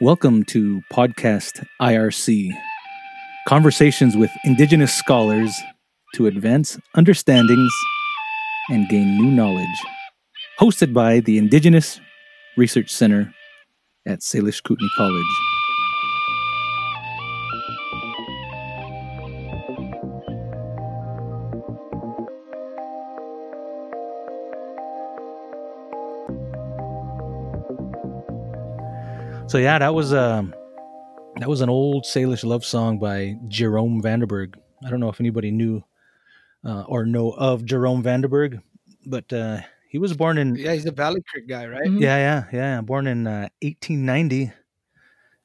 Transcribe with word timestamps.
Welcome 0.00 0.42
to 0.46 0.82
Podcast 0.92 1.64
IRC 1.80 2.50
conversations 3.46 4.16
with 4.16 4.30
Indigenous 4.44 4.92
scholars 4.92 5.54
to 6.16 6.26
advance 6.26 6.76
understandings 6.96 7.72
and 8.70 8.88
gain 8.88 9.16
new 9.16 9.30
knowledge. 9.30 9.68
Hosted 10.58 10.92
by 10.92 11.20
the 11.20 11.38
Indigenous 11.38 12.00
Research 12.56 12.90
Center 12.90 13.32
at 14.04 14.18
Salish 14.18 14.64
Kootenai 14.64 14.88
College. 14.96 15.22
So 29.54 29.58
yeah, 29.58 29.78
that 29.78 29.94
was 29.94 30.12
um 30.12 30.52
that 31.36 31.48
was 31.48 31.60
an 31.60 31.68
old 31.68 32.02
Salish 32.02 32.42
love 32.42 32.64
song 32.64 32.98
by 32.98 33.36
Jerome 33.46 34.02
Vanderburg. 34.02 34.58
I 34.84 34.90
don't 34.90 34.98
know 34.98 35.10
if 35.10 35.20
anybody 35.20 35.52
knew 35.52 35.84
uh, 36.64 36.82
or 36.88 37.06
know 37.06 37.30
of 37.30 37.64
Jerome 37.64 38.02
Vanderburg, 38.02 38.60
but 39.06 39.32
uh, 39.32 39.60
he 39.88 39.98
was 39.98 40.12
born 40.16 40.38
in 40.38 40.56
Yeah, 40.56 40.72
he's 40.72 40.86
a 40.86 40.90
Valley 40.90 41.22
Creek 41.28 41.46
guy, 41.46 41.68
right? 41.68 41.86
Mhm. 41.86 42.00
yeah 42.00 42.16
yeah 42.16 42.44
yeah 42.52 42.80
born 42.80 43.06
in 43.06 43.28
uh, 43.28 43.48
1890, 43.62 44.50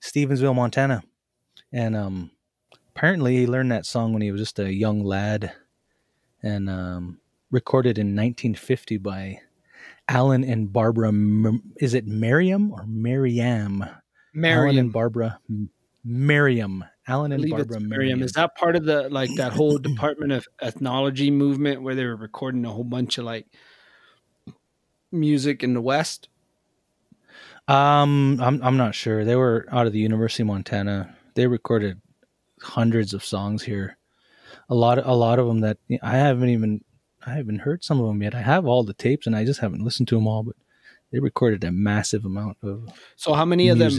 Stevensville, 0.02 0.56
Montana, 0.56 1.04
and 1.72 1.96
um 1.96 2.32
apparently 2.96 3.36
he 3.38 3.46
learned 3.46 3.72
that 3.72 3.86
song 3.86 4.12
when 4.12 4.24
he 4.24 4.32
was 4.32 4.42
just 4.42 4.58
a 4.58 4.74
young 4.74 5.04
lad, 5.04 5.54
and 6.42 6.68
um, 6.68 7.20
recorded 7.52 8.00
in 8.00 8.16
1950 8.16 8.98
by 8.98 9.40
Alan 10.10 10.44
and 10.44 10.74
Barbara. 10.74 11.14
Is 11.78 11.94
it 11.94 12.08
Miriam 12.08 12.72
or 12.72 12.86
Miriam? 12.86 13.86
Alan 14.36 14.78
and 14.78 14.92
Barbara 14.92 15.40
Miriam. 16.04 16.84
Alan 17.08 17.32
and 17.32 17.50
Barbara 17.50 17.80
Miriam. 17.80 17.90
Miriam. 17.90 18.24
Is 18.24 18.34
that 18.34 18.56
part 18.56 18.76
of 18.76 18.86
the 18.86 19.10
like 19.10 19.30
that 19.36 19.54
whole 19.54 19.78
Department 19.78 20.32
of 20.32 20.48
Ethnology 20.62 21.32
movement 21.32 21.82
where 21.82 21.96
they 21.96 22.06
were 22.06 22.16
recording 22.16 22.66
a 22.66 22.72
whole 22.72 22.84
bunch 22.84 23.18
of 23.18 23.26
like 23.26 23.48
music 25.12 25.64
in 25.64 25.74
the 25.74 25.82
West? 25.82 26.30
Um, 27.68 28.40
I'm 28.42 28.62
I'm 28.64 28.78
not 28.78 28.96
sure. 28.96 29.26
They 29.26 29.36
were 29.36 29.68
out 29.72 29.88
of 29.88 29.94
the 29.94 30.00
University 30.00 30.44
of 30.44 30.48
Montana. 30.48 31.16
They 31.36 31.48
recorded 31.48 32.02
hundreds 32.62 33.14
of 33.14 33.24
songs 33.24 33.64
here. 33.64 33.98
A 34.70 34.76
lot 34.76 34.98
of 34.98 35.06
a 35.06 35.14
lot 35.14 35.40
of 35.40 35.48
them 35.48 35.62
that 35.62 35.78
I 36.02 36.18
haven't 36.18 36.50
even 36.50 36.84
I 37.30 37.36
haven't 37.36 37.60
heard 37.60 37.84
some 37.84 38.00
of 38.00 38.08
them 38.08 38.22
yet. 38.24 38.34
I 38.34 38.42
have 38.42 38.66
all 38.66 38.84
the 38.84 38.94
tapes 38.94 39.28
and 39.28 39.36
I 39.36 39.46
just 39.46 39.60
haven't 39.60 39.84
listened 39.84 40.08
to 40.10 40.16
them 40.16 40.28
all. 40.28 40.44
But 40.44 40.56
they 41.12 41.20
recorded 41.20 41.64
a 41.64 41.72
massive 41.72 42.26
amount 42.26 42.58
of 42.64 42.90
So 43.16 43.34
how 43.34 43.46
many 43.46 43.70
of 43.70 43.78
them 43.78 43.92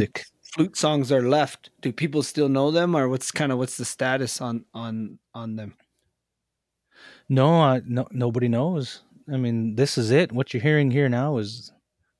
flute 0.42 0.76
songs 0.76 1.12
are 1.12 1.22
left? 1.22 1.70
Do 1.80 1.92
people 1.92 2.22
still 2.22 2.48
know 2.48 2.70
them, 2.70 2.96
or 2.96 3.08
what's 3.08 3.30
kind 3.30 3.52
of 3.52 3.58
what's 3.58 3.76
the 3.76 3.84
status 3.84 4.40
on 4.40 4.64
on 4.74 5.18
on 5.34 5.56
them? 5.56 5.74
No, 7.28 7.62
uh, 7.62 7.80
no, 7.86 8.08
nobody 8.10 8.48
knows. 8.48 9.02
I 9.32 9.36
mean, 9.36 9.76
this 9.76 9.96
is 9.96 10.10
it. 10.10 10.32
What 10.32 10.52
you're 10.52 10.62
hearing 10.62 10.90
here 10.90 11.08
now 11.08 11.38
is 11.38 11.72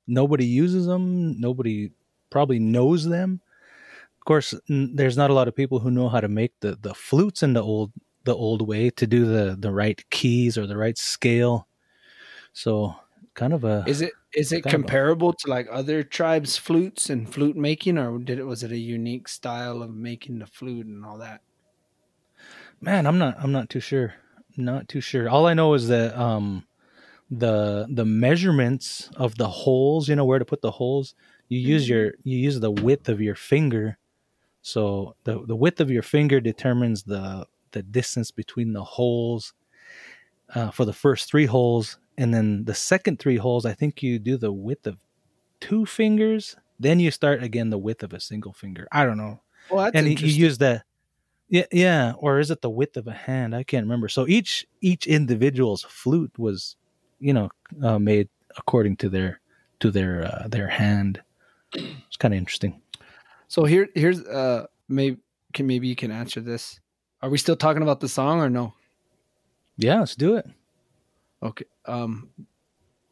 nobody 0.07 0.45
uses 0.45 0.85
them. 0.85 1.39
Nobody 1.39 1.91
probably 2.29 2.59
knows 2.59 3.05
them. 3.05 3.41
Of 4.19 4.25
course, 4.25 4.53
n- 4.69 4.95
there's 4.95 5.17
not 5.17 5.29
a 5.29 5.33
lot 5.33 5.47
of 5.47 5.55
people 5.55 5.79
who 5.79 5.91
know 5.91 6.07
how 6.07 6.21
to 6.21 6.29
make 6.29 6.53
the, 6.61 6.77
the 6.81 6.93
flutes 6.93 7.43
in 7.43 7.53
the 7.53 7.61
old 7.61 7.91
the 8.23 8.35
old 8.35 8.67
way 8.67 8.89
to 8.91 9.07
do 9.07 9.25
the 9.25 9.55
the 9.59 9.71
right 9.71 10.03
keys 10.11 10.57
or 10.57 10.67
the 10.67 10.77
right 10.77 10.97
scale. 10.97 11.67
So, 12.53 12.95
kind 13.35 13.53
of 13.53 13.63
a 13.65 13.85
Is 13.85 14.01
it 14.01 14.15
is 14.33 14.51
it 14.51 14.65
a- 14.65 14.69
comparable 14.69 15.33
to 15.33 15.47
like 15.47 15.67
other 15.69 16.01
tribes' 16.03 16.57
flutes 16.57 17.11
and 17.11 17.31
flute 17.31 17.55
making, 17.55 17.99
or 17.99 18.17
did 18.17 18.39
it 18.39 18.45
was 18.45 18.63
it 18.63 18.71
a 18.71 18.77
unique 18.79 19.27
style 19.27 19.83
of 19.83 19.93
making 19.93 20.39
the 20.39 20.47
flute 20.47 20.87
and 20.87 21.05
all 21.05 21.19
that? 21.19 21.43
man. 22.79 23.05
I'm 23.05 23.17
not. 23.17 23.35
I'm 23.39 23.51
not 23.51 23.69
too 23.69 23.79
sure. 23.79 24.13
Not 24.57 24.87
too 24.89 25.01
sure. 25.01 25.29
All 25.29 25.47
I 25.47 25.53
know 25.53 25.73
is 25.73 25.87
that 25.87 26.15
um, 26.17 26.67
the 27.31 27.87
the 27.91 28.05
measurements 28.05 29.09
of 29.17 29.37
the 29.37 29.49
holes. 29.49 30.09
You 30.09 30.15
know 30.15 30.25
where 30.25 30.39
to 30.39 30.45
put 30.45 30.61
the 30.61 30.71
holes. 30.71 31.15
You 31.49 31.59
use 31.59 31.87
your 31.89 32.13
you 32.23 32.37
use 32.37 32.59
the 32.59 32.71
width 32.71 33.09
of 33.09 33.21
your 33.21 33.35
finger. 33.35 33.97
So 34.61 35.15
the 35.25 35.45
the 35.45 35.55
width 35.55 35.81
of 35.81 35.91
your 35.91 36.03
finger 36.03 36.41
determines 36.41 37.03
the 37.03 37.47
the 37.71 37.83
distance 37.83 38.31
between 38.31 38.73
the 38.73 38.83
holes 38.83 39.53
uh, 40.55 40.71
for 40.71 40.85
the 40.85 40.93
first 40.93 41.29
three 41.29 41.45
holes, 41.45 41.97
and 42.17 42.33
then 42.33 42.65
the 42.65 42.73
second 42.73 43.19
three 43.19 43.37
holes. 43.37 43.65
I 43.65 43.73
think 43.73 44.03
you 44.03 44.19
do 44.19 44.37
the 44.37 44.51
width 44.51 44.87
of 44.87 44.97
two 45.59 45.85
fingers. 45.85 46.55
Then 46.79 46.99
you 46.99 47.11
start 47.11 47.43
again 47.43 47.69
the 47.69 47.77
width 47.77 48.03
of 48.03 48.13
a 48.13 48.19
single 48.19 48.53
finger. 48.53 48.87
I 48.91 49.05
don't 49.05 49.17
know 49.17 49.41
Well, 49.69 49.85
that's 49.85 49.95
and 49.95 50.19
you- 50.19 50.27
use 50.27 50.57
the 50.57 50.83
yeah 51.49 51.65
yeah 51.71 52.13
or 52.17 52.39
is 52.39 52.49
it 52.49 52.61
the 52.61 52.69
width 52.69 52.95
of 52.97 53.07
a 53.07 53.13
hand 53.13 53.53
i 53.53 53.61
can't 53.61 53.83
remember 53.85 54.07
so 54.07 54.25
each 54.25 54.65
each 54.79 55.05
individual's 55.05 55.83
flute 55.83 56.31
was 56.39 56.77
you 57.19 57.33
know 57.33 57.49
uh, 57.83 57.99
made 57.99 58.29
according 58.57 58.95
to 58.95 59.09
their 59.09 59.41
to 59.81 59.91
their 59.91 60.23
uh, 60.23 60.47
their 60.47 60.67
hand 60.69 61.21
it's 61.73 62.17
kind 62.17 62.33
of 62.33 62.37
interesting 62.37 62.81
So 63.47 63.65
here, 63.65 63.89
here's 63.95 64.21
uh, 64.25 64.67
maybe 64.87 65.17
can 65.53 65.67
maybe 65.67 65.87
you 65.87 65.95
can 65.95 66.11
answer 66.11 66.41
this. 66.41 66.80
Are 67.21 67.29
we 67.29 67.37
still 67.37 67.55
talking 67.55 67.83
about 67.83 67.99
the 67.99 68.09
song 68.09 68.39
or 68.41 68.49
no? 68.49 68.73
yeah 69.77 69.99
let's 69.99 70.15
do 70.15 70.35
it 70.35 70.45
Okay. 71.43 71.65
Um, 71.85 72.29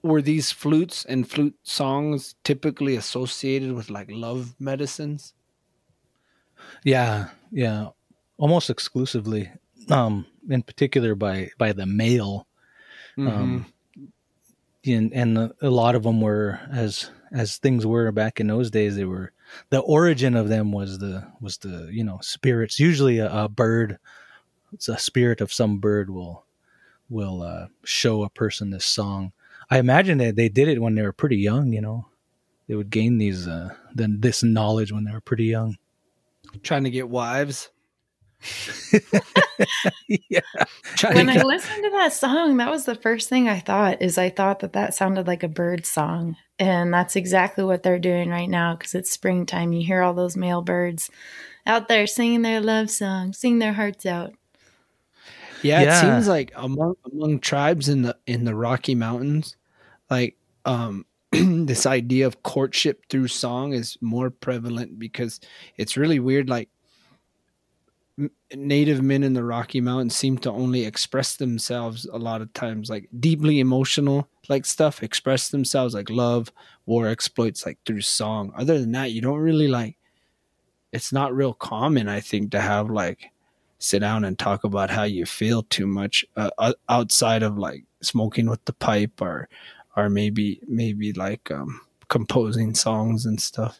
were 0.03 0.21
these 0.21 0.51
flutes 0.51 1.03
and 1.03 1.27
flute 1.27 1.55
songs 1.63 2.35
typically 2.43 2.95
associated 2.95 3.73
with 3.73 3.89
like 3.89 4.07
love 4.11 4.55
medicines? 4.59 5.33
yeah 6.83 7.29
yeah 7.51 7.87
almost 8.37 8.69
exclusively 8.69 9.49
um 9.89 10.25
in 10.49 10.61
particular 10.61 11.15
by 11.15 11.49
by 11.57 11.73
the 11.73 11.85
male 11.85 12.47
um 13.17 13.65
and, 14.85 15.13
and 15.13 15.37
a, 15.37 15.51
a 15.61 15.69
lot 15.69 15.95
of 15.95 16.03
them 16.03 16.21
were 16.21 16.59
as 16.71 17.09
as 17.31 17.57
things 17.57 17.85
were 17.85 18.11
back 18.11 18.39
in 18.39 18.47
those 18.47 18.69
days 18.71 18.95
they 18.95 19.05
were 19.05 19.31
the 19.69 19.79
origin 19.79 20.35
of 20.35 20.49
them 20.49 20.71
was 20.71 20.99
the 20.99 21.27
was 21.41 21.57
the 21.57 21.89
you 21.91 22.03
know 22.03 22.19
spirits. 22.21 22.79
Usually 22.79 23.19
a, 23.19 23.31
a 23.31 23.49
bird 23.49 23.99
it's 24.73 24.87
a 24.87 24.97
spirit 24.97 25.41
of 25.41 25.53
some 25.53 25.79
bird 25.79 26.09
will 26.09 26.45
will 27.09 27.41
uh, 27.41 27.67
show 27.83 28.23
a 28.23 28.29
person 28.29 28.69
this 28.69 28.85
song. 28.85 29.31
I 29.71 29.79
imagine 29.79 30.19
that 30.19 30.35
they 30.35 30.49
did 30.49 30.67
it 30.67 30.81
when 30.81 30.95
they 30.95 31.01
were 31.01 31.13
pretty 31.13 31.37
young 31.37 31.73
you 31.73 31.81
know? 31.81 32.07
They 32.67 32.75
would 32.75 32.91
gain 32.91 33.17
these 33.17 33.47
uh 33.47 33.75
then 33.93 34.17
this 34.19 34.43
knowledge 34.43 34.91
when 34.91 35.05
they 35.05 35.11
were 35.11 35.21
pretty 35.21 35.45
young. 35.45 35.77
Trying 36.63 36.83
to 36.83 36.89
get 36.89 37.09
wives. 37.09 37.69
yeah 40.07 40.39
Trying 40.95 41.15
When 41.15 41.27
to 41.27 41.39
I 41.39 41.43
listened 41.43 41.83
to 41.83 41.89
that 41.91 42.13
song, 42.13 42.57
that 42.57 42.71
was 42.71 42.85
the 42.85 42.95
first 42.95 43.29
thing 43.29 43.47
I 43.49 43.59
thought 43.59 44.01
is 44.01 44.17
I 44.17 44.29
thought 44.29 44.59
that 44.59 44.73
that 44.73 44.93
sounded 44.93 45.27
like 45.27 45.43
a 45.43 45.47
bird 45.49 45.85
song. 45.85 46.37
And 46.57 46.93
that's 46.93 47.15
exactly 47.15 47.63
what 47.63 47.83
they're 47.83 47.99
doing 47.99 48.29
right 48.29 48.49
now 48.49 48.75
because 48.75 48.95
it's 48.95 49.11
springtime. 49.11 49.71
You 49.73 49.85
hear 49.85 50.01
all 50.01 50.13
those 50.13 50.37
male 50.37 50.61
birds 50.61 51.09
out 51.65 51.87
there 51.87 52.07
singing 52.07 52.41
their 52.41 52.61
love 52.61 52.89
song, 52.89 53.33
sing 53.33 53.59
their 53.59 53.73
hearts 53.73 54.05
out. 54.05 54.33
yeah, 55.61 55.81
it 55.81 56.01
seems 56.01 56.27
like 56.27 56.51
among 56.55 56.95
among 57.11 57.39
tribes 57.39 57.89
in 57.89 58.01
the 58.01 58.17
in 58.25 58.45
the 58.45 58.55
Rocky 58.55 58.95
Mountains, 58.95 59.55
like 60.09 60.35
um 60.65 61.05
this 61.31 61.85
idea 61.85 62.25
of 62.25 62.43
courtship 62.43 63.05
through 63.09 63.27
song 63.27 63.73
is 63.73 63.97
more 64.01 64.29
prevalent 64.29 64.97
because 64.97 65.39
it's 65.77 65.97
really 65.97 66.19
weird 66.19 66.49
like 66.49 66.69
m- 66.69 66.78
native 68.55 69.01
men 69.01 69.23
in 69.23 69.33
the 69.33 69.43
rocky 69.43 69.79
mountains 69.79 70.15
seem 70.15 70.37
to 70.37 70.51
only 70.51 70.85
express 70.85 71.35
themselves 71.37 72.05
a 72.05 72.17
lot 72.17 72.41
of 72.41 72.51
times 72.53 72.89
like 72.89 73.07
deeply 73.19 73.59
emotional 73.59 74.27
like 74.49 74.65
stuff 74.65 75.03
express 75.03 75.49
themselves 75.49 75.93
like 75.93 76.09
love 76.09 76.51
war 76.85 77.07
exploits 77.07 77.65
like 77.65 77.77
through 77.85 78.01
song 78.01 78.51
other 78.57 78.79
than 78.79 78.91
that 78.91 79.11
you 79.11 79.21
don't 79.21 79.39
really 79.39 79.67
like 79.67 79.95
it's 80.91 81.13
not 81.13 81.33
real 81.33 81.53
common 81.53 82.07
i 82.07 82.19
think 82.19 82.51
to 82.51 82.59
have 82.59 82.89
like 82.89 83.31
sit 83.77 83.99
down 83.99 84.25
and 84.25 84.37
talk 84.37 84.63
about 84.63 84.89
how 84.89 85.03
you 85.03 85.25
feel 85.25 85.63
too 85.63 85.87
much 85.87 86.25
uh, 86.35 86.73
outside 86.89 87.43
of 87.43 87.57
like 87.57 87.85
smoking 88.01 88.49
with 88.49 88.63
the 88.65 88.73
pipe 88.73 89.21
or 89.21 89.47
or 89.95 90.09
maybe 90.09 90.59
maybe 90.67 91.13
like 91.13 91.49
um 91.51 91.79
composing 92.09 92.73
songs 92.73 93.25
and 93.25 93.39
stuff 93.39 93.79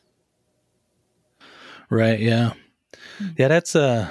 Right. 1.89 2.19
Yeah. 2.19 2.53
Yeah. 3.37 3.47
That's 3.47 3.75
uh, 3.75 4.09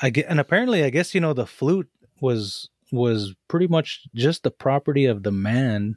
I- 0.00 0.10
get, 0.10 0.26
and 0.28 0.40
apparently, 0.40 0.82
I 0.84 0.90
guess 0.90 1.14
you 1.14 1.20
know 1.20 1.32
the 1.34 1.46
flute 1.46 1.88
was 2.20 2.68
was 2.92 3.34
pretty 3.48 3.66
much 3.66 4.06
just 4.14 4.42
the 4.42 4.50
property 4.50 5.06
of 5.06 5.22
the 5.22 5.32
man 5.32 5.96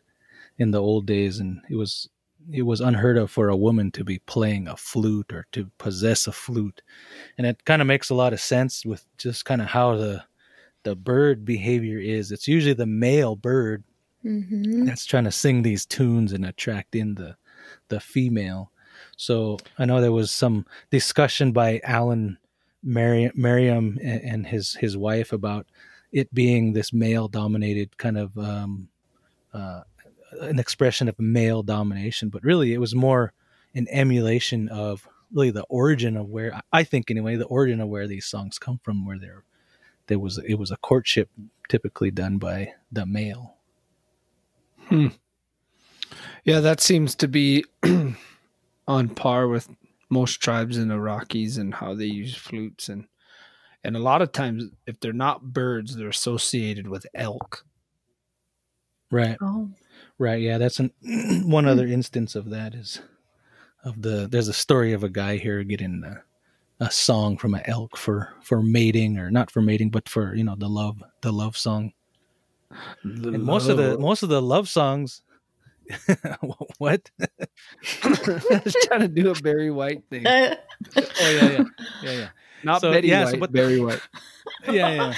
in 0.57 0.71
the 0.71 0.81
old 0.81 1.05
days, 1.05 1.39
and 1.39 1.61
it 1.69 1.75
was 1.75 2.09
it 2.51 2.61
was 2.63 2.79
unheard 2.81 3.17
of 3.17 3.29
for 3.29 3.49
a 3.49 3.57
woman 3.57 3.91
to 3.91 4.03
be 4.03 4.19
playing 4.19 4.67
a 4.67 4.77
flute 4.77 5.31
or 5.33 5.45
to 5.51 5.69
possess 5.77 6.27
a 6.27 6.31
flute, 6.31 6.81
and 7.37 7.45
it 7.47 7.63
kind 7.65 7.81
of 7.81 7.87
makes 7.87 8.09
a 8.09 8.15
lot 8.15 8.33
of 8.33 8.39
sense 8.41 8.85
with 8.85 9.05
just 9.17 9.45
kind 9.45 9.61
of 9.61 9.67
how 9.67 9.95
the 9.95 10.23
the 10.83 10.95
bird 10.95 11.43
behavior 11.45 11.99
is. 11.99 12.31
It's 12.31 12.47
usually 12.47 12.73
the 12.73 12.85
male 12.85 13.35
bird 13.35 13.83
Mm-hmm. 14.25 14.85
that's 14.85 15.05
trying 15.05 15.23
to 15.25 15.31
sing 15.31 15.61
these 15.61 15.85
tunes 15.85 16.33
and 16.33 16.43
attract 16.43 16.95
in 16.95 17.15
the 17.15 17.37
the 17.89 17.99
female. 17.99 18.71
So 19.15 19.57
I 19.77 19.85
know 19.85 20.01
there 20.01 20.11
was 20.11 20.31
some 20.31 20.65
discussion 20.89 21.51
by 21.53 21.79
Alan 21.83 22.37
Mary- 22.87 23.31
Merriam 23.35 23.99
and, 24.01 24.21
and 24.21 24.47
his 24.47 24.75
his 24.75 24.95
wife 24.95 25.33
about 25.33 25.67
it 26.11 26.33
being 26.33 26.73
this 26.73 26.93
male 26.93 27.27
dominated 27.27 27.97
kind 27.97 28.17
of 28.17 28.37
um, 28.37 28.87
uh, 29.53 29.81
an 30.41 30.57
expression 30.57 31.07
of 31.07 31.19
male 31.19 31.63
domination, 31.63 32.29
but 32.29 32.43
really 32.43 32.73
it 32.73 32.79
was 32.79 32.95
more 32.95 33.33
an 33.75 33.87
emulation 33.91 34.69
of 34.69 35.07
really 35.33 35.51
the 35.51 35.63
origin 35.63 36.15
of 36.15 36.29
where 36.29 36.61
I 36.71 36.83
think 36.83 37.11
anyway 37.11 37.35
the 37.35 37.45
origin 37.45 37.81
of 37.81 37.89
where 37.89 38.07
these 38.07 38.25
songs 38.25 38.57
come 38.57 38.79
from, 38.81 39.05
where 39.05 39.19
there 39.19 39.43
there 40.07 40.19
was 40.19 40.37
it 40.37 40.55
was 40.55 40.71
a 40.71 40.77
courtship 40.77 41.29
typically 41.67 42.11
done 42.11 42.37
by 42.37 42.73
the 42.91 43.05
male. 43.05 43.55
Hmm. 44.85 45.07
Yeah, 46.45 46.61
that 46.61 46.79
seems 46.79 47.15
to 47.15 47.27
be 47.27 47.65
on 48.87 49.09
par 49.09 49.49
with 49.49 49.67
most 50.09 50.41
tribes 50.41 50.77
in 50.77 50.87
the 50.87 50.99
Rockies 50.99 51.57
and 51.57 51.73
how 51.73 51.93
they 51.93 52.05
use 52.05 52.35
flutes 52.35 52.89
and 52.89 53.05
and 53.83 53.95
a 53.95 53.99
lot 53.99 54.21
of 54.21 54.31
times 54.31 54.65
if 54.85 54.99
they're 54.99 55.13
not 55.13 55.53
birds, 55.53 55.95
they're 55.95 56.09
associated 56.09 56.87
with 56.87 57.05
elk. 57.13 57.63
Right. 59.11 59.37
Oh. 59.41 59.69
Right. 60.17 60.41
Yeah, 60.41 60.57
that's 60.57 60.79
an 60.79 60.91
one 61.45 61.65
other 61.65 61.87
mm. 61.87 61.91
instance 61.91 62.35
of 62.35 62.49
that 62.49 62.73
is 62.73 63.01
of 63.83 64.01
the 64.01 64.27
there's 64.29 64.47
a 64.47 64.53
story 64.53 64.93
of 64.93 65.03
a 65.03 65.09
guy 65.09 65.37
here 65.37 65.63
getting 65.63 66.03
a, 66.03 66.23
a 66.83 66.91
song 66.91 67.37
from 67.37 67.53
an 67.53 67.61
elk 67.65 67.95
for 67.95 68.33
for 68.41 68.61
mating 68.61 69.17
or 69.17 69.31
not 69.31 69.51
for 69.51 69.61
mating 69.61 69.89
but 69.89 70.09
for 70.09 70.35
you 70.35 70.43
know 70.43 70.55
the 70.57 70.67
love 70.67 71.01
the 71.21 71.31
love 71.31 71.55
song. 71.55 71.93
And 73.03 73.43
most 73.43 73.69
of 73.69 73.77
the 73.77 73.97
most 73.97 74.23
of 74.23 74.29
the 74.29 74.41
love 74.41 74.67
songs 74.67 75.21
what? 76.77 77.09
I 78.03 78.61
was 78.63 78.75
trying 78.83 79.01
to 79.01 79.07
do 79.07 79.31
a 79.31 79.35
Barry 79.35 79.71
White 79.71 80.03
thing. 80.09 80.25
oh 80.27 80.29
yeah, 80.31 80.55
yeah, 81.25 81.63
yeah, 82.03 82.11
yeah. 82.11 82.27
Not 82.63 82.81
So, 82.81 82.91
Betty 82.91 83.07
yeah, 83.09 83.25
White, 83.25 83.31
so 83.33 83.39
but- 83.39 83.51
Barry 83.51 83.79
White. 83.79 84.01
yeah, 84.67 84.89
yeah. 84.93 85.13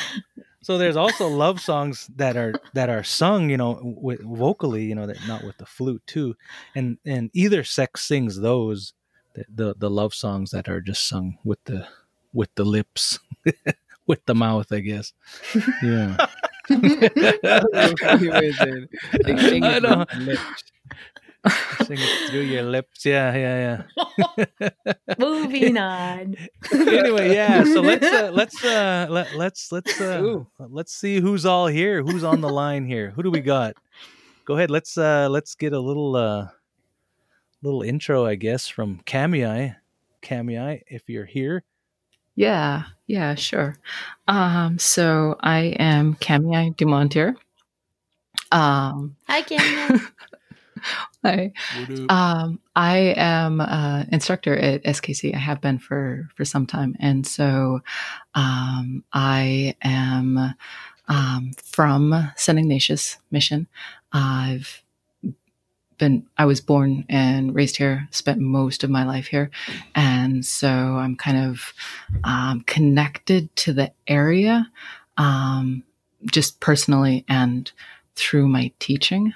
So 0.61 0.77
there's 0.77 0.97
also 0.97 1.27
love 1.27 1.59
songs 1.61 2.09
that 2.17 2.35
are 2.37 2.53
that 2.73 2.89
are 2.89 3.03
sung, 3.03 3.49
you 3.49 3.57
know, 3.57 3.79
with 3.81 4.21
vocally, 4.21 4.83
you 4.83 4.93
know, 4.93 5.07
that 5.07 5.17
not 5.27 5.43
with 5.43 5.57
the 5.57 5.65
flute 5.65 6.03
too, 6.05 6.35
and 6.75 6.97
and 7.05 7.31
either 7.33 7.63
sex 7.63 8.03
sings 8.05 8.39
those, 8.41 8.93
the 9.33 9.45
the, 9.49 9.75
the 9.77 9.89
love 9.89 10.13
songs 10.13 10.51
that 10.51 10.67
are 10.69 10.81
just 10.81 11.07
sung 11.07 11.37
with 11.43 11.63
the 11.63 11.87
with 12.33 12.53
the 12.55 12.65
lips, 12.65 13.17
with 14.05 14.23
the 14.25 14.35
mouth, 14.35 14.71
I 14.71 14.81
guess. 14.81 15.13
Yeah, 15.81 16.17
I 19.63 19.79
know. 19.79 20.05
sing 21.85 21.97
it 21.99 22.29
through 22.29 22.41
your 22.41 22.63
lips. 22.63 23.05
Yeah, 23.05 23.35
yeah, 23.35 23.83
yeah. 23.97 24.69
Moving 25.19 25.77
on. 25.77 26.35
anyway, 26.71 27.33
yeah. 27.33 27.63
So 27.63 27.81
let's 27.89 28.05
uh, 28.05 28.31
let's 28.33 28.63
uh, 28.63 29.07
let, 29.09 29.35
let's 29.35 29.71
let's 29.71 30.01
uh, 30.01 30.21
Ooh. 30.21 30.47
let's 30.59 30.93
see 30.93 31.19
who's 31.19 31.45
all 31.45 31.67
here. 31.67 32.03
Who's 32.03 32.23
on 32.23 32.41
the 32.41 32.49
line 32.49 32.85
here? 32.85 33.11
Who 33.11 33.23
do 33.23 33.31
we 33.31 33.41
got? 33.41 33.75
Go 34.45 34.55
ahead. 34.55 34.69
Let's 34.69 34.97
uh, 34.97 35.29
let's 35.29 35.55
get 35.55 35.73
a 35.73 35.79
little 35.79 36.15
uh, 36.15 36.49
little 37.61 37.81
intro, 37.81 38.25
I 38.25 38.35
guess, 38.35 38.67
from 38.67 39.01
Camii. 39.05 39.75
Camii, 40.21 40.81
if 40.87 41.07
you're 41.07 41.25
here. 41.25 41.63
Yeah, 42.39 42.83
yeah, 43.05 43.35
sure. 43.35 43.75
Um, 44.25 44.79
so 44.79 45.35
I 45.41 45.75
am 45.77 46.13
Camille 46.13 46.71
Dumontier. 46.71 47.35
Um, 48.49 49.17
Hi, 49.27 49.41
Kenya. 49.41 49.99
I, 51.25 51.51
um, 52.07 52.61
I 52.77 53.13
am 53.17 53.59
uh, 53.59 54.05
instructor 54.13 54.55
at 54.55 54.85
SKC. 54.85 55.35
I 55.35 55.37
have 55.37 55.59
been 55.59 55.79
for 55.79 56.29
for 56.37 56.45
some 56.45 56.65
time, 56.65 56.95
and 57.01 57.27
so 57.27 57.81
um, 58.35 59.03
I 59.11 59.75
am 59.81 60.55
um, 61.09 61.51
from 61.61 62.31
St. 62.37 62.57
Ignatius 62.57 63.17
Mission. 63.31 63.67
I've 64.13 64.81
been 65.99 66.25
I 66.37 66.45
was 66.45 66.61
born 66.61 67.05
and 67.07 67.53
raised 67.53 67.77
here, 67.77 68.07
spent 68.11 68.39
most 68.39 68.83
of 68.83 68.89
my 68.89 69.05
life 69.05 69.27
here, 69.27 69.51
and 69.93 70.43
so 70.43 70.67
I'm 70.67 71.15
kind 71.15 71.37
of 71.37 71.73
um, 72.23 72.61
connected 72.61 73.55
to 73.57 73.73
the 73.73 73.91
area, 74.07 74.71
um, 75.17 75.83
just 76.31 76.59
personally 76.59 77.23
and 77.29 77.71
through 78.15 78.47
my 78.47 78.71
teaching. 78.79 79.33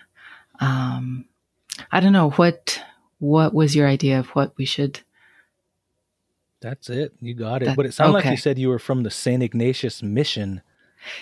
Um, 0.60 1.26
I 1.92 2.00
don't 2.00 2.14
know 2.14 2.32
what 2.32 2.82
what 3.20 3.54
was 3.54 3.76
your 3.76 3.88
idea 3.88 4.20
of 4.20 4.28
what 4.30 4.54
we 4.58 4.66
should. 4.66 5.02
That's 6.62 6.90
it. 6.90 7.14
You 7.22 7.34
got 7.34 7.62
it. 7.62 7.66
That- 7.66 7.76
but 7.76 7.86
it 7.86 7.94
sounded 7.94 8.14
like 8.14 8.26
you 8.32 8.38
said 8.38 8.58
you 8.58 8.70
were 8.70 8.80
from 8.80 9.04
the 9.04 9.12
Saint 9.12 9.44
Ignatius 9.44 10.02
Mission. 10.02 10.62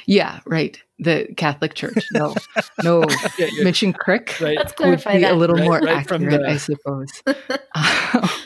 Yeah, 0.06 0.40
right. 0.46 0.80
The 1.02 1.28
Catholic 1.36 1.74
Church. 1.74 2.06
No, 2.14 2.34
no. 2.84 3.04
Yeah, 3.38 3.48
yeah. 3.52 3.64
Mission 3.64 3.92
Crick 3.92 4.40
Right. 4.40 4.56
Let's 4.56 4.74
would 4.80 4.98
be 5.04 5.20
that. 5.22 5.32
a 5.32 5.36
little 5.36 5.56
Right- 5.58 5.66
more 5.66 5.80
right 5.80 6.08
from 6.08 6.24
accurate, 6.26 6.42
the- 6.42 6.50
I 6.50 6.58
suppose. 6.58 7.10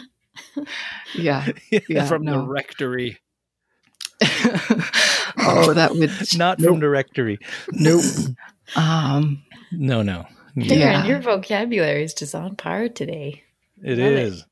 yeah. 1.15 1.47
Yeah, 1.89 2.05
from 2.05 2.23
the 2.25 2.39
rectory. 2.39 3.19
oh, 4.23 5.73
that 5.75 5.91
would 5.95 6.11
Not 6.37 6.59
Nope. 6.59 6.79
from 6.79 6.89
rectory. 6.89 7.39
nope. 7.71 8.03
Um, 8.75 9.43
No, 9.71 10.01
no. 10.01 10.25
Darren, 10.57 10.77
Yeah. 10.79 11.05
your 11.05 11.19
vocabulary 11.19 12.03
is 12.03 12.13
just 12.13 12.33
on 12.33 12.55
par 12.55 12.87
today. 12.87 13.43
It 13.83 13.97
Love 13.97 14.13
it. 14.13 14.17
is. 14.17 14.45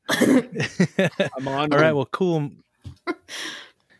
I'm 1.37 1.47
on. 1.47 1.71
All 1.73 1.79
right. 1.79 1.93
Well, 1.93 2.05
cool. 2.07 2.51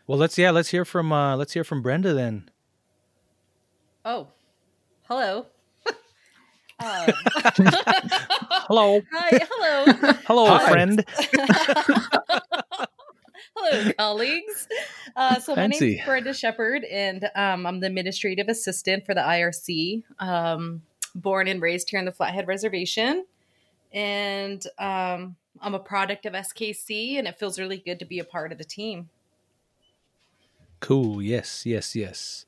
Well, 0.06 0.18
let's 0.18 0.36
yeah, 0.36 0.50
let's 0.50 0.68
hear 0.68 0.84
from 0.84 1.10
uh 1.12 1.34
let's 1.36 1.54
hear 1.54 1.64
from 1.64 1.80
Brenda 1.80 2.12
then. 2.12 2.50
Oh, 4.06 4.28
hello. 5.08 5.46
um, 6.78 7.10
Hello, 8.66 9.00
hi, 9.10 9.46
hello, 9.50 10.12
hello, 10.26 10.46
Hi. 10.46 10.70
friend. 10.70 11.04
hello, 13.56 13.92
colleagues. 13.96 14.68
Uh, 15.16 15.38
so 15.40 15.52
my 15.56 15.62
Fancy. 15.62 15.94
name's 15.94 16.04
Brenda 16.04 16.34
Shepard, 16.34 16.84
and 16.84 17.30
um, 17.34 17.64
I'm 17.64 17.80
the 17.80 17.86
administrative 17.86 18.48
assistant 18.48 19.06
for 19.06 19.14
the 19.14 19.22
IRC. 19.22 20.02
Um, 20.18 20.82
born 21.14 21.48
and 21.48 21.62
raised 21.62 21.88
here 21.88 21.98
in 21.98 22.04
the 22.04 22.12
Flathead 22.12 22.46
Reservation, 22.46 23.24
and 23.90 24.62
um, 24.78 25.36
I'm 25.62 25.74
a 25.74 25.78
product 25.78 26.26
of 26.26 26.34
SKC, 26.34 27.18
and 27.18 27.26
it 27.26 27.38
feels 27.38 27.58
really 27.58 27.78
good 27.78 27.98
to 28.00 28.04
be 28.04 28.18
a 28.18 28.24
part 28.24 28.52
of 28.52 28.58
the 28.58 28.64
team. 28.64 29.08
Cool. 30.80 31.22
Yes, 31.22 31.64
yes, 31.64 31.96
yes. 31.96 32.44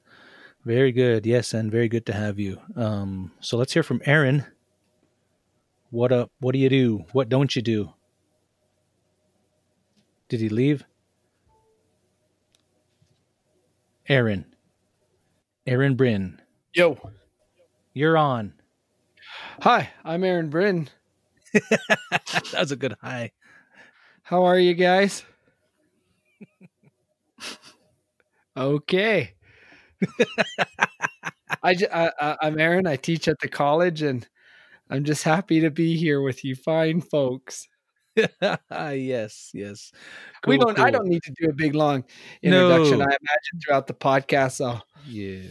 Very 0.66 0.90
good. 0.90 1.24
Yes, 1.24 1.54
and 1.54 1.70
very 1.70 1.88
good 1.88 2.06
to 2.06 2.12
have 2.12 2.40
you. 2.40 2.58
Um, 2.74 3.30
so 3.38 3.56
let's 3.56 3.72
hear 3.72 3.84
from 3.84 4.02
Aaron. 4.04 4.44
What 5.90 6.10
up? 6.10 6.32
What 6.40 6.54
do 6.54 6.58
you 6.58 6.68
do? 6.68 7.04
What 7.12 7.28
don't 7.28 7.54
you 7.54 7.62
do? 7.62 7.92
Did 10.28 10.40
he 10.40 10.48
leave? 10.48 10.84
Aaron. 14.08 14.44
Aaron 15.68 15.94
Bryn. 15.94 16.42
Yo. 16.74 16.98
You're 17.94 18.18
on. 18.18 18.52
Hi, 19.62 19.90
I'm 20.04 20.24
Aaron 20.24 20.50
Bryn. 20.50 20.88
that 21.52 22.54
was 22.58 22.72
a 22.72 22.76
good 22.76 22.96
hi. 23.00 23.30
How 24.24 24.46
are 24.46 24.58
you 24.58 24.74
guys? 24.74 25.22
okay. 28.56 29.35
I, 31.62 31.74
j- 31.74 31.88
I, 31.92 32.36
I'm 32.40 32.58
Aaron. 32.58 32.86
I 32.86 32.96
teach 32.96 33.28
at 33.28 33.38
the 33.40 33.48
college, 33.48 34.02
and 34.02 34.26
I'm 34.90 35.04
just 35.04 35.22
happy 35.22 35.60
to 35.60 35.70
be 35.70 35.96
here 35.96 36.20
with 36.20 36.44
you, 36.44 36.54
fine 36.54 37.00
folks. 37.00 37.68
yes, 38.70 39.50
yes. 39.52 39.92
we 40.46 40.56
don't. 40.58 40.78
I 40.78 40.90
don't 40.90 41.06
need 41.08 41.22
to 41.24 41.32
do 41.40 41.48
a 41.50 41.52
big 41.52 41.74
long 41.74 42.04
introduction. 42.42 42.98
No. 42.98 43.04
I 43.04 43.08
imagine 43.08 43.60
throughout 43.64 43.86
the 43.86 43.94
podcast, 43.94 44.64
I'll 44.64 44.84
Yeah, 45.06 45.50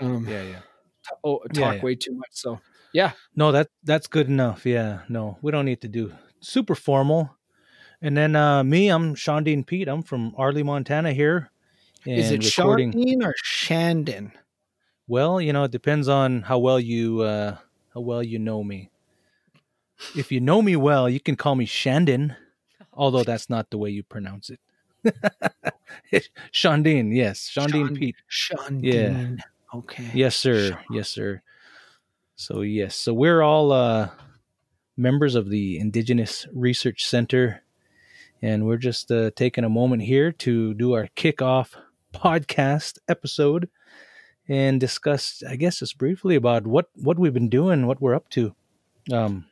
um, 0.00 0.26
yeah, 0.28 0.42
yeah. 0.42 0.58
t- 0.58 1.14
oh, 1.24 1.40
Yeah, 1.52 1.60
talk 1.60 1.74
yeah. 1.76 1.82
way 1.82 1.94
too 1.94 2.12
much. 2.14 2.30
So 2.32 2.58
yeah, 2.92 3.12
No, 3.36 3.52
that 3.52 3.68
that's 3.84 4.08
good 4.08 4.28
enough. 4.28 4.66
Yeah, 4.66 5.00
no, 5.08 5.38
we 5.42 5.52
don't 5.52 5.64
need 5.66 5.80
to 5.82 5.88
do 5.88 6.12
super 6.40 6.74
formal. 6.74 7.36
And 8.02 8.16
then 8.16 8.34
uh 8.34 8.64
me, 8.64 8.88
I'm 8.88 9.14
Sean 9.14 9.44
Dean 9.44 9.62
Pete. 9.62 9.86
I'm 9.86 10.02
from 10.02 10.32
Arlee, 10.32 10.64
Montana 10.64 11.12
here. 11.12 11.50
Is 12.04 12.30
it 12.30 12.44
recording. 12.44 13.22
Or 13.22 13.34
Shandon? 13.42 14.32
Well, 15.06 15.40
you 15.40 15.52
know, 15.52 15.64
it 15.64 15.70
depends 15.70 16.08
on 16.08 16.42
how 16.42 16.58
well 16.58 16.78
you 16.80 17.20
uh 17.22 17.56
how 17.94 18.00
well 18.00 18.22
you 18.22 18.38
know 18.38 18.62
me. 18.62 18.90
If 20.16 20.32
you 20.32 20.40
know 20.40 20.62
me 20.62 20.76
well, 20.76 21.08
you 21.10 21.20
can 21.20 21.36
call 21.36 21.54
me 21.56 21.66
Shandon, 21.66 22.36
although 22.92 23.24
that's 23.24 23.50
not 23.50 23.70
the 23.70 23.78
way 23.78 23.90
you 23.90 24.02
pronounce 24.02 24.50
it. 24.50 24.60
Shandine, 26.52 27.14
yes, 27.14 27.50
Shandine 27.54 27.88
Sean- 27.88 27.96
Pete. 27.96 28.16
Yeah. 28.80 29.36
Okay. 29.74 30.10
Yes, 30.14 30.36
sir. 30.36 30.70
Sean. 30.70 30.84
Yes, 30.90 31.08
sir. 31.08 31.42
So 32.36 32.62
yes, 32.62 32.96
so 32.96 33.12
we're 33.12 33.42
all 33.42 33.72
uh, 33.72 34.10
members 34.96 35.34
of 35.34 35.50
the 35.50 35.78
Indigenous 35.78 36.46
Research 36.52 37.04
Center 37.06 37.62
And 38.42 38.64
we're 38.66 38.78
just 38.78 39.10
uh, 39.12 39.30
taking 39.36 39.64
a 39.64 39.68
moment 39.68 40.02
here 40.02 40.32
to 40.32 40.72
do 40.74 40.94
our 40.94 41.08
kickoff 41.14 41.74
podcast 42.14 42.98
episode 43.08 43.68
and 44.48 44.80
discuss, 44.80 45.42
I 45.48 45.56
guess, 45.56 45.78
just 45.80 45.98
briefly 45.98 46.34
about 46.34 46.66
what 46.66 46.88
what 46.96 47.18
we've 47.18 47.34
been 47.34 47.48
doing, 47.48 47.86
what 47.86 48.00
we're 48.00 48.14
up 48.14 48.28
to. 48.30 48.54
Um, 49.12 49.46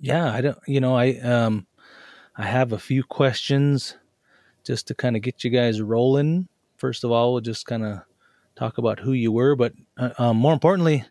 yeah, 0.00 0.32
I 0.32 0.40
don't, 0.40 0.58
you 0.66 0.80
know, 0.80 0.96
I 0.96 1.18
um, 1.18 1.66
I 2.36 2.44
have 2.44 2.72
a 2.72 2.78
few 2.78 3.02
questions 3.02 3.96
just 4.64 4.86
to 4.88 4.94
kind 4.94 5.16
of 5.16 5.22
get 5.22 5.44
you 5.44 5.50
guys 5.50 5.80
rolling. 5.80 6.48
First 6.76 7.04
of 7.04 7.10
all, 7.10 7.32
we'll 7.32 7.40
just 7.40 7.66
kind 7.66 7.84
of 7.84 8.00
talk 8.56 8.78
about 8.78 9.00
who 9.00 9.12
you 9.12 9.32
were, 9.32 9.56
but 9.56 9.72
uh, 9.96 10.10
um, 10.18 10.36
more 10.36 10.52
importantly, 10.52 11.04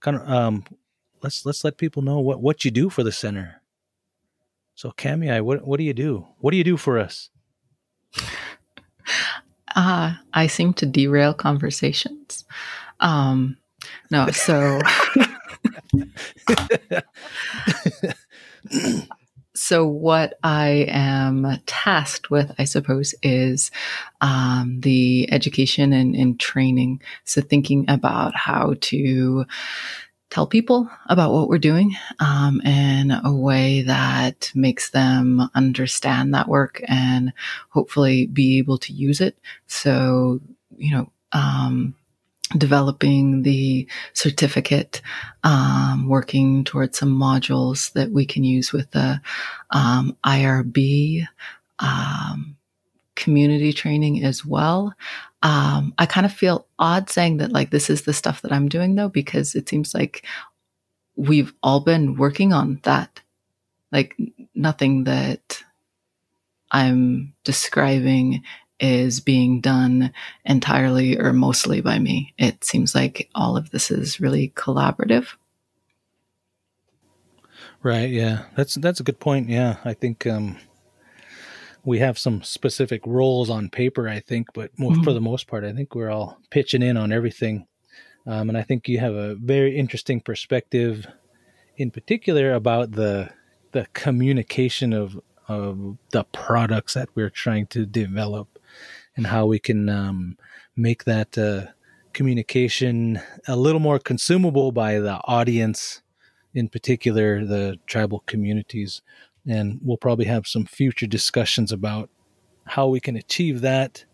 kind 0.00 0.16
of 0.16 0.28
um, 0.28 0.64
let's 1.22 1.46
let's 1.46 1.64
let 1.64 1.76
people 1.76 2.02
know 2.02 2.20
what 2.20 2.40
what 2.40 2.64
you 2.64 2.70
do 2.70 2.90
for 2.90 3.02
the 3.02 3.12
center. 3.12 3.62
So, 4.74 4.90
Cami, 4.90 5.40
what 5.42 5.66
what 5.66 5.78
do 5.78 5.84
you 5.84 5.94
do? 5.94 6.26
What 6.38 6.50
do 6.50 6.56
you 6.56 6.64
do 6.64 6.76
for 6.76 6.98
us? 6.98 7.30
Uh, 9.74 10.14
I 10.32 10.46
seem 10.46 10.72
to 10.74 10.86
derail 10.86 11.34
conversations. 11.34 12.44
Um, 13.00 13.56
no, 14.10 14.30
so 14.30 14.80
so 19.54 19.86
what 19.86 20.34
I 20.42 20.86
am 20.88 21.46
tasked 21.66 22.30
with, 22.30 22.52
I 22.58 22.64
suppose, 22.64 23.14
is 23.22 23.70
um, 24.20 24.80
the 24.80 25.30
education 25.32 25.92
and, 25.92 26.14
and 26.14 26.38
training. 26.38 27.02
So 27.24 27.40
thinking 27.40 27.86
about 27.88 28.34
how 28.34 28.74
to 28.80 29.44
tell 30.32 30.46
people 30.46 30.88
about 31.10 31.30
what 31.30 31.46
we're 31.46 31.58
doing 31.58 31.94
um, 32.18 32.62
in 32.62 33.10
a 33.10 33.30
way 33.30 33.82
that 33.82 34.50
makes 34.54 34.88
them 34.88 35.50
understand 35.54 36.32
that 36.32 36.48
work 36.48 36.80
and 36.88 37.34
hopefully 37.68 38.28
be 38.28 38.56
able 38.56 38.78
to 38.78 38.94
use 38.94 39.20
it. 39.20 39.36
So, 39.66 40.40
you 40.78 40.90
know, 40.90 41.12
um, 41.32 41.94
developing 42.56 43.42
the 43.42 43.86
certificate, 44.14 45.02
um, 45.44 46.08
working 46.08 46.64
towards 46.64 46.98
some 46.98 47.14
modules 47.14 47.92
that 47.92 48.10
we 48.10 48.24
can 48.24 48.42
use 48.42 48.72
with 48.72 48.90
the 48.92 49.20
um, 49.70 50.16
IRB 50.24 51.26
um, 51.78 52.56
community 53.16 53.74
training 53.74 54.24
as 54.24 54.46
well. 54.46 54.94
Um, 55.42 55.92
I 55.98 56.06
kind 56.06 56.24
of 56.24 56.32
feel 56.32 56.66
odd 56.78 57.10
saying 57.10 57.38
that 57.38 57.52
like 57.52 57.70
this 57.70 57.90
is 57.90 58.02
the 58.02 58.12
stuff 58.12 58.42
that 58.42 58.52
I'm 58.52 58.68
doing 58.68 58.94
though, 58.94 59.08
because 59.08 59.54
it 59.54 59.68
seems 59.68 59.94
like 59.94 60.24
we've 61.16 61.52
all 61.62 61.80
been 61.80 62.16
working 62.16 62.52
on 62.52 62.80
that. 62.84 63.20
Like 63.90 64.16
nothing 64.54 65.04
that 65.04 65.62
I'm 66.70 67.34
describing 67.44 68.42
is 68.80 69.20
being 69.20 69.60
done 69.60 70.12
entirely 70.44 71.18
or 71.18 71.32
mostly 71.32 71.80
by 71.80 71.98
me. 71.98 72.34
It 72.38 72.64
seems 72.64 72.94
like 72.94 73.28
all 73.34 73.56
of 73.56 73.70
this 73.70 73.90
is 73.90 74.20
really 74.20 74.52
collaborative. 74.56 75.34
Right. 77.82 78.10
Yeah. 78.10 78.44
That's 78.56 78.74
that's 78.74 79.00
a 79.00 79.04
good 79.04 79.20
point. 79.20 79.48
Yeah. 79.48 79.76
I 79.84 79.94
think 79.94 80.26
um, 80.26 80.56
we 81.84 81.98
have 81.98 82.18
some 82.18 82.42
specific 82.42 83.02
roles 83.06 83.50
on 83.50 83.68
paper, 83.68 84.08
I 84.08 84.20
think, 84.20 84.48
but 84.54 84.74
mm-hmm. 84.76 85.02
for 85.02 85.12
the 85.12 85.20
most 85.20 85.46
part, 85.46 85.64
I 85.64 85.72
think 85.72 85.94
we're 85.94 86.10
all 86.10 86.38
pitching 86.50 86.82
in 86.82 86.96
on 86.96 87.12
everything. 87.12 87.66
Um, 88.26 88.48
and 88.48 88.56
I 88.56 88.62
think 88.62 88.88
you 88.88 88.98
have 89.00 89.14
a 89.14 89.34
very 89.34 89.76
interesting 89.76 90.20
perspective, 90.20 91.06
in 91.76 91.90
particular, 91.90 92.52
about 92.52 92.92
the 92.92 93.30
the 93.72 93.86
communication 93.94 94.92
of 94.92 95.18
of 95.48 95.96
the 96.12 96.24
products 96.24 96.94
that 96.94 97.08
we're 97.14 97.30
trying 97.30 97.66
to 97.68 97.84
develop, 97.84 98.58
and 99.16 99.26
how 99.26 99.46
we 99.46 99.58
can 99.58 99.88
um, 99.88 100.38
make 100.76 101.04
that 101.04 101.36
uh, 101.36 101.72
communication 102.12 103.20
a 103.48 103.56
little 103.56 103.80
more 103.80 103.98
consumable 103.98 104.70
by 104.70 105.00
the 105.00 105.20
audience, 105.24 106.02
in 106.54 106.68
particular 106.68 107.44
the 107.44 107.78
tribal 107.86 108.20
communities 108.20 109.02
and 109.46 109.80
we'll 109.82 109.96
probably 109.96 110.24
have 110.26 110.46
some 110.46 110.64
future 110.64 111.06
discussions 111.06 111.72
about 111.72 112.10
how 112.64 112.88
we 112.88 113.00
can 113.00 113.16
achieve 113.16 113.60
that, 113.62 114.04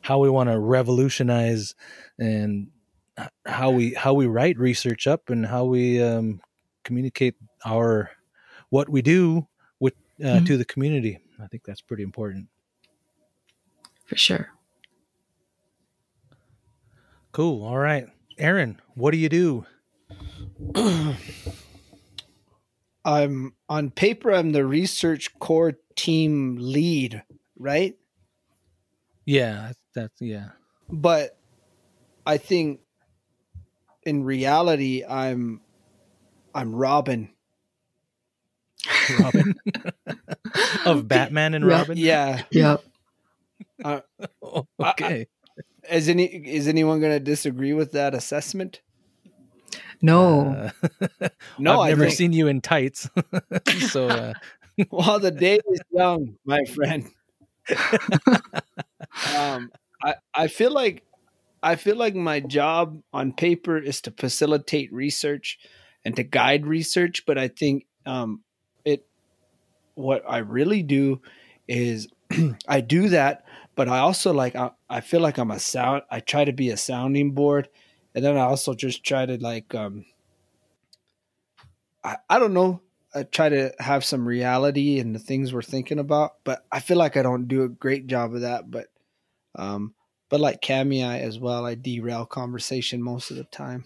how 0.00 0.18
we 0.18 0.30
want 0.30 0.48
to 0.48 0.58
revolutionize, 0.58 1.74
and 2.18 2.68
how 3.46 3.70
we 3.70 3.94
how 3.94 4.14
we 4.14 4.26
write 4.26 4.58
research 4.58 5.06
up 5.06 5.30
and 5.30 5.46
how 5.46 5.64
we 5.64 6.02
um, 6.02 6.40
communicate 6.84 7.34
our 7.64 8.10
what 8.70 8.88
we 8.88 9.02
do 9.02 9.46
with 9.80 9.94
uh, 10.20 10.26
mm-hmm. 10.26 10.44
to 10.44 10.56
the 10.56 10.64
community. 10.64 11.18
I 11.42 11.46
think 11.48 11.64
that's 11.64 11.80
pretty 11.80 12.02
important. 12.02 12.48
For 14.06 14.16
sure. 14.16 14.50
Cool. 17.32 17.64
All 17.64 17.78
right, 17.78 18.06
Aaron, 18.38 18.80
what 18.94 19.10
do 19.10 19.18
you 19.18 19.28
do? 19.28 19.66
I'm 23.06 23.54
on 23.68 23.90
paper 23.90 24.32
I'm 24.32 24.50
the 24.50 24.66
research 24.66 25.38
core 25.38 25.78
team 25.94 26.56
lead, 26.58 27.22
right? 27.56 27.96
Yeah, 29.24 29.72
that's 29.94 30.20
yeah. 30.20 30.50
But 30.90 31.38
I 32.26 32.38
think 32.38 32.80
in 34.02 34.24
reality 34.24 35.04
I'm 35.08 35.60
I'm 36.52 36.74
Robin. 36.74 37.30
Robin 39.20 39.54
of 40.84 41.06
Batman 41.06 41.54
and 41.54 41.64
Robin. 41.64 41.96
Yeah. 41.96 42.42
Yeah. 42.50 42.78
Uh, 43.84 44.00
okay. 44.80 45.28
I, 45.88 45.92
I, 45.92 45.94
is 45.96 46.08
any 46.08 46.24
is 46.24 46.66
anyone 46.66 46.98
going 46.98 47.12
to 47.12 47.20
disagree 47.20 47.72
with 47.72 47.92
that 47.92 48.14
assessment? 48.14 48.80
No, 50.02 50.72
uh, 51.20 51.28
no, 51.58 51.80
I've 51.80 51.90
never 51.90 52.06
think... 52.06 52.16
seen 52.16 52.32
you 52.32 52.46
in 52.48 52.60
tights. 52.60 53.08
so, 53.88 54.08
uh... 54.08 54.32
while 54.90 55.18
the 55.18 55.30
day 55.30 55.60
is 55.70 55.80
young, 55.90 56.36
my 56.44 56.64
friend. 56.64 57.10
um, 59.34 59.70
I 60.02 60.14
I 60.34 60.48
feel 60.48 60.72
like 60.72 61.02
I 61.62 61.76
feel 61.76 61.96
like 61.96 62.14
my 62.14 62.40
job 62.40 63.02
on 63.12 63.32
paper 63.32 63.78
is 63.78 64.00
to 64.02 64.10
facilitate 64.10 64.92
research 64.92 65.58
and 66.04 66.14
to 66.16 66.22
guide 66.22 66.66
research, 66.66 67.24
but 67.26 67.38
I 67.38 67.48
think 67.48 67.86
um, 68.04 68.42
it 68.84 69.06
what 69.94 70.22
I 70.28 70.38
really 70.38 70.82
do 70.82 71.20
is 71.66 72.08
I 72.68 72.80
do 72.80 73.08
that, 73.08 73.44
but 73.74 73.88
I 73.88 73.98
also 73.98 74.32
like 74.32 74.54
I, 74.54 74.70
I 74.88 75.00
feel 75.00 75.20
like 75.20 75.38
I'm 75.38 75.50
a 75.50 75.58
sound. 75.58 76.02
I 76.10 76.20
try 76.20 76.44
to 76.44 76.52
be 76.52 76.70
a 76.70 76.76
sounding 76.76 77.32
board 77.32 77.68
and 78.16 78.24
then 78.24 78.36
I 78.36 78.40
also 78.40 78.74
just 78.74 79.04
try 79.04 79.26
to 79.26 79.36
like 79.36 79.74
um 79.74 80.06
I, 82.02 82.16
I 82.28 82.38
don't 82.38 82.54
know 82.54 82.80
I 83.14 83.22
try 83.22 83.48
to 83.48 83.72
have 83.78 84.04
some 84.04 84.26
reality 84.26 84.98
in 84.98 85.12
the 85.12 85.18
things 85.18 85.52
we're 85.52 85.62
thinking 85.62 85.98
about, 85.98 86.34
but 86.44 86.66
I 86.70 86.80
feel 86.80 86.98
like 86.98 87.16
I 87.16 87.22
don't 87.22 87.48
do 87.48 87.62
a 87.62 87.68
great 87.68 88.06
job 88.08 88.34
of 88.34 88.40
that. 88.40 88.70
But 88.70 88.86
um 89.54 89.94
but 90.28 90.40
like 90.40 90.60
Cami 90.60 91.02
as 91.02 91.38
well, 91.38 91.64
I 91.64 91.76
derail 91.76 92.26
conversation 92.26 93.00
most 93.00 93.30
of 93.30 93.36
the 93.36 93.44
time. 93.44 93.84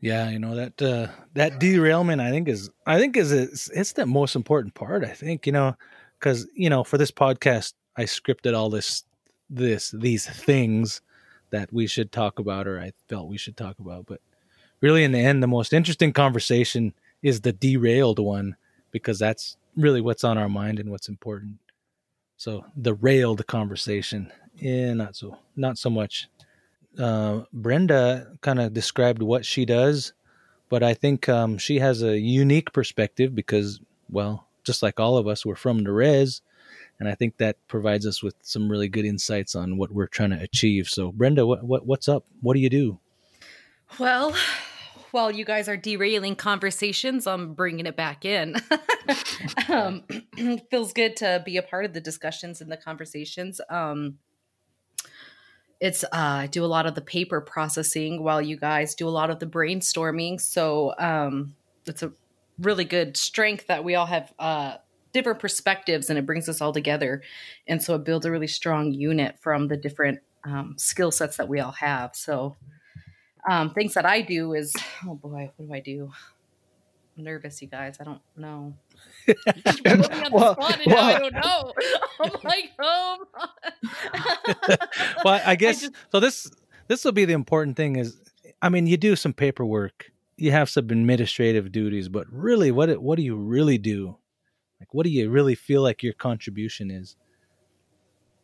Yeah, 0.00 0.28
you 0.30 0.40
know 0.40 0.56
that 0.56 0.82
uh, 0.82 1.06
that 1.34 1.60
derailment 1.60 2.20
I 2.20 2.30
think 2.30 2.48
is 2.48 2.68
I 2.84 2.98
think 2.98 3.16
is 3.16 3.30
it's, 3.30 3.70
it's 3.70 3.92
the 3.92 4.04
most 4.04 4.34
important 4.34 4.74
part. 4.74 5.04
I 5.04 5.12
think 5.12 5.46
you 5.46 5.52
know 5.52 5.76
because 6.18 6.48
you 6.54 6.68
know 6.68 6.82
for 6.82 6.98
this 6.98 7.12
podcast 7.12 7.74
I 7.96 8.02
scripted 8.02 8.56
all 8.56 8.68
this 8.68 9.04
this 9.48 9.92
these 9.92 10.26
things 10.26 11.00
that 11.52 11.72
we 11.72 11.86
should 11.86 12.10
talk 12.10 12.38
about 12.38 12.66
or 12.66 12.80
I 12.80 12.92
felt 13.08 13.28
we 13.28 13.38
should 13.38 13.56
talk 13.56 13.78
about. 13.78 14.06
But 14.06 14.20
really, 14.80 15.04
in 15.04 15.12
the 15.12 15.20
end, 15.20 15.42
the 15.42 15.46
most 15.46 15.72
interesting 15.72 16.12
conversation 16.12 16.92
is 17.22 17.40
the 17.40 17.52
derailed 17.52 18.18
one 18.18 18.56
because 18.90 19.18
that's 19.18 19.56
really 19.76 20.00
what's 20.00 20.24
on 20.24 20.36
our 20.36 20.48
mind 20.48 20.80
and 20.80 20.90
what's 20.90 21.08
important. 21.08 21.58
So 22.36 22.64
the 22.76 22.94
railed 22.94 23.46
conversation, 23.46 24.32
yeah, 24.56 24.94
not 24.94 25.14
so, 25.14 25.38
not 25.54 25.78
so 25.78 25.88
much. 25.88 26.28
Uh, 26.98 27.42
Brenda 27.52 28.32
kind 28.40 28.60
of 28.60 28.74
described 28.74 29.22
what 29.22 29.46
she 29.46 29.64
does, 29.64 30.12
but 30.68 30.82
I 30.82 30.94
think 30.94 31.28
um, 31.28 31.56
she 31.58 31.78
has 31.78 32.02
a 32.02 32.18
unique 32.18 32.72
perspective 32.72 33.34
because, 33.34 33.80
well, 34.10 34.48
just 34.64 34.82
like 34.82 34.98
all 34.98 35.16
of 35.16 35.28
us, 35.28 35.46
we're 35.46 35.54
from 35.54 35.84
the 35.84 35.92
res, 35.92 36.42
and 37.00 37.08
I 37.08 37.14
think 37.14 37.38
that 37.38 37.56
provides 37.68 38.06
us 38.06 38.22
with 38.22 38.34
some 38.42 38.70
really 38.70 38.88
good 38.88 39.04
insights 39.04 39.54
on 39.54 39.76
what 39.76 39.92
we're 39.92 40.06
trying 40.06 40.30
to 40.30 40.40
achieve. 40.40 40.88
So, 40.88 41.12
Brenda, 41.12 41.46
what, 41.46 41.64
what 41.64 41.86
what's 41.86 42.08
up? 42.08 42.24
What 42.40 42.54
do 42.54 42.60
you 42.60 42.70
do? 42.70 42.98
Well, 43.98 44.34
while 45.10 45.30
you 45.30 45.44
guys 45.44 45.68
are 45.68 45.76
derailing 45.76 46.36
conversations, 46.36 47.26
I'm 47.26 47.54
bringing 47.54 47.86
it 47.86 47.96
back 47.96 48.24
in. 48.24 48.56
um, 49.68 50.04
feels 50.70 50.92
good 50.92 51.16
to 51.16 51.42
be 51.44 51.56
a 51.56 51.62
part 51.62 51.84
of 51.84 51.92
the 51.92 52.00
discussions 52.00 52.60
and 52.60 52.72
the 52.72 52.76
conversations. 52.76 53.60
Um, 53.68 54.18
it's 55.80 56.04
uh, 56.04 56.08
I 56.12 56.46
do 56.46 56.64
a 56.64 56.66
lot 56.66 56.86
of 56.86 56.94
the 56.94 57.00
paper 57.00 57.40
processing 57.40 58.22
while 58.22 58.40
you 58.40 58.56
guys 58.56 58.94
do 58.94 59.08
a 59.08 59.10
lot 59.10 59.30
of 59.30 59.40
the 59.40 59.46
brainstorming. 59.46 60.40
So 60.40 60.94
um, 60.98 61.56
it's 61.86 62.02
a 62.02 62.12
really 62.58 62.84
good 62.84 63.16
strength 63.16 63.66
that 63.66 63.82
we 63.82 63.96
all 63.96 64.06
have 64.06 64.32
uh, 64.38 64.76
different 65.12 65.38
perspectives 65.38 66.10
and 66.10 66.18
it 66.18 66.26
brings 66.26 66.48
us 66.48 66.60
all 66.60 66.72
together. 66.72 67.22
And 67.66 67.82
so 67.82 67.94
it 67.94 68.04
builds 68.04 68.26
a 68.26 68.30
really 68.30 68.46
strong 68.46 68.92
unit 68.92 69.38
from 69.40 69.68
the 69.68 69.76
different 69.76 70.20
um, 70.44 70.74
skill 70.78 71.10
sets 71.10 71.36
that 71.36 71.48
we 71.48 71.60
all 71.60 71.72
have. 71.72 72.16
So 72.16 72.56
um, 73.48 73.70
things 73.70 73.94
that 73.94 74.06
I 74.06 74.22
do 74.22 74.54
is, 74.54 74.74
oh 75.06 75.14
boy, 75.14 75.50
what 75.56 75.68
do 75.68 75.74
I 75.74 75.80
do? 75.80 76.10
I'm 77.16 77.24
nervous, 77.24 77.60
you 77.60 77.68
guys. 77.68 77.98
I 78.00 78.04
don't 78.04 78.20
know. 78.36 78.74
well, 79.26 79.36
well, 80.32 80.56
I 80.58 81.18
don't 81.18 81.34
know. 81.34 81.72
I'm 82.20 82.30
like, 82.42 82.70
oh. 82.80 83.18
well, 85.24 85.40
I 85.44 85.56
guess 85.56 85.78
I 85.78 85.88
just, 85.88 85.92
so. 86.10 86.20
This 86.20 86.50
this 86.88 87.04
will 87.04 87.12
be 87.12 87.24
the 87.24 87.34
important 87.34 87.76
thing. 87.76 87.96
Is 87.96 88.18
I 88.62 88.70
mean, 88.70 88.86
you 88.86 88.96
do 88.96 89.14
some 89.16 89.34
paperwork, 89.34 90.10
you 90.36 90.52
have 90.52 90.70
some 90.70 90.88
administrative 90.90 91.70
duties, 91.70 92.08
but 92.08 92.26
really, 92.30 92.70
what 92.70 93.02
what 93.02 93.16
do 93.16 93.22
you 93.22 93.36
really 93.36 93.78
do? 93.78 94.16
Like, 94.82 94.92
what 94.94 95.04
do 95.04 95.10
you 95.10 95.30
really 95.30 95.54
feel 95.54 95.80
like 95.80 96.02
your 96.02 96.12
contribution 96.12 96.90
is? 96.90 97.14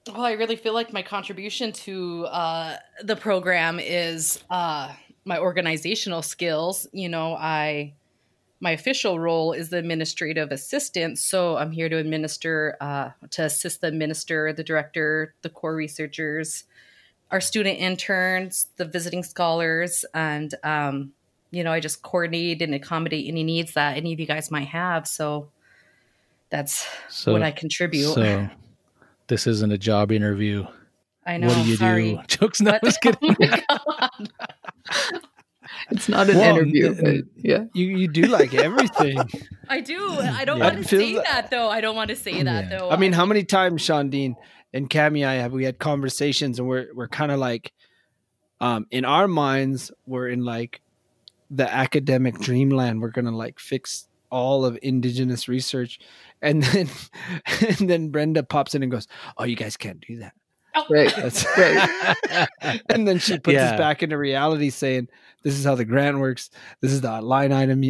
Well, 0.06 0.24
I 0.24 0.32
really 0.34 0.54
feel 0.54 0.72
like 0.72 0.92
my 0.92 1.02
contribution 1.02 1.72
to 1.72 2.26
uh, 2.26 2.76
the 3.02 3.16
program 3.16 3.80
is 3.80 4.44
uh, 4.48 4.92
my 5.24 5.40
organizational 5.40 6.22
skills. 6.22 6.86
You 6.92 7.08
know, 7.08 7.34
I 7.34 7.94
my 8.60 8.70
official 8.70 9.18
role 9.18 9.52
is 9.52 9.70
the 9.70 9.78
administrative 9.78 10.52
assistant, 10.52 11.18
so 11.18 11.56
I'm 11.56 11.72
here 11.72 11.88
to 11.88 11.96
administer, 11.96 12.76
uh, 12.80 13.10
to 13.30 13.46
assist 13.46 13.80
the 13.80 13.90
minister, 13.90 14.52
the 14.52 14.62
director, 14.62 15.34
the 15.42 15.48
core 15.48 15.74
researchers, 15.74 16.64
our 17.32 17.40
student 17.40 17.80
interns, 17.80 18.68
the 18.76 18.84
visiting 18.84 19.24
scholars, 19.24 20.04
and 20.14 20.54
um, 20.62 21.12
you 21.50 21.64
know, 21.64 21.72
I 21.72 21.80
just 21.80 22.02
coordinate 22.02 22.62
and 22.62 22.76
accommodate 22.76 23.26
any 23.26 23.42
needs 23.42 23.72
that 23.72 23.96
any 23.96 24.12
of 24.12 24.20
you 24.20 24.26
guys 24.26 24.52
might 24.52 24.68
have. 24.68 25.08
So 25.08 25.50
that's 26.50 26.86
so, 27.08 27.32
what 27.32 27.42
I 27.42 27.50
contribute. 27.50 28.12
So 28.12 28.48
this 29.26 29.46
isn't 29.46 29.72
a 29.72 29.78
job 29.78 30.12
interview. 30.12 30.66
I 31.26 31.36
know. 31.36 31.48
What 31.48 31.56
do 31.56 31.70
you 31.70 31.76
sorry. 31.76 32.14
do? 32.14 32.22
Jokes 32.28 32.60
not 32.60 32.82
just 32.82 33.00
kidding. 33.02 33.36
Oh 33.68 34.08
it's 35.90 36.08
not 36.08 36.28
an 36.28 36.38
well, 36.38 36.56
interview, 36.56 36.94
but 36.94 37.24
yeah. 37.36 37.64
You 37.74 37.86
you 37.86 38.08
do 38.08 38.22
like 38.22 38.54
everything. 38.54 39.18
I 39.68 39.80
do. 39.80 40.10
I 40.10 40.44
don't 40.44 40.58
yeah. 40.58 40.64
want 40.64 40.78
to 40.78 40.84
say 40.84 41.14
that, 41.14 41.24
that, 41.24 41.50
though. 41.50 41.68
I 41.68 41.80
don't 41.80 41.96
want 41.96 42.08
to 42.10 42.16
say 42.16 42.42
that 42.42 42.70
yeah. 42.70 42.78
though. 42.78 42.90
I 42.90 42.96
mean, 42.96 43.12
how 43.12 43.26
many 43.26 43.44
times, 43.44 43.82
Sean 43.82 44.10
Dean 44.10 44.36
and 44.72 44.88
Cami, 44.88 45.26
I 45.26 45.34
have 45.34 45.52
we 45.52 45.64
had 45.64 45.78
conversations 45.78 46.58
and 46.58 46.68
we're 46.68 46.88
we're 46.94 47.08
kind 47.08 47.30
of 47.30 47.38
like, 47.38 47.72
um, 48.60 48.86
in 48.90 49.04
our 49.04 49.28
minds, 49.28 49.90
we're 50.06 50.28
in 50.28 50.44
like 50.44 50.80
the 51.50 51.70
academic 51.70 52.38
dreamland. 52.38 53.00
We're 53.00 53.10
gonna 53.10 53.36
like 53.36 53.58
fix 53.58 54.08
all 54.30 54.64
of 54.64 54.78
indigenous 54.82 55.48
research 55.48 56.00
and 56.42 56.62
then 56.62 56.88
and 57.78 57.90
then 57.90 58.10
Brenda 58.10 58.42
pops 58.42 58.74
in 58.74 58.82
and 58.82 58.92
goes, 58.92 59.06
"Oh, 59.36 59.44
you 59.44 59.56
guys 59.56 59.76
can't 59.76 60.00
do 60.00 60.18
that." 60.18 60.32
Oh. 60.74 60.84
Right. 60.90 61.14
That's 61.14 61.44
right. 61.56 62.48
and 62.88 63.08
then 63.08 63.18
she 63.18 63.38
puts 63.38 63.54
yeah. 63.54 63.72
us 63.72 63.78
back 63.78 64.02
into 64.02 64.18
reality, 64.18 64.70
saying, 64.70 65.08
"This 65.42 65.58
is 65.58 65.64
how 65.64 65.74
the 65.74 65.84
grant 65.84 66.18
works. 66.18 66.50
This 66.80 66.92
is 66.92 67.00
the 67.00 67.20
line 67.20 67.52
item 67.52 67.82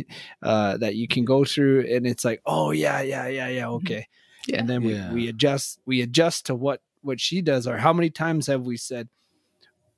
uh, 0.42 0.76
that 0.78 0.94
you 0.94 1.08
can 1.08 1.24
go 1.24 1.44
through." 1.44 1.86
And 1.94 2.06
it's 2.06 2.24
like, 2.24 2.40
"Oh 2.46 2.70
yeah, 2.70 3.00
yeah, 3.00 3.28
yeah, 3.28 3.48
yeah, 3.48 3.62
mm-hmm. 3.62 3.86
okay." 3.86 4.08
Yeah. 4.46 4.60
And 4.60 4.68
then 4.68 4.82
we, 4.82 4.94
yeah. 4.94 5.12
we 5.12 5.28
adjust 5.28 5.80
we 5.84 6.00
adjust 6.00 6.46
to 6.46 6.54
what 6.54 6.80
what 7.02 7.20
she 7.20 7.42
does. 7.42 7.66
Or 7.66 7.76
how 7.76 7.92
many 7.92 8.10
times 8.10 8.46
have 8.46 8.62
we 8.62 8.76
said, 8.76 9.08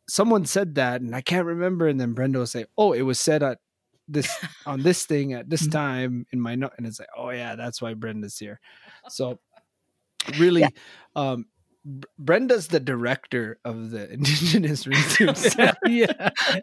"Someone 0.09 0.45
said 0.45 0.75
that," 0.75 1.01
and 1.01 1.15
I 1.15 1.21
can't 1.21 1.47
remember, 1.47 1.87
and 1.87 2.01
then 2.01 2.15
Brenda 2.15 2.41
will 2.41 2.47
say, 2.47 2.67
"Oh, 2.77 2.93
it 2.93 3.03
was 3.03 3.21
said 3.21 3.43
at 3.43 3.59
this 4.13 4.31
on 4.67 4.83
this 4.83 5.07
thing 5.07 5.33
at 5.33 5.49
this 5.49 5.63
mm-hmm. 5.63 5.71
time 5.71 6.27
in 6.33 6.41
my 6.41 6.55
note 6.55 6.73
and 6.77 6.87
it's 6.87 6.99
like 6.99 7.09
oh 7.17 7.31
yeah 7.31 7.57
that's 7.57 7.81
why 7.81 7.95
brenda's 7.95 8.39
here 8.39 8.61
so 9.09 9.39
really 10.39 10.63
yeah. 10.63 10.69
um 11.17 11.47
Brenda's 12.19 12.69
the 12.69 12.81
director 12.81 13.59
of 13.65 13.91
the 13.91 14.11
Indigenous 14.13 14.87
Research 14.87 15.57
yeah, 15.87 16.13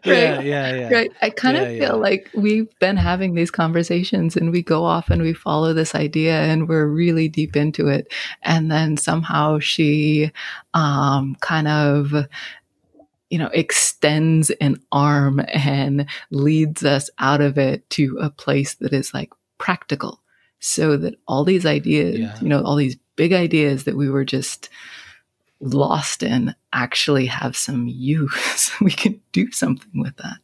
yeah, 0.04 0.40
yeah, 0.40 0.40
yeah, 0.40 0.88
Right. 0.92 1.10
I 1.20 1.30
kind 1.30 1.56
yeah, 1.56 1.62
of 1.64 1.68
feel 1.70 1.80
yeah. 1.80 1.92
like 1.92 2.30
we've 2.34 2.68
been 2.78 2.96
having 2.96 3.34
these 3.34 3.50
conversations 3.50 4.36
and 4.36 4.52
we 4.52 4.62
go 4.62 4.84
off 4.84 5.10
and 5.10 5.20
we 5.22 5.32
follow 5.32 5.72
this 5.72 5.94
idea 5.94 6.40
and 6.42 6.68
we're 6.68 6.86
really 6.86 7.28
deep 7.28 7.56
into 7.56 7.88
it. 7.88 8.12
And 8.42 8.70
then 8.70 8.96
somehow 8.96 9.58
she 9.58 10.30
um, 10.74 11.36
kind 11.40 11.66
of 11.66 12.14
you 13.30 13.38
know, 13.38 13.50
extends 13.52 14.50
an 14.50 14.80
arm 14.90 15.40
and 15.52 16.06
leads 16.30 16.84
us 16.84 17.10
out 17.18 17.40
of 17.40 17.58
it 17.58 17.88
to 17.90 18.16
a 18.20 18.30
place 18.30 18.74
that 18.76 18.92
is 18.92 19.12
like 19.12 19.30
practical 19.58 20.20
so 20.60 20.96
that 20.96 21.14
all 21.26 21.44
these 21.44 21.66
ideas, 21.66 22.18
yeah. 22.18 22.36
you 22.40 22.48
know, 22.48 22.62
all 22.62 22.76
these 22.76 22.96
big 23.16 23.32
ideas 23.32 23.84
that 23.84 23.96
we 23.96 24.08
were 24.08 24.24
just 24.24 24.68
lost 25.60 26.22
in 26.22 26.54
actually 26.72 27.26
have 27.26 27.56
some 27.56 27.86
use. 27.88 28.70
we 28.80 28.90
can 28.90 29.20
do 29.32 29.50
something 29.52 30.00
with 30.00 30.16
that. 30.16 30.38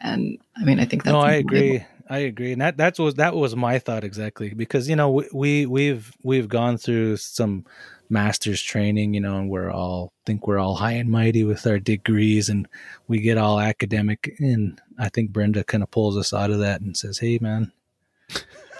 And 0.00 0.38
I 0.56 0.64
mean, 0.64 0.80
I 0.80 0.84
think 0.84 1.04
that's 1.04 1.12
no, 1.12 1.20
I 1.20 1.32
agree. 1.32 1.84
I 2.10 2.18
agree, 2.18 2.52
and 2.52 2.60
that 2.60 2.76
that 2.78 2.98
was 2.98 3.14
that 3.14 3.36
was 3.36 3.54
my 3.54 3.78
thought 3.78 4.04
exactly 4.04 4.52
because 4.52 4.88
you 4.88 4.96
know 4.96 5.10
we, 5.10 5.28
we 5.32 5.66
we've 5.66 6.12
we've 6.24 6.48
gone 6.48 6.76
through 6.76 7.16
some 7.18 7.64
master's 8.10 8.60
training, 8.60 9.14
you 9.14 9.20
know, 9.20 9.38
and 9.38 9.48
we're 9.48 9.70
all 9.70 10.12
think 10.26 10.46
we're 10.46 10.58
all 10.58 10.74
high 10.74 10.92
and 10.92 11.08
mighty 11.08 11.44
with 11.44 11.66
our 11.66 11.78
degrees 11.78 12.48
and 12.48 12.68
we 13.08 13.20
get 13.20 13.38
all 13.38 13.60
academic. 13.60 14.34
And 14.40 14.80
I 14.98 15.08
think 15.08 15.30
Brenda 15.30 15.64
kind 15.64 15.82
of 15.82 15.90
pulls 15.90 16.16
us 16.16 16.34
out 16.34 16.50
of 16.50 16.58
that 16.58 16.80
and 16.80 16.96
says, 16.96 17.18
Hey, 17.18 17.38
man, 17.40 17.72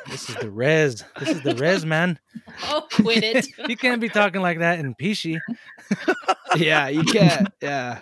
this 0.09 0.29
is 0.29 0.37
the 0.37 0.51
res. 0.51 1.05
This 1.19 1.29
is 1.29 1.43
the 1.43 1.55
res, 1.55 1.87
man. 1.87 2.19
Oh, 2.65 2.87
quit 2.93 3.25
it. 3.25 3.47
you 3.69 3.77
can't 3.77 4.01
be 4.01 4.09
talking 4.09 4.43
like 4.43 4.59
that 4.59 4.79
in 4.79 4.95
Pishi. 4.95 5.41
yeah, 6.57 6.89
you 6.89 7.05
can't. 7.05 7.49
Yeah. 7.63 8.01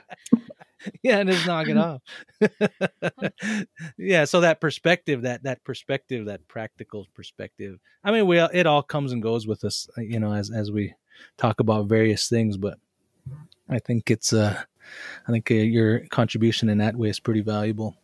yeah, 1.02 1.18
and 1.18 1.30
just 1.30 1.46
knock 1.46 1.68
it 1.68 1.76
off. 1.76 2.02
yeah, 3.98 4.24
so 4.24 4.40
that 4.40 4.60
perspective, 4.60 5.22
that 5.22 5.42
that 5.42 5.64
perspective, 5.64 6.26
that 6.26 6.46
practical 6.48 7.06
perspective. 7.14 7.78
I 8.04 8.12
mean, 8.12 8.26
we 8.26 8.38
it 8.38 8.66
all 8.66 8.82
comes 8.82 9.12
and 9.12 9.22
goes 9.22 9.46
with 9.46 9.64
us, 9.64 9.88
you 9.96 10.20
know, 10.20 10.32
as 10.32 10.50
as 10.50 10.70
we 10.70 10.94
talk 11.36 11.60
about 11.60 11.86
various 11.86 12.28
things, 12.28 12.56
but 12.56 12.78
I 13.68 13.78
think 13.78 14.10
it's 14.10 14.32
uh 14.32 14.62
I 15.26 15.32
think 15.32 15.50
uh, 15.50 15.54
your 15.54 16.00
contribution 16.08 16.68
in 16.68 16.78
that 16.78 16.96
way 16.96 17.08
is 17.08 17.20
pretty 17.20 17.42
valuable. 17.42 17.96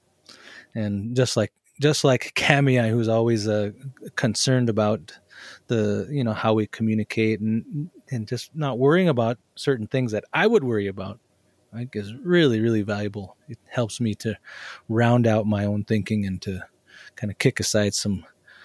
And 0.75 1.17
just 1.17 1.37
like 1.37 1.53
just 1.81 2.05
like 2.05 2.33
Camia, 2.37 2.89
who's 2.89 3.09
always 3.09 3.49
uh, 3.49 3.71
concerned 4.17 4.69
about 4.69 5.19
the 5.67 6.07
you 6.11 6.25
know 6.25 6.33
how 6.33 6.55
we 6.55 6.67
communicate 6.67 7.41
and 7.41 7.91
and 8.11 8.29
just 8.29 8.55
not 8.55 8.79
worrying 8.79 9.09
about 9.09 9.39
certain 9.57 9.87
things 9.87 10.13
that 10.13 10.25
I 10.33 10.47
would 10.47 10.65
worry 10.65 10.87
about, 10.87 11.21
I 11.75 11.79
think 11.79 11.97
is 11.97 12.15
really 12.15 12.61
really 12.61 12.83
valuable. 12.83 13.37
It 13.49 13.59
helps 13.69 14.01
me 14.01 14.15
to 14.17 14.37
round 14.89 15.27
out 15.27 15.47
my 15.47 15.65
own 15.65 15.85
thinking 15.85 16.25
and 16.25 16.41
to 16.43 16.61
kind 17.17 17.31
of 17.31 17.39
kick 17.39 17.61
aside 17.61 17.95
some 17.95 18.25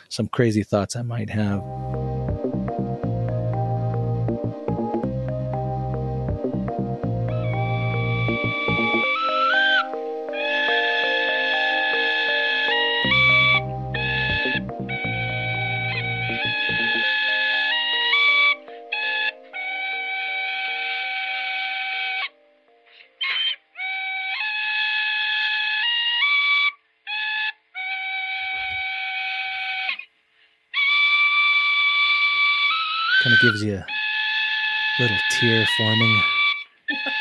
some 0.09 0.27
crazy 0.27 0.63
thoughts 0.63 0.95
I 0.95 1.01
might 1.01 1.29
have. 1.29 1.61
Kind 33.23 33.33
of 33.33 33.39
gives 33.41 33.63
you 33.63 33.75
a 33.75 33.85
little 35.01 35.17
tear 35.31 35.65
forming. 35.77 36.21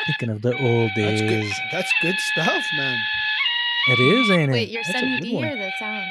Thinking 0.06 0.30
of 0.30 0.42
the 0.42 0.56
old 0.58 0.90
days. 0.94 1.20
That's 1.20 1.30
good, 1.30 1.52
that's 1.72 1.92
good 2.02 2.14
stuff, 2.32 2.64
man. 2.76 2.98
It 3.90 4.00
is, 4.00 4.30
ain't 4.30 4.50
it? 4.50 4.52
Wait, 4.52 4.68
you're 4.70 4.84
sending 4.84 5.20
D 5.22 5.36
or 5.44 5.56
the 5.56 5.72
sound? 5.78 6.06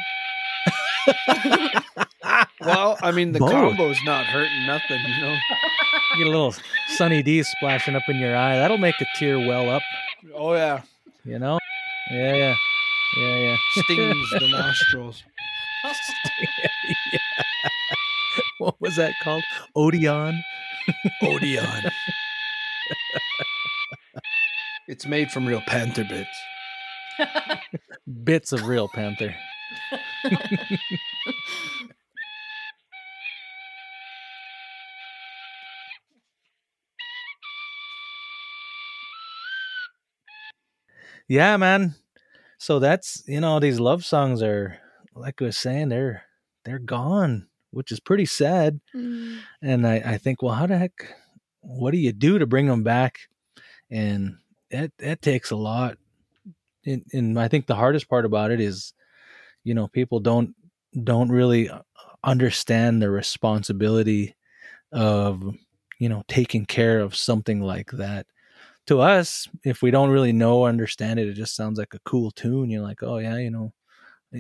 well, 2.61 2.97
I 3.01 3.11
mean, 3.11 3.31
the 3.31 3.39
Both. 3.39 3.51
combo's 3.51 3.99
not 4.05 4.25
hurting 4.25 4.65
nothing, 4.67 4.99
you 4.99 5.21
know. 5.21 5.35
You 6.13 6.17
get 6.17 6.27
a 6.27 6.31
little 6.31 6.55
Sunny 6.87 7.21
D 7.23 7.43
splashing 7.43 7.95
up 7.95 8.03
in 8.07 8.17
your 8.17 8.35
eye. 8.35 8.57
That'll 8.57 8.77
make 8.77 8.99
a 9.01 9.05
tear 9.17 9.39
well 9.39 9.69
up. 9.69 9.81
Oh 10.35 10.53
yeah. 10.53 10.81
You 11.23 11.39
know. 11.39 11.59
Yeah, 12.11 12.33
yeah, 12.35 12.55
yeah, 13.17 13.35
yeah. 13.37 13.57
Stings 13.83 14.29
the 14.31 14.47
nostrils. 14.51 15.23
yeah 15.83 16.69
what 18.67 18.81
was 18.81 18.97
that 18.97 19.13
called? 19.23 19.43
Odeon. 19.77 20.43
Odeon. 21.23 21.89
it's 24.89 25.05
made 25.05 25.31
from 25.31 25.45
real 25.45 25.61
panther 25.61 26.03
bits. 26.03 26.37
bits 28.25 28.51
of 28.51 28.67
real 28.67 28.89
panther. 28.89 29.33
yeah, 41.29 41.55
man. 41.55 41.95
So 42.57 42.79
that's 42.79 43.23
you 43.27 43.39
know 43.39 43.61
these 43.61 43.79
love 43.79 44.03
songs 44.03 44.43
are 44.43 44.77
like 45.15 45.41
I 45.41 45.45
was 45.45 45.57
saying 45.57 45.87
they're 45.87 46.23
they're 46.65 46.79
gone 46.79 47.47
which 47.71 47.91
is 47.91 47.99
pretty 47.99 48.25
sad. 48.25 48.79
Mm. 48.95 49.39
And 49.61 49.87
I 49.87 49.95
I 50.05 50.17
think 50.17 50.41
well 50.41 50.53
how 50.53 50.67
the 50.67 50.77
heck 50.77 51.15
what 51.61 51.91
do 51.91 51.97
you 51.97 52.13
do 52.13 52.39
to 52.39 52.47
bring 52.47 52.67
them 52.67 52.83
back? 52.83 53.19
And 53.89 54.37
that 54.71 54.91
that 54.99 55.21
takes 55.21 55.51
a 55.51 55.55
lot. 55.55 55.97
And, 56.85 57.03
and 57.11 57.39
I 57.39 57.47
think 57.47 57.67
the 57.67 57.75
hardest 57.75 58.09
part 58.09 58.25
about 58.25 58.51
it 58.51 58.61
is, 58.61 58.93
you 59.63 59.73
know, 59.73 59.87
people 59.87 60.19
don't 60.19 60.55
don't 61.03 61.29
really 61.29 61.69
understand 62.23 63.01
the 63.01 63.09
responsibility 63.09 64.35
of 64.91 65.43
you 65.99 66.09
know 66.09 66.23
taking 66.27 66.65
care 66.65 66.99
of 66.99 67.15
something 67.15 67.61
like 67.61 67.91
that 67.91 68.25
to 68.85 69.01
us 69.01 69.47
if 69.65 69.81
we 69.81 69.91
don't 69.91 70.09
really 70.09 70.31
know 70.31 70.59
or 70.59 70.69
understand 70.69 71.19
it 71.19 71.27
it 71.27 71.33
just 71.33 71.55
sounds 71.55 71.77
like 71.77 71.93
a 71.93 71.99
cool 72.05 72.31
tune 72.31 72.69
you're 72.69 72.81
like 72.81 73.03
oh 73.03 73.17
yeah 73.17 73.37
you 73.37 73.51
know 73.51 73.73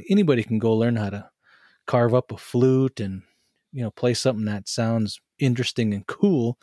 anybody 0.09 0.41
can 0.41 0.57
go 0.57 0.73
learn 0.73 0.95
how 0.95 1.09
to 1.09 1.29
carve 1.87 2.13
up 2.13 2.31
a 2.31 2.37
flute 2.37 2.99
and 2.99 3.23
you 3.71 3.83
know 3.83 3.91
play 3.91 4.13
something 4.13 4.45
that 4.45 4.67
sounds 4.67 5.19
interesting 5.39 5.93
and 5.93 6.05
cool 6.07 6.57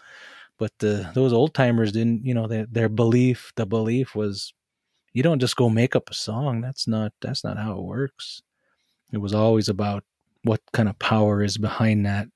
but 0.59 0.73
the 0.79 1.11
those 1.15 1.33
old 1.33 1.55
timers 1.55 1.93
didn't 1.93 2.25
you 2.25 2.35
know 2.35 2.47
their, 2.47 2.67
their 2.71 2.89
belief 2.89 3.53
the 3.57 3.67
belief 3.67 4.15
was 4.15 4.53
you 5.15 5.23
don't 5.23 5.39
just 5.39 5.57
go 5.57 5.71
make 5.71 5.97
up 5.97 6.11
a 6.11 6.15
song 6.15 6.61
that's 6.61 6.87
not 6.87 7.13
that's 7.23 7.45
not 7.45 7.57
how 7.57 7.79
it 7.79 7.83
works. 7.83 8.43
It 9.13 9.19
was 9.19 9.33
always 9.33 9.69
about 9.69 10.05
what 10.43 10.61
kind 10.73 10.89
of 10.89 10.99
power 10.99 11.43
is 11.43 11.57
behind 11.57 12.05
that 12.05 12.29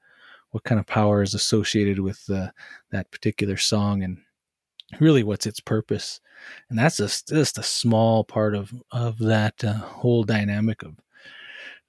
what 0.52 0.64
kind 0.64 0.80
of 0.80 0.86
power 0.86 1.22
is 1.22 1.34
associated 1.34 1.98
with 1.98 2.22
uh, 2.30 2.48
that 2.90 3.10
particular 3.10 3.58
song 3.58 4.02
and 4.02 4.18
really 4.98 5.22
what's 5.22 5.46
its 5.46 5.60
purpose. 5.60 6.20
And 6.70 6.78
that's 6.78 6.96
just, 6.96 7.28
just 7.28 7.58
a 7.58 7.62
small 7.62 8.24
part 8.24 8.54
of 8.54 8.72
of 8.92 9.18
that 9.18 9.62
uh, 9.62 9.74
whole 9.74 10.24
dynamic 10.24 10.82
of 10.82 10.94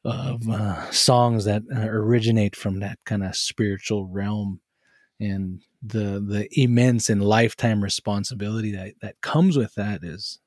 of 0.04 0.48
uh, 0.50 0.90
songs 0.92 1.46
that 1.46 1.64
uh, 1.76 1.82
originate 1.82 2.56
from 2.56 2.80
that 2.80 3.00
kind 3.06 3.24
of 3.24 3.36
spiritual 3.36 4.08
realm 4.08 4.62
and 5.20 5.62
the 5.82 6.24
the 6.26 6.48
immense 6.52 7.10
and 7.10 7.24
lifetime 7.24 7.84
responsibility 7.84 8.72
that 8.72 8.94
that 9.02 9.20
comes 9.22 9.58
with 9.58 9.74
that 9.76 10.04
is 10.04 10.40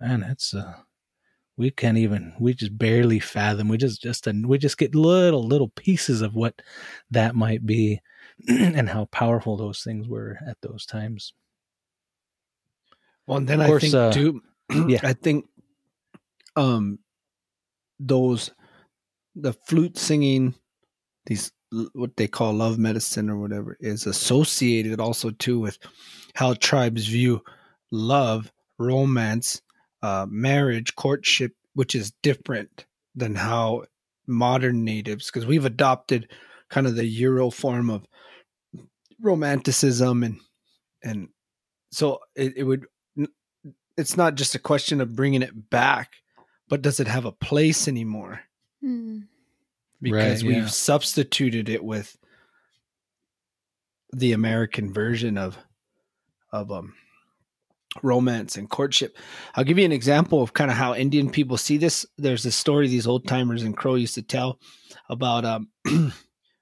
man 0.00 0.22
it's 0.22 0.54
uh 0.54 0.74
we 1.56 1.70
can't 1.70 1.98
even 1.98 2.32
we 2.38 2.52
just 2.52 2.76
barely 2.76 3.18
fathom 3.18 3.68
we 3.68 3.76
just 3.76 4.02
just 4.02 4.26
we 4.44 4.58
just 4.58 4.78
get 4.78 4.94
little 4.94 5.46
little 5.46 5.68
pieces 5.68 6.20
of 6.20 6.34
what 6.34 6.60
that 7.10 7.34
might 7.34 7.64
be 7.64 8.00
and 8.48 8.88
how 8.88 9.06
powerful 9.06 9.56
those 9.56 9.82
things 9.82 10.08
were 10.08 10.38
at 10.46 10.58
those 10.60 10.84
times. 10.84 11.32
Well 13.26 13.38
and 13.38 13.48
then 13.48 13.64
course, 13.64 13.82
i 13.82 13.86
think 13.86 13.94
uh, 13.94 14.12
too 14.12 14.42
yeah. 14.88 15.00
I 15.02 15.12
think 15.14 15.46
um 16.54 16.98
those 17.98 18.50
the 19.36 19.52
flute 19.52 19.96
singing 19.96 20.54
these 21.26 21.52
what 21.92 22.16
they 22.16 22.26
call 22.28 22.54
love 22.54 22.78
medicine 22.78 23.28
or 23.28 23.38
whatever 23.38 23.76
is 23.80 24.06
associated 24.06 25.00
also 25.00 25.30
too 25.30 25.58
with 25.60 25.78
how 26.34 26.54
tribes 26.54 27.06
view 27.06 27.42
love 27.90 28.50
romance 28.78 29.60
uh, 30.02 30.26
marriage, 30.28 30.94
courtship, 30.94 31.52
which 31.74 31.94
is 31.94 32.12
different 32.22 32.86
than 33.14 33.34
how 33.34 33.84
modern 34.26 34.84
natives, 34.84 35.26
because 35.26 35.46
we've 35.46 35.64
adopted 35.64 36.30
kind 36.70 36.86
of 36.86 36.94
the 36.96 37.06
Euro 37.06 37.50
form 37.50 37.90
of 37.90 38.06
romanticism 39.20 40.22
and 40.22 40.38
and 41.02 41.28
so 41.90 42.20
it, 42.34 42.52
it 42.56 42.64
would 42.64 42.84
it's 43.96 44.16
not 44.16 44.34
just 44.34 44.54
a 44.54 44.58
question 44.58 45.00
of 45.00 45.16
bringing 45.16 45.40
it 45.40 45.70
back 45.70 46.12
but 46.68 46.82
does 46.82 47.00
it 47.00 47.06
have 47.06 47.24
a 47.24 47.32
place 47.32 47.88
anymore 47.88 48.40
mm. 48.82 49.22
because 50.00 50.42
right, 50.42 50.48
we've 50.48 50.64
yeah. 50.64 50.68
substituted 50.68 51.68
it 51.68 51.84
with 51.84 52.16
the 54.12 54.32
american 54.32 54.92
version 54.92 55.36
of 55.36 55.58
of 56.52 56.70
um 56.70 56.94
romance 58.02 58.56
and 58.56 58.68
courtship. 58.68 59.16
I'll 59.54 59.64
give 59.64 59.78
you 59.78 59.84
an 59.84 59.92
example 59.92 60.42
of 60.42 60.52
kind 60.52 60.70
of 60.70 60.76
how 60.76 60.94
Indian 60.94 61.30
people 61.30 61.56
see 61.56 61.76
this. 61.76 62.06
There's 62.16 62.44
a 62.46 62.52
story 62.52 62.88
these 62.88 63.06
old 63.06 63.26
timers 63.26 63.62
in 63.62 63.74
Crow 63.74 63.94
used 63.94 64.14
to 64.14 64.22
tell 64.22 64.58
about 65.08 65.44
um, 65.44 65.68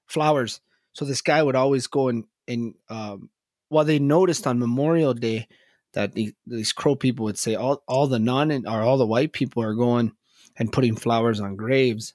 flowers. 0.05 0.61
So 0.93 1.05
this 1.05 1.21
guy 1.21 1.41
would 1.41 1.55
always 1.55 1.87
go 1.87 2.09
and 2.09 2.25
and 2.47 2.75
um, 2.89 3.29
well, 3.69 3.85
they 3.85 3.99
noticed 3.99 4.47
on 4.47 4.59
Memorial 4.59 5.13
Day 5.13 5.47
that 5.93 6.13
the, 6.13 6.33
these 6.45 6.73
Crow 6.73 6.95
people 6.95 7.25
would 7.25 7.37
say 7.37 7.55
all 7.55 7.83
all 7.87 8.07
the 8.07 8.19
non 8.19 8.51
and 8.51 8.67
or 8.67 8.81
all 8.81 8.97
the 8.97 9.07
white 9.07 9.33
people 9.33 9.63
are 9.63 9.73
going 9.73 10.13
and 10.57 10.71
putting 10.71 10.95
flowers 10.95 11.39
on 11.39 11.55
graves, 11.55 12.13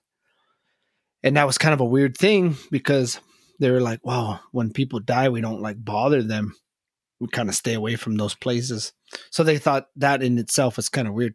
and 1.23 1.37
that 1.37 1.47
was 1.47 1.59
kind 1.59 1.75
of 1.75 1.81
a 1.81 1.85
weird 1.85 2.17
thing 2.17 2.57
because 2.71 3.21
they 3.59 3.71
were 3.71 3.81
like, 3.81 4.05
"Wow, 4.05 4.41
when 4.53 4.73
people 4.73 5.01
die, 5.01 5.29
we 5.29 5.41
don't 5.41 5.63
like 5.63 5.85
bother 5.85 6.23
them." 6.23 6.55
we 7.21 7.29
kind 7.29 7.49
of 7.49 7.55
stay 7.55 7.75
away 7.75 7.97
from 7.97 8.17
those 8.17 8.35
places. 8.35 8.93
So 9.31 9.45
they 9.45 9.59
thought 9.59 9.87
that 9.97 10.23
in 10.23 10.39
itself 10.39 10.77
was 10.77 10.89
kind 10.89 11.07
of 11.07 11.15
weird. 11.15 11.35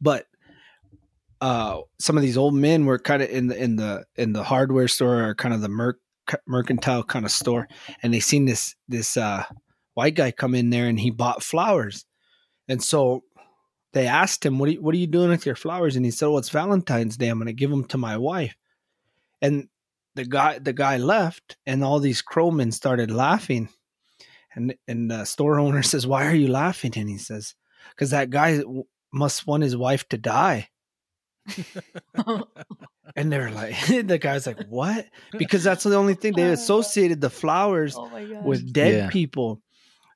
But 0.00 0.26
uh, 1.40 1.80
some 1.98 2.16
of 2.16 2.22
these 2.22 2.38
old 2.38 2.54
men 2.54 2.86
were 2.86 2.98
kind 2.98 3.22
of 3.22 3.28
in 3.28 3.48
the 3.48 3.62
in 3.62 3.76
the 3.76 4.04
in 4.16 4.32
the 4.32 4.44
hardware 4.44 4.88
store 4.88 5.28
or 5.28 5.34
kind 5.34 5.52
of 5.52 5.60
the 5.60 5.68
merc, 5.68 5.98
mercantile 6.46 7.02
kind 7.02 7.24
of 7.24 7.32
store, 7.32 7.68
and 8.02 8.14
they 8.14 8.20
seen 8.20 8.46
this 8.46 8.74
this 8.88 9.16
uh, 9.16 9.44
white 9.94 10.14
guy 10.14 10.30
come 10.30 10.54
in 10.54 10.70
there 10.70 10.86
and 10.86 11.00
he 11.00 11.10
bought 11.10 11.42
flowers, 11.42 12.06
and 12.68 12.82
so 12.82 13.24
they 13.94 14.06
asked 14.06 14.44
him, 14.44 14.58
"What 14.58 14.68
are 14.68 14.72
you, 14.72 14.82
what 14.82 14.94
are 14.94 14.98
you 14.98 15.06
doing 15.06 15.30
with 15.30 15.46
your 15.46 15.56
flowers?" 15.56 15.96
And 15.96 16.04
he 16.04 16.10
said, 16.10 16.26
"Well, 16.26 16.38
it's 16.38 16.50
Valentine's 16.50 17.16
Day. 17.16 17.28
I'm 17.28 17.38
going 17.38 17.46
to 17.46 17.52
give 17.52 17.70
them 17.70 17.84
to 17.86 17.98
my 17.98 18.16
wife." 18.16 18.54
And 19.40 19.68
the 20.14 20.24
guy 20.24 20.58
the 20.58 20.72
guy 20.72 20.98
left, 20.98 21.56
and 21.66 21.82
all 21.82 22.00
these 22.00 22.22
crowmen 22.22 22.72
started 22.72 23.10
laughing 23.10 23.68
and 24.54 24.74
and 24.88 25.10
the 25.10 25.24
store 25.24 25.58
owner 25.58 25.82
says, 25.82 26.06
"Why 26.06 26.26
are 26.26 26.34
you 26.34 26.48
laughing?" 26.48 26.92
And 26.96 27.08
he 27.08 27.18
says, 27.18 27.54
"Because 27.90 28.10
that 28.10 28.30
guy 28.30 28.62
must 29.12 29.46
want 29.46 29.62
his 29.62 29.76
wife 29.76 30.08
to 30.08 30.18
die." 30.18 30.68
and 33.16 33.30
they're 33.30 33.50
like, 33.50 33.74
the 33.86 34.18
guy's 34.18 34.46
like, 34.46 34.64
"What?" 34.68 35.06
Because 35.36 35.62
that's 35.62 35.84
the 35.84 35.96
only 35.96 36.14
thing 36.14 36.32
they 36.34 36.50
associated 36.50 37.20
the 37.20 37.30
flowers 37.30 37.96
oh 37.96 38.42
with 38.44 38.72
dead 38.72 38.94
yeah. 38.94 39.10
people. 39.10 39.60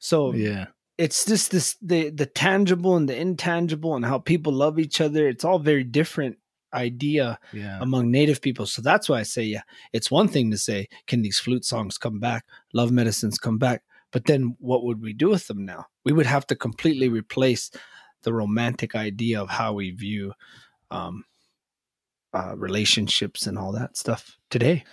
So 0.00 0.32
yeah, 0.32 0.66
it's 0.98 1.24
just 1.24 1.52
this 1.52 1.76
the 1.80 2.10
the 2.10 2.26
tangible 2.26 2.96
and 2.96 3.08
the 3.08 3.16
intangible 3.16 3.94
and 3.94 4.04
how 4.04 4.18
people 4.18 4.52
love 4.52 4.78
each 4.78 5.00
other. 5.00 5.28
It's 5.28 5.44
all 5.44 5.58
very 5.58 5.84
different 5.84 6.38
idea 6.74 7.38
yeah. 7.52 7.78
among 7.80 8.10
native 8.10 8.42
people. 8.42 8.66
So 8.66 8.82
that's 8.82 9.08
why 9.08 9.20
I 9.20 9.22
say, 9.22 9.44
yeah, 9.44 9.62
it's 9.92 10.10
one 10.10 10.28
thing 10.28 10.50
to 10.50 10.58
say, 10.58 10.88
can 11.06 11.22
these 11.22 11.38
flute 11.38 11.64
songs 11.64 11.96
come 11.96 12.20
back? 12.20 12.44
Love 12.74 12.90
medicines 12.90 13.38
come 13.38 13.58
back? 13.58 13.82
But 14.10 14.26
then 14.26 14.56
what 14.58 14.84
would 14.84 15.00
we 15.00 15.12
do 15.12 15.28
with 15.28 15.46
them 15.46 15.64
now? 15.64 15.86
We 16.04 16.12
would 16.12 16.26
have 16.26 16.46
to 16.48 16.56
completely 16.56 17.08
replace 17.08 17.70
the 18.22 18.32
romantic 18.32 18.94
idea 18.94 19.40
of 19.40 19.48
how 19.48 19.74
we 19.74 19.90
view 19.92 20.32
um, 20.90 21.24
uh, 22.34 22.54
relationships 22.56 23.46
and 23.46 23.58
all 23.58 23.72
that 23.72 23.96
stuff 23.96 24.36
today. 24.50 24.84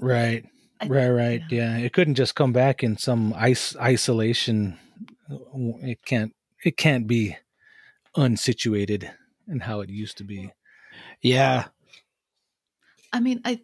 Right. 0.00 0.44
Right, 0.86 1.08
right. 1.08 1.42
Yeah. 1.50 1.78
It 1.78 1.92
couldn't 1.92 2.16
just 2.16 2.34
come 2.34 2.52
back 2.52 2.82
in 2.82 2.96
some 2.96 3.32
ice 3.36 3.76
isolation. 3.76 4.78
It 5.28 6.04
can't 6.04 6.34
it 6.64 6.76
can't 6.76 7.06
be 7.06 7.36
unsituated 8.16 9.10
and 9.46 9.62
how 9.62 9.80
it 9.80 9.90
used 9.90 10.18
to 10.18 10.24
be. 10.24 10.52
Yeah. 11.20 11.68
I 13.12 13.20
mean, 13.20 13.40
I 13.44 13.62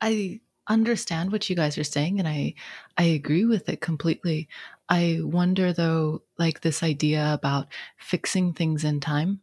I 0.00 0.40
understand 0.68 1.32
what 1.32 1.50
you 1.50 1.56
guys 1.56 1.76
are 1.76 1.84
saying 1.84 2.18
and 2.18 2.28
I 2.28 2.54
I 2.96 3.04
agree 3.04 3.44
with 3.44 3.68
it 3.68 3.80
completely. 3.80 4.48
I 4.88 5.20
wonder 5.22 5.72
though 5.72 6.22
like 6.38 6.60
this 6.60 6.82
idea 6.82 7.32
about 7.32 7.68
fixing 7.98 8.52
things 8.52 8.84
in 8.84 9.00
time 9.00 9.40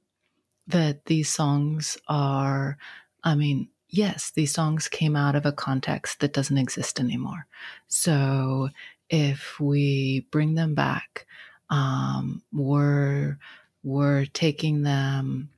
that 0.68 1.06
these 1.06 1.30
songs 1.30 1.98
are 2.08 2.78
I 3.24 3.36
mean, 3.36 3.70
yes, 3.90 4.32
these 4.32 4.54
songs 4.54 4.88
came 4.88 5.16
out 5.16 5.36
of 5.36 5.46
a 5.46 5.52
context 5.52 6.20
that 6.22 6.34
doesn't 6.34 6.58
exist 6.58 7.00
anymore. 7.00 7.48
So 7.88 8.70
if 9.10 9.60
we 9.60 10.28
bring 10.32 10.56
them 10.56 10.76
back, 10.76 11.26
um, 11.70 12.42
we're 12.52 13.38
we're 13.84 14.26
taking 14.26 14.84
them 14.84 15.50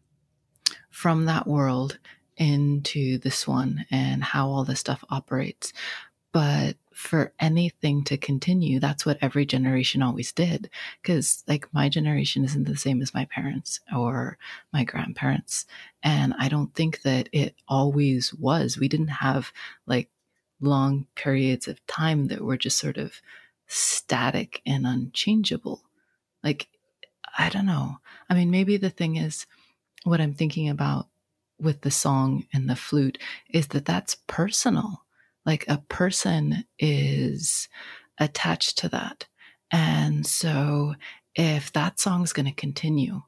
from 0.90 1.26
that 1.26 1.48
world 1.48 1.98
into 2.38 3.18
this 3.20 3.48
one 3.48 3.86
and 3.92 4.24
how 4.24 4.50
all 4.50 4.64
this 4.64 4.80
stuff 4.80 5.04
operates. 5.10 5.74
But 6.32 6.78
for 6.94 7.34
anything 7.40 8.04
to 8.06 8.18
continue, 8.18 8.80
that's 8.80 9.06
what 9.06 9.18
every 9.22 9.46
generation 9.46 10.02
always 10.02 10.32
did. 10.32 10.70
Because, 11.02 11.44
like, 11.48 11.68
my 11.74 11.90
generation 11.90 12.46
isn't 12.46 12.66
the 12.66 12.78
same 12.78 13.02
as 13.02 13.14
my 13.14 13.26
parents 13.26 13.80
or 13.96 14.38
my 14.72 14.84
grandparents. 14.84 15.66
And 16.04 16.34
I 16.38 16.48
don't 16.48 16.74
think 16.74 17.02
that 17.02 17.28
it 17.32 17.56
always 17.68 18.34
was. 18.34 18.78
We 18.78 18.88
didn't 18.88 19.08
have 19.08 19.52
like 19.86 20.10
long 20.62 21.08
periods 21.16 21.68
of 21.68 21.86
time 21.88 22.28
that 22.28 22.42
were 22.42 22.58
just 22.58 22.78
sort 22.78 22.98
of 22.98 23.22
static 23.68 24.62
and 24.66 24.86
unchangeable. 24.86 25.82
Like, 26.44 26.68
I 27.38 27.50
don't 27.50 27.66
know. 27.66 27.98
I 28.30 28.34
mean, 28.34 28.52
maybe 28.52 28.78
the 28.78 28.90
thing 28.90 29.16
is 29.16 29.46
what 30.04 30.22
I'm 30.22 30.34
thinking 30.34 30.70
about 30.70 31.08
with 31.60 31.82
the 31.82 31.92
song 31.92 32.46
and 32.54 32.70
the 32.70 32.76
flute 32.76 33.18
is 33.50 33.68
that 33.68 33.86
that's 33.86 34.18
personal. 34.28 35.04
Like 35.46 35.66
a 35.68 35.78
person 35.90 36.66
is 36.80 37.70
attached 38.20 38.78
to 38.80 38.90
that. 38.90 39.28
And 39.72 40.26
so 40.26 40.96
if 41.36 41.72
that 41.74 42.00
song's 42.00 42.34
going 42.34 42.48
to 42.48 42.52
continue, 42.52 43.22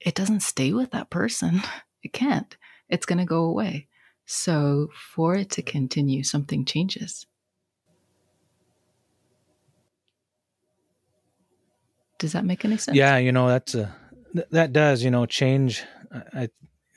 it 0.00 0.14
doesn't 0.14 0.40
stay 0.40 0.72
with 0.72 0.92
that 0.92 1.10
person. 1.10 1.62
It 2.02 2.12
can't. 2.12 2.56
It's 2.88 3.04
going 3.04 3.18
to 3.18 3.24
go 3.24 3.42
away. 3.42 3.88
So 4.26 4.90
for 4.94 5.34
it 5.34 5.50
to 5.52 5.62
continue, 5.62 6.22
something 6.22 6.64
changes. 6.64 7.26
Does 12.18 12.32
that 12.32 12.44
make 12.44 12.64
any 12.64 12.76
sense? 12.76 12.96
Yeah, 12.96 13.18
you 13.18 13.32
know 13.32 13.48
that's 13.48 13.74
a 13.74 13.94
that 14.50 14.72
does 14.72 15.02
you 15.02 15.10
know 15.10 15.26
change. 15.26 15.84
I 16.32 16.48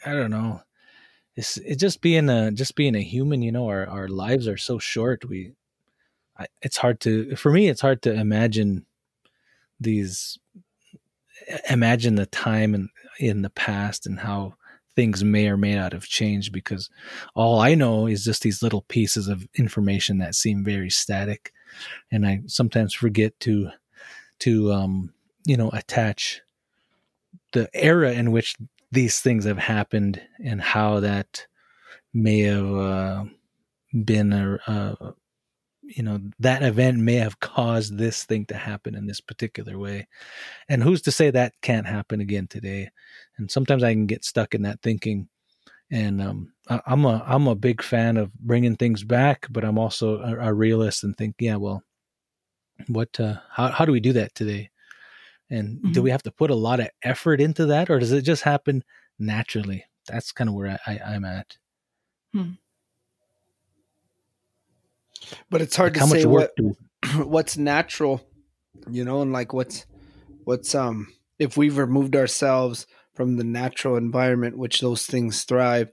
I 0.05 0.13
don't 0.13 0.31
know. 0.31 0.61
It's 1.35 1.57
it's 1.57 1.79
just 1.79 2.01
being 2.01 2.29
a 2.29 2.51
just 2.51 2.75
being 2.75 2.95
a 2.95 3.01
human. 3.01 3.41
You 3.41 3.51
know, 3.51 3.67
our 3.67 3.87
our 3.87 4.07
lives 4.07 4.47
are 4.47 4.57
so 4.57 4.79
short. 4.79 5.25
We, 5.25 5.53
I, 6.37 6.47
it's 6.61 6.77
hard 6.77 6.99
to 7.01 7.35
for 7.35 7.51
me. 7.51 7.67
It's 7.67 7.81
hard 7.81 8.01
to 8.03 8.13
imagine 8.13 8.85
these. 9.79 10.37
Imagine 11.69 12.15
the 12.15 12.25
time 12.25 12.75
in 12.75 12.89
in 13.19 13.41
the 13.41 13.49
past 13.49 14.05
and 14.05 14.19
how 14.19 14.55
things 14.95 15.23
may 15.23 15.47
or 15.47 15.55
may 15.55 15.75
not 15.75 15.93
have 15.93 16.03
changed 16.05 16.51
because 16.51 16.89
all 17.35 17.59
I 17.59 17.75
know 17.75 18.05
is 18.05 18.25
just 18.25 18.41
these 18.43 18.61
little 18.61 18.81
pieces 18.81 19.27
of 19.27 19.47
information 19.55 20.17
that 20.17 20.35
seem 20.35 20.63
very 20.63 20.89
static, 20.89 21.53
and 22.11 22.25
I 22.25 22.41
sometimes 22.47 22.93
forget 22.93 23.39
to 23.41 23.71
to 24.39 24.71
um, 24.71 25.13
you 25.45 25.57
know 25.57 25.69
attach 25.73 26.41
the 27.53 27.69
era 27.73 28.11
in 28.11 28.31
which 28.31 28.55
these 28.91 29.19
things 29.19 29.45
have 29.45 29.57
happened 29.57 30.21
and 30.43 30.61
how 30.61 30.99
that 30.99 31.45
may 32.13 32.39
have 32.39 32.73
uh, 32.73 33.23
been 34.03 34.33
a, 34.33 34.55
a, 34.71 35.13
you 35.83 36.03
know 36.03 36.19
that 36.39 36.63
event 36.63 36.99
may 36.99 37.15
have 37.15 37.39
caused 37.39 37.97
this 37.97 38.23
thing 38.23 38.45
to 38.47 38.55
happen 38.55 38.95
in 38.95 39.07
this 39.07 39.21
particular 39.21 39.77
way. 39.77 40.07
And 40.67 40.83
who's 40.83 41.01
to 41.03 41.11
say 41.11 41.31
that 41.31 41.53
can't 41.61 41.87
happen 41.87 42.21
again 42.21 42.47
today? 42.47 42.89
And 43.37 43.49
sometimes 43.49 43.83
i 43.83 43.93
can 43.93 44.05
get 44.05 44.25
stuck 44.25 44.53
in 44.53 44.63
that 44.63 44.81
thinking. 44.81 45.29
And 45.91 46.21
um, 46.21 46.53
I, 46.69 46.81
am 46.85 47.05
a 47.05 47.23
i'm 47.25 47.47
a 47.47 47.55
big 47.55 47.81
fan 47.81 48.17
of 48.17 48.31
bringing 48.33 48.75
things 48.75 49.03
back 49.03 49.47
but 49.49 49.65
i'm 49.65 49.79
also 49.79 50.19
a, 50.19 50.49
a 50.49 50.53
realist 50.53 51.03
and 51.03 51.17
think 51.17 51.35
yeah 51.39 51.55
well 51.55 51.83
what 52.87 53.19
uh, 53.19 53.35
how, 53.51 53.67
how 53.69 53.85
do 53.85 53.91
we 53.91 53.99
do 53.99 54.13
that 54.13 54.33
today 54.35 54.69
and 55.49 55.77
mm-hmm. 55.77 55.91
do 55.91 56.01
we 56.01 56.11
have 56.11 56.23
to 56.23 56.31
put 56.31 56.51
a 56.51 56.55
lot 56.55 56.79
of 56.79 56.89
effort 57.03 57.41
into 57.41 57.65
that 57.67 57.89
or 57.89 57.99
does 57.99 58.11
it 58.11 58.21
just 58.21 58.43
happen 58.43 58.83
naturally 59.17 59.83
that's 60.07 60.31
kind 60.31 60.49
of 60.49 60.55
where 60.55 60.79
I, 60.85 60.99
I 61.05 61.15
am 61.15 61.25
at 61.25 61.57
hmm. 62.33 62.51
but 65.49 65.61
it's 65.61 65.75
hard 65.75 65.95
like 65.97 66.09
to 66.09 66.21
say 66.21 66.25
what 66.25 66.51
what's 67.15 67.57
natural 67.57 68.21
you 68.89 69.03
know 69.03 69.21
and 69.21 69.33
like 69.33 69.53
what's 69.53 69.85
what's 70.43 70.73
um 70.75 71.13
if 71.37 71.57
we've 71.57 71.77
removed 71.77 72.15
ourselves 72.15 72.87
from 73.13 73.37
the 73.37 73.43
natural 73.43 73.97
environment 73.97 74.57
which 74.57 74.81
those 74.81 75.05
things 75.05 75.43
thrive 75.43 75.91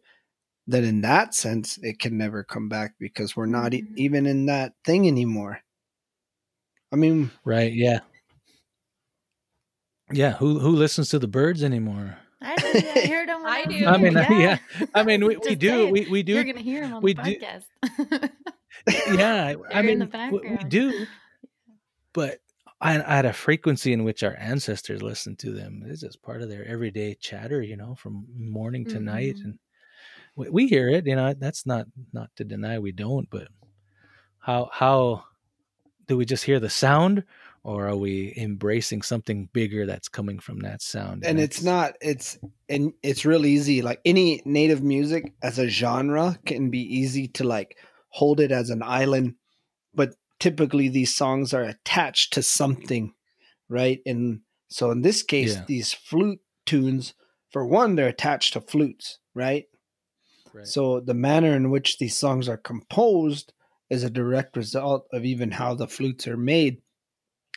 then 0.67 0.85
in 0.85 1.01
that 1.01 1.35
sense 1.35 1.79
it 1.83 1.99
can 1.99 2.19
never 2.19 2.43
come 2.45 2.69
back 2.69 2.95
because 2.99 3.37
we're 3.37 3.47
not 3.47 3.75
e- 3.75 3.83
mm-hmm. 3.83 3.95
even 3.97 4.27
in 4.27 4.47
that 4.47 4.73
thing 4.85 5.07
anymore 5.07 5.61
I 6.97 6.99
mean, 6.99 7.31
right? 7.45 7.75
Yeah, 7.75 7.99
yeah. 10.11 10.33
Who 10.33 10.59
who 10.61 10.71
listens 10.71 11.11
to 11.11 11.19
the 11.19 11.29
birds 11.29 11.63
anymore? 11.63 12.17
I, 12.41 12.57
do, 12.57 12.69
I 12.97 13.07
heard 13.07 13.29
them. 13.29 13.43
I 13.45 13.65
do. 13.67 13.87
I 13.87 13.99
mean, 13.99 14.13
yeah. 14.15 14.31
yeah. 14.31 14.87
I 14.95 15.03
mean, 15.03 15.23
we, 15.27 15.37
we 15.37 15.55
do. 15.57 15.89
We, 15.91 16.07
we 16.07 16.23
do. 16.23 16.33
You're 16.33 16.45
gonna 16.45 16.61
hear 16.61 16.81
them 16.81 16.95
on 16.95 17.03
we 17.03 17.13
the 17.13 17.21
podcast. 17.21 17.65
Do, 18.87 19.15
yeah, 19.15 19.57
I 19.75 19.83
mean, 19.83 20.11
we 20.33 20.57
do. 20.69 21.05
But 22.15 22.39
at 22.81 23.27
a 23.27 23.35
frequency 23.35 23.93
in 23.93 24.03
which 24.03 24.23
our 24.23 24.35
ancestors 24.39 25.03
listened 25.03 25.39
to 25.41 25.53
them, 25.53 25.83
it's 25.87 26.01
just 26.01 26.23
part 26.23 26.41
of 26.41 26.49
their 26.49 26.67
everyday 26.67 27.15
chatter. 27.15 27.61
You 27.61 27.77
know, 27.77 27.95
from 27.95 28.25
morning 28.39 28.87
to 28.87 28.95
mm-hmm. 28.95 29.05
night, 29.05 29.37
and 29.45 29.59
we, 30.35 30.49
we 30.49 30.67
hear 30.67 30.89
it. 30.89 31.07
You 31.07 31.17
know, 31.17 31.35
that's 31.35 31.67
not 31.67 31.89
not 32.15 32.31
to 32.37 32.45
deny 32.45 32.79
we 32.79 32.93
don't, 32.93 33.29
but 33.29 33.49
how 34.39 34.71
how 34.73 35.25
do 36.09 36.17
we 36.17 36.25
just 36.25 36.45
hear 36.45 36.61
the 36.61 36.71
sound 36.71 37.25
or 37.67 37.89
are 37.89 37.97
we 37.97 38.33
embracing 38.37 39.03
something 39.03 39.49
bigger 39.53 39.87
that's 39.87 40.09
coming 40.09 40.39
from 40.39 40.61
that 40.61 40.81
sound 40.81 41.25
and, 41.25 41.27
and 41.27 41.41
it's 41.41 41.63
not 41.63 41.95
it's 42.01 42.39
and 42.69 42.93
it's 43.03 43.25
real 43.25 43.45
easy 43.45 43.83
like 43.83 44.01
any 44.05 44.41
native 44.45 44.83
music 44.83 45.35
as 45.43 45.59
a 45.59 45.69
genre 45.69 46.39
can 46.47 46.71
be 46.71 46.81
easy 46.81 47.27
to 47.27 47.45
like 47.45 47.77
hold 48.11 48.41
it 48.41 48.53
as 48.53 48.71
an 48.71 48.83
island 48.83 49.35
but 49.95 50.15
typically 50.39 50.89
these 50.89 51.15
songs 51.15 51.53
are 51.53 51.65
attached 51.65 52.33
to 52.33 52.43
something 52.43 53.13
right 53.69 54.01
and 54.07 54.41
so 54.69 54.91
in 54.91 55.03
this 55.03 55.23
case 55.23 55.57
yeah. 55.57 55.65
these 55.67 55.93
flute 55.93 56.41
tunes 56.67 57.15
for 57.51 57.67
one 57.67 57.97
they're 57.97 58.09
attached 58.09 58.53
to 58.53 58.61
flutes 58.61 59.19
right? 59.35 59.65
right 60.55 60.67
so 60.67 61.01
the 61.01 61.15
manner 61.15 61.55
in 61.55 61.71
which 61.71 61.99
these 61.99 62.17
songs 62.17 62.49
are 62.49 62.57
composed 62.57 63.53
is 63.91 64.03
a 64.03 64.11
direct 64.11 64.57
result 64.57 65.07
of 65.13 65.25
even 65.25 65.53
how 65.53 65.75
the 65.75 65.89
flutes 65.89 66.27
are 66.27 66.37
made. 66.37 66.83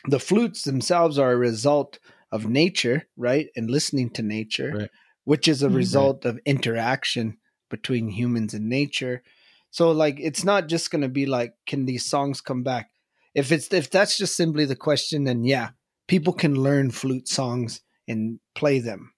The 0.06 0.20
flutes 0.20 0.62
themselves 0.62 1.18
are 1.18 1.32
a 1.32 1.36
result 1.36 1.98
of 2.32 2.48
nature, 2.48 3.06
right? 3.16 3.48
And 3.56 3.70
listening 3.70 4.10
to 4.10 4.22
nature, 4.22 4.72
right. 4.74 4.90
which 5.24 5.48
is 5.48 5.62
a 5.62 5.66
mm-hmm. 5.66 5.76
result 5.76 6.24
right. 6.24 6.34
of 6.34 6.40
interaction 6.46 7.38
between 7.68 8.08
humans 8.08 8.54
and 8.54 8.68
nature. 8.68 9.22
So 9.70 9.90
like 9.90 10.18
it's 10.18 10.44
not 10.44 10.68
just 10.68 10.90
going 10.90 11.02
to 11.02 11.08
be 11.08 11.26
like 11.26 11.54
can 11.66 11.86
these 11.86 12.04
songs 12.04 12.40
come 12.40 12.62
back? 12.62 12.90
If 13.34 13.52
it's 13.52 13.72
if 13.72 13.90
that's 13.90 14.16
just 14.16 14.36
simply 14.36 14.64
the 14.64 14.76
question 14.76 15.24
then 15.24 15.44
yeah, 15.44 15.70
people 16.08 16.32
can 16.32 16.54
learn 16.54 16.90
flute 16.90 17.28
songs 17.28 17.80
and 18.08 18.40
play 18.54 18.80
them. 18.80 19.12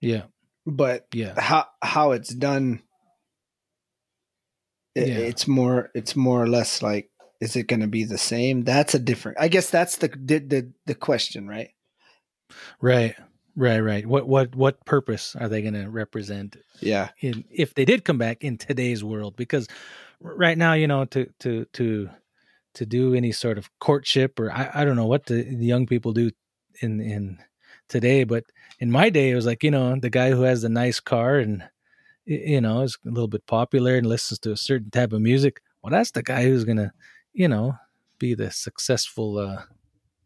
Yeah. 0.00 0.24
But 0.66 1.06
yeah. 1.12 1.38
how 1.38 1.66
how 1.82 2.12
it's 2.12 2.34
done 2.34 2.82
it, 4.94 5.08
yeah. 5.08 5.18
It's 5.18 5.48
more. 5.48 5.90
It's 5.94 6.14
more 6.14 6.42
or 6.42 6.48
less 6.48 6.82
like, 6.82 7.10
is 7.40 7.56
it 7.56 7.66
going 7.66 7.80
to 7.80 7.86
be 7.86 8.04
the 8.04 8.18
same? 8.18 8.62
That's 8.62 8.94
a 8.94 8.98
different. 8.98 9.38
I 9.40 9.48
guess 9.48 9.70
that's 9.70 9.96
the 9.96 10.08
the 10.08 10.38
the, 10.38 10.72
the 10.86 10.94
question, 10.94 11.48
right? 11.48 11.70
Right. 12.80 13.16
Right, 13.56 13.78
right. 13.78 14.04
What 14.06 14.26
what 14.26 14.54
what 14.56 14.84
purpose 14.84 15.36
are 15.38 15.48
they 15.48 15.62
going 15.62 15.74
to 15.74 15.88
represent? 15.88 16.56
Yeah. 16.80 17.10
In 17.20 17.44
if 17.50 17.74
they 17.74 17.84
did 17.84 18.04
come 18.04 18.18
back 18.18 18.42
in 18.42 18.58
today's 18.58 19.04
world, 19.04 19.36
because 19.36 19.68
right 20.20 20.58
now, 20.58 20.72
you 20.72 20.88
know, 20.88 21.04
to 21.06 21.30
to 21.40 21.64
to 21.74 22.10
to 22.74 22.86
do 22.86 23.14
any 23.14 23.30
sort 23.30 23.58
of 23.58 23.70
courtship 23.78 24.40
or 24.40 24.50
I, 24.50 24.70
I 24.74 24.84
don't 24.84 24.96
know 24.96 25.06
what 25.06 25.26
the, 25.26 25.42
the 25.42 25.64
young 25.64 25.86
people 25.86 26.12
do 26.12 26.32
in 26.80 27.00
in 27.00 27.38
today, 27.88 28.24
but 28.24 28.44
in 28.80 28.90
my 28.90 29.08
day, 29.08 29.30
it 29.30 29.36
was 29.36 29.46
like 29.46 29.62
you 29.62 29.70
know 29.70 29.96
the 30.00 30.10
guy 30.10 30.30
who 30.30 30.42
has 30.42 30.62
the 30.62 30.68
nice 30.68 30.98
car 30.98 31.38
and 31.38 31.62
you 32.26 32.60
know, 32.60 32.82
is 32.82 32.98
a 33.06 33.10
little 33.10 33.28
bit 33.28 33.46
popular 33.46 33.96
and 33.96 34.06
listens 34.06 34.38
to 34.40 34.52
a 34.52 34.56
certain 34.56 34.90
type 34.90 35.12
of 35.12 35.20
music, 35.20 35.60
well, 35.82 35.90
that's 35.90 36.12
the 36.12 36.22
guy 36.22 36.44
who's 36.44 36.64
gonna, 36.64 36.92
you 37.32 37.48
know, 37.48 37.74
be 38.18 38.34
the 38.34 38.50
successful 38.50 39.38
uh, 39.38 39.62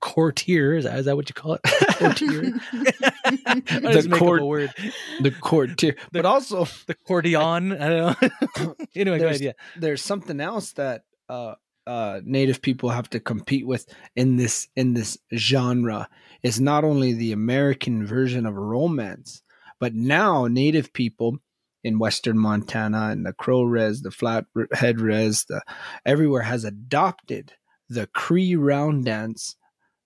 courtier. 0.00 0.76
Is 0.76 0.84
that, 0.84 1.00
is 1.00 1.04
that 1.06 1.16
what 1.16 1.28
you 1.28 1.34
call 1.34 1.54
it? 1.54 1.61
Courtier. 1.98 2.42
the 2.72 4.16
court 4.16 4.42
word. 4.44 4.72
The 5.20 5.32
courtier, 5.32 5.96
but 6.12 6.24
also 6.24 6.66
the 6.87 6.94
cordion. 6.94 7.80
I 7.80 7.88
don't 7.88 8.22
know. 8.61 8.76
anyway, 8.94 9.18
there's, 9.18 9.37
idea. 9.37 9.54
There's 9.76 10.02
something 10.02 10.40
else 10.40 10.72
that 10.72 11.02
uh, 11.28 11.54
uh, 11.87 12.20
native 12.24 12.62
people 12.62 12.90
have 12.90 13.11
to 13.11 13.20
compete 13.20 13.66
with 13.66 13.87
in 14.14 14.37
this 14.37 14.68
in 14.76 14.94
this 14.94 15.18
genre. 15.34 16.08
It's 16.42 16.61
not 16.61 16.84
only 16.84 17.14
the 17.14 17.32
American 17.32 18.06
version 18.06 18.46
of 18.46 18.54
romance, 18.54 19.42
but 19.80 19.94
now 19.94 20.46
native 20.46 20.92
people 20.92 21.38
in 21.84 21.98
western 21.98 22.38
Montana 22.38 23.08
and 23.10 23.24
the 23.24 23.32
Crow 23.32 23.62
Res, 23.62 24.02
the 24.02 24.10
Flathead 24.10 25.00
Res, 25.00 25.44
the 25.44 25.62
everywhere 26.04 26.42
has 26.42 26.64
adopted 26.64 27.52
the 27.88 28.06
Cree 28.08 28.56
round 28.56 29.04
dance 29.04 29.56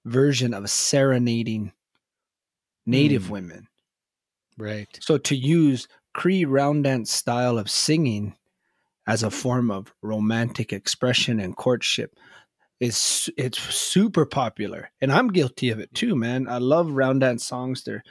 version 0.05 0.55
of 0.55 0.69
serenading 0.71 1.73
native 2.87 3.25
mm. 3.25 3.31
women. 3.31 3.69
Right. 4.59 4.99
So 5.01 5.19
to 5.19 5.37
use 5.37 5.89
Cree 6.15 6.45
round 6.45 6.85
dance 6.85 7.11
style 7.11 7.59
of 7.59 7.71
singing 7.71 8.37
as 9.07 9.23
a 9.23 9.31
form 9.31 9.71
of 9.71 9.93
romantic 10.03 10.73
expression 10.73 11.41
and 11.41 11.57
courtship 11.57 12.15
is 12.81 13.31
it's 13.37 13.59
super 13.59 14.27
popular 14.27 14.91
and 15.01 15.13
I'm 15.13 15.29
guilty 15.29 15.71
of 15.71 15.79
it 15.79 15.95
too, 15.95 16.15
man. 16.15 16.49
I 16.49 16.59
love 16.59 16.91
round 16.93 17.21
dance 17.21 17.47
songs. 17.47 17.85
They're 17.85 18.03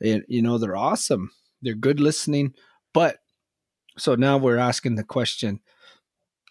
you 0.00 0.42
know, 0.42 0.58
they're 0.58 0.76
awesome. 0.76 1.30
They're 1.60 1.74
good 1.74 2.00
listening. 2.00 2.54
But 2.92 3.18
so 3.98 4.14
now 4.14 4.38
we're 4.38 4.58
asking 4.58 4.94
the 4.94 5.04
question 5.04 5.60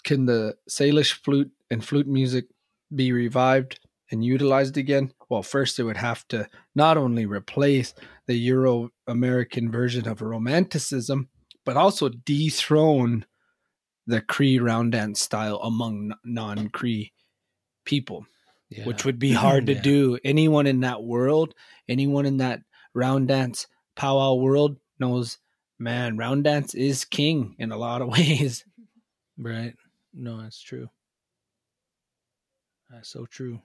can 0.04 0.26
the 0.26 0.56
Salish 0.70 1.14
flute 1.14 1.52
and 1.70 1.86
flute 1.86 2.08
music 2.08 2.46
be 2.94 3.12
revived 3.12 3.80
and 4.10 4.26
utilized 4.26 4.78
again? 4.78 5.14
well, 5.32 5.42
first 5.42 5.80
it 5.80 5.84
would 5.84 5.96
have 5.96 6.28
to 6.28 6.46
not 6.76 6.98
only 6.98 7.26
replace 7.26 7.94
the 8.28 8.36
Euro 8.36 8.90
American 9.08 9.72
version 9.72 10.06
of 10.06 10.22
Romanticism, 10.22 11.30
but 11.66 11.78
also 11.78 12.10
dethrone 12.10 13.26
the 14.06 14.20
Cree 14.20 14.60
round 14.60 14.92
dance 14.92 15.22
style 15.22 15.56
among 15.64 16.14
non 16.26 16.68
Cree 16.68 17.14
people, 17.86 18.26
yeah. 18.70 18.84
which 18.84 19.06
would 19.06 19.20
be 19.20 19.32
hard 19.32 19.68
to 19.68 19.74
yeah. 19.76 19.82
do. 19.82 20.20
Anyone 20.26 20.68
in 20.68 20.82
that 20.82 21.02
world, 21.02 21.54
anyone 21.88 22.26
in 22.26 22.36
that 22.38 22.60
round 22.94 23.30
dance 23.30 23.68
powwow 23.96 24.34
world 24.34 24.76
knows, 25.00 25.38
man, 25.82 26.16
round 26.16 26.44
dance 26.44 26.76
is 26.76 27.04
king 27.04 27.56
in 27.58 27.72
a 27.72 27.78
lot 27.78 28.02
of 28.02 28.08
ways. 28.18 28.64
Right. 29.38 29.74
No, 30.14 30.42
that's 30.42 30.62
true. 30.62 30.90
That's 32.90 33.10
so 33.10 33.26
true. 33.26 33.60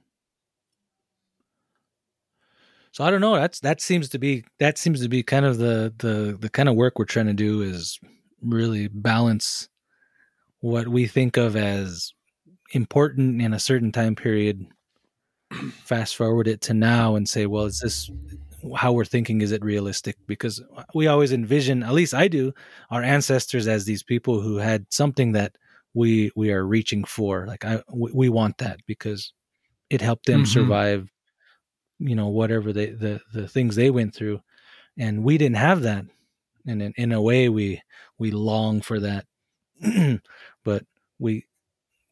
So 2.92 3.04
I 3.04 3.10
don't 3.10 3.20
know. 3.20 3.36
That's 3.36 3.60
that 3.60 3.82
seems 3.82 4.08
to 4.10 4.18
be 4.18 4.44
that 4.58 4.78
seems 4.78 5.02
to 5.02 5.08
be 5.08 5.22
kind 5.22 5.44
of 5.44 5.58
the 5.58 5.92
the 5.98 6.36
the 6.40 6.48
kind 6.48 6.68
of 6.68 6.76
work 6.76 6.98
we're 6.98 7.04
trying 7.04 7.26
to 7.26 7.34
do 7.34 7.60
is 7.60 8.00
really 8.40 8.88
balance 8.88 9.68
what 10.60 10.88
we 10.88 11.06
think 11.06 11.36
of 11.36 11.56
as 11.56 12.12
important 12.72 13.42
in 13.42 13.52
a 13.52 13.58
certain 13.58 13.92
time 13.92 14.14
period 14.14 14.66
fast 15.84 16.16
forward 16.16 16.48
it 16.48 16.60
to 16.60 16.74
now 16.74 17.14
and 17.14 17.28
say 17.28 17.46
well 17.46 17.64
is 17.64 17.80
this 17.80 18.10
how 18.74 18.92
we're 18.92 19.04
thinking 19.04 19.40
is 19.40 19.52
it 19.52 19.64
realistic? 19.64 20.16
Because 20.26 20.62
we 20.94 21.06
always 21.06 21.32
envision 21.32 21.82
at 21.82 21.92
least 21.92 22.14
i 22.14 22.28
do 22.28 22.52
our 22.90 23.02
ancestors 23.02 23.66
as 23.66 23.84
these 23.84 24.02
people 24.02 24.40
who 24.40 24.56
had 24.56 24.86
something 24.90 25.32
that 25.32 25.56
we 25.94 26.30
we 26.36 26.52
are 26.52 26.66
reaching 26.66 27.04
for. 27.04 27.46
Like 27.46 27.64
i 27.64 27.82
we, 27.92 28.28
want 28.28 28.58
that 28.58 28.80
because 28.86 29.32
it 29.90 30.00
helped 30.00 30.26
them 30.26 30.42
mm-hmm. 30.42 30.52
survive 30.52 31.12
you 31.98 32.14
know 32.14 32.28
whatever 32.28 32.72
they 32.72 32.86
the 32.86 33.20
the 33.32 33.48
things 33.48 33.76
they 33.76 33.90
went 33.90 34.14
through. 34.14 34.40
And 34.98 35.24
we 35.24 35.38
didn't 35.38 35.56
have 35.56 35.82
that. 35.82 36.06
And 36.66 36.82
in, 36.82 36.92
in 36.96 37.12
a 37.12 37.22
way 37.22 37.48
we 37.48 37.82
we 38.18 38.30
long 38.30 38.80
for 38.80 39.00
that. 39.00 39.26
But 40.64 40.84
we 41.20 41.46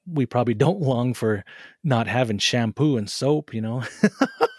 we 0.07 0.27
probably 0.27 0.55
don't 0.55 0.81
long 0.93 1.15
for 1.15 1.45
not 1.83 2.07
having 2.07 2.39
shampoo 2.39 2.97
and 2.97 3.09
soap, 3.09 3.55
you 3.55 3.61
know, 3.61 3.83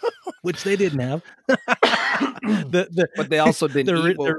which 0.46 0.62
they 0.62 0.76
didn't 0.76 1.00
have. 1.00 1.24
the, 1.48 2.86
the, 2.88 3.08
but 3.16 3.28
they 3.28 3.40
also 3.40 3.66
didn't 3.76 3.96
the, 3.96 4.10
eat. 4.10 4.16
What, 4.16 4.36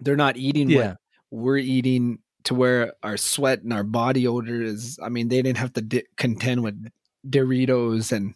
they're 0.00 0.16
not 0.16 0.36
eating 0.36 0.68
yeah. 0.68 0.76
what 0.78 0.96
we're 1.30 1.56
eating 1.58 2.18
to 2.42 2.54
where 2.56 2.94
our 3.04 3.16
sweat 3.16 3.62
and 3.62 3.72
our 3.72 3.84
body 3.84 4.26
odor 4.26 4.60
is. 4.60 4.98
I 5.00 5.08
mean, 5.08 5.28
they 5.28 5.40
didn't 5.40 5.58
have 5.58 5.72
to 5.74 5.82
di- 5.82 6.06
contend 6.16 6.64
with 6.64 6.90
Doritos 7.24 8.10
and 8.10 8.34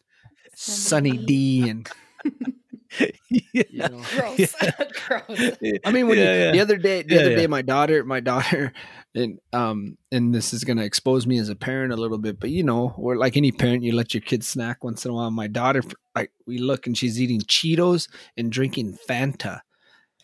Sunny 0.54 1.16
D 1.16 1.68
and 1.68 1.88
yeah. 3.30 3.62
You 3.70 3.78
know. 3.78 4.02
Gross. 4.14 4.54
Gross. 5.06 5.56
I 5.84 5.92
mean, 5.92 6.08
when 6.08 6.18
yeah, 6.18 6.46
you, 6.46 6.52
the 6.52 6.60
other 6.60 6.76
day, 6.76 7.02
the 7.02 7.18
other 7.18 7.34
day, 7.36 7.46
my 7.46 7.62
daughter, 7.62 8.04
my 8.04 8.20
daughter, 8.20 8.72
and 9.14 9.38
um, 9.52 9.96
and 10.10 10.34
this 10.34 10.52
is 10.52 10.64
gonna 10.64 10.82
expose 10.82 11.26
me 11.26 11.38
as 11.38 11.48
a 11.48 11.56
parent 11.56 11.92
a 11.92 11.96
little 11.96 12.18
bit, 12.18 12.38
but 12.40 12.50
you 12.50 12.62
know, 12.62 12.94
or 12.96 13.16
like 13.16 13.36
any 13.36 13.52
parent, 13.52 13.82
you 13.82 13.94
let 13.94 14.14
your 14.14 14.20
kids 14.20 14.48
snack 14.48 14.84
once 14.84 15.04
in 15.04 15.10
a 15.10 15.14
while. 15.14 15.30
My 15.30 15.46
daughter, 15.46 15.82
like, 16.14 16.32
we 16.46 16.58
look 16.58 16.86
and 16.86 16.96
she's 16.96 17.20
eating 17.20 17.40
Cheetos 17.40 18.08
and 18.36 18.52
drinking 18.52 18.98
Fanta, 19.08 19.60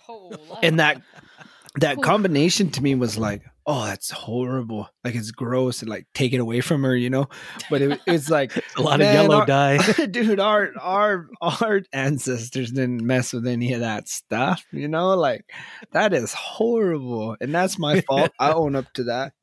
oh, 0.08 0.32
and 0.62 0.78
that 0.78 1.00
that 1.76 2.02
combination 2.02 2.70
to 2.70 2.82
me 2.82 2.94
was 2.94 3.16
like, 3.16 3.42
oh, 3.68 3.84
that's 3.84 4.10
horrible. 4.10 4.88
Like 5.04 5.14
it's 5.14 5.30
gross 5.30 5.82
and 5.82 5.90
like 5.90 6.06
take 6.14 6.32
it 6.32 6.40
away 6.40 6.62
from 6.62 6.82
her, 6.82 6.96
you 6.96 7.10
know. 7.10 7.28
But 7.70 7.82
it, 7.82 8.00
it's 8.06 8.30
like 8.30 8.56
a 8.76 8.82
lot 8.82 8.98
man, 8.98 9.08
of 9.08 9.22
yellow 9.22 9.40
our, 9.40 9.46
dye, 9.46 9.76
dude. 10.10 10.40
Our 10.40 10.72
our 10.80 11.28
our 11.40 11.82
ancestors 11.92 12.72
didn't 12.72 13.06
mess 13.06 13.32
with 13.32 13.46
any 13.46 13.74
of 13.74 13.80
that 13.80 14.08
stuff, 14.08 14.64
you 14.72 14.88
know. 14.88 15.14
Like 15.14 15.44
that 15.92 16.14
is 16.14 16.32
horrible, 16.32 17.36
and 17.40 17.54
that's 17.54 17.78
my 17.78 18.00
fault. 18.00 18.32
I 18.40 18.52
own 18.52 18.74
up 18.74 18.90
to 18.94 19.04
that. 19.04 19.34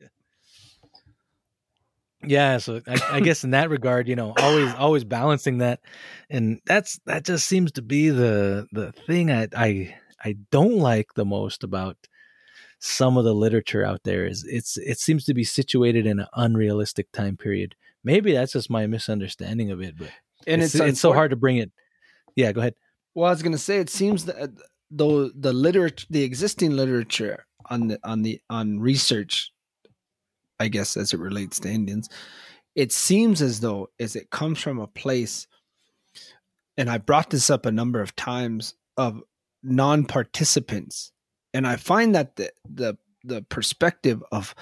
Yeah, 2.28 2.58
so 2.58 2.82
I, 2.88 3.18
I 3.18 3.20
guess 3.20 3.44
in 3.44 3.52
that 3.52 3.70
regard, 3.70 4.08
you 4.08 4.16
know, 4.16 4.34
always 4.40 4.74
always 4.74 5.04
balancing 5.04 5.60
that, 5.60 5.82
and 6.32 6.60
that's 6.66 7.00
that 7.06 7.24
just 7.24 7.48
seems 7.48 7.74
to 7.74 7.84
be 7.84 8.10
the 8.10 8.68
the 8.72 8.92
thing 8.92 9.32
I 9.32 9.48
I 9.56 9.96
I 10.24 10.36
don't 10.50 10.78
like 10.78 11.14
the 11.14 11.26
most 11.26 11.64
about 11.64 11.98
some 12.86 13.18
of 13.18 13.26
the 13.26 13.34
literature 13.34 13.84
out 13.84 14.04
there 14.04 14.28
is 14.28 14.46
it's 14.48 14.78
it 14.78 15.00
seems 15.00 15.26
to 15.26 15.34
be 15.34 15.44
situated 15.44 16.06
in 16.06 16.20
an 16.20 16.28
unrealistic 16.36 17.12
time 17.12 17.36
period. 17.36 17.76
Maybe 18.04 18.34
that's 18.34 18.54
just 18.54 18.70
my 18.70 18.86
misunderstanding 18.86 19.72
of 19.72 19.82
it, 19.82 19.98
but 19.98 20.12
and 20.46 20.62
it's, 20.62 20.76
it's, 20.76 20.84
it's 20.84 21.00
so 21.00 21.12
hard 21.12 21.32
to 21.32 21.36
bring 21.36 21.58
it. 21.58 21.72
Yeah, 22.36 22.52
go 22.52 22.62
ahead. 22.62 22.76
Well, 23.16 23.28
I 23.28 23.32
was 23.32 23.42
going 23.42 23.54
to 23.54 23.58
say 23.58 23.80
it 23.80 23.90
seems 23.90 24.26
that 24.26 24.40
uh, 24.40 24.48
though 24.92 25.30
the 25.30 25.52
literature, 25.52 26.06
the 26.12 26.22
existing 26.22 26.72
literature 26.72 27.48
on 27.72 27.88
the 27.88 28.00
on 28.04 28.22
the 28.22 28.40
on 28.52 28.80
research, 28.80 29.52
I 30.60 30.68
guess 30.68 30.96
as 30.96 31.12
it 31.12 31.20
relates 31.20 31.60
to 31.62 31.70
Indians, 31.70 32.08
it 32.76 32.92
seems 32.92 33.42
as 33.42 33.62
though 33.62 33.90
as 34.00 34.16
it 34.16 34.30
comes 34.30 34.62
from 34.62 34.80
a 34.80 34.86
place, 34.86 35.48
and 36.78 36.88
I 36.88 37.00
brought 37.00 37.32
this 37.32 37.50
up 37.50 37.66
a 37.66 37.72
number 37.72 38.00
of 38.00 38.16
times 38.16 38.76
of 38.96 39.24
non-participants 39.64 41.12
and 41.56 41.66
I 41.66 41.78
find 41.78 42.14
that 42.16 42.36
the 42.36 42.52
the 42.70 42.98
the 43.24 43.42
perspective 43.44 44.22
of 44.32 44.54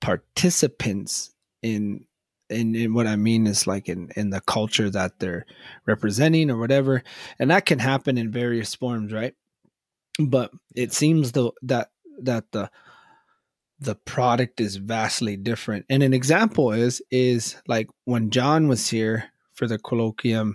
participants 0.00 1.34
in 1.62 2.06
in, 2.48 2.94
what 2.94 3.08
I 3.08 3.16
mean 3.16 3.46
is 3.48 3.66
like 3.66 3.88
in, 3.88 4.10
in 4.14 4.30
the 4.30 4.40
culture 4.40 4.88
that 4.90 5.18
they're 5.18 5.44
representing 5.84 6.48
or 6.48 6.58
whatever. 6.58 7.02
And 7.40 7.50
that 7.50 7.66
can 7.66 7.80
happen 7.80 8.18
in 8.18 8.30
various 8.30 8.72
forms, 8.72 9.12
right? 9.12 9.34
But 10.20 10.52
it 10.76 10.92
seems 10.92 11.32
though 11.32 11.54
that 11.62 11.90
that 12.22 12.52
the 12.52 12.70
the 13.78 13.94
product 13.94 14.60
is 14.60 14.76
vastly 14.76 15.36
different. 15.36 15.86
And 15.90 16.02
an 16.02 16.14
example 16.14 16.72
is 16.72 17.02
is 17.10 17.56
like 17.66 17.88
when 18.04 18.30
John 18.30 18.68
was 18.68 18.88
here 18.88 19.32
for 19.54 19.66
the 19.66 19.78
colloquium, 19.78 20.54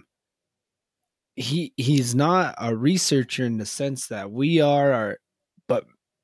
he 1.36 1.74
he's 1.78 2.16
not 2.16 2.56
a 2.58 2.76
researcher 2.76 3.46
in 3.46 3.58
the 3.58 3.66
sense 3.66 4.08
that 4.08 4.32
we 4.32 4.62
are, 4.62 4.94
but 4.94 5.20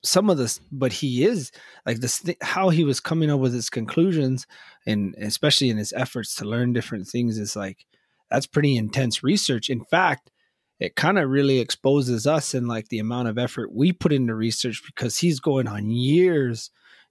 some 0.04 0.30
of 0.30 0.38
this 0.38 0.60
but 0.72 0.94
he 0.94 1.26
is 1.26 1.52
like 1.86 1.98
this 1.98 2.24
how 2.42 2.70
he 2.70 2.84
was 2.84 3.00
coming 3.00 3.30
up 3.30 3.40
with 3.40 3.54
his 3.54 3.70
conclusions 3.70 4.46
and 4.86 5.16
especially 5.20 5.70
in 5.70 5.78
his 5.78 5.92
efforts 5.94 6.36
to 6.36 6.46
learn 6.46 6.72
different 6.74 7.08
things 7.08 7.38
is 7.38 7.56
like 7.56 7.86
that's 8.30 8.46
pretty 8.48 8.76
intense 8.76 9.24
research. 9.24 9.70
In 9.70 9.84
fact 9.84 10.32
it 10.80 10.96
kind 10.96 11.18
of 11.18 11.30
really 11.30 11.60
exposes 11.60 12.28
us 12.28 12.54
in 12.54 12.68
like 12.68 12.90
the 12.90 13.00
amount 13.00 13.28
of 13.28 13.38
effort 13.38 13.74
we 13.74 13.92
put 13.92 14.14
into 14.14 14.36
research 14.36 14.84
because 14.86 15.18
he's 15.18 15.40
going 15.40 15.68
on 15.68 15.90
years 15.90 16.70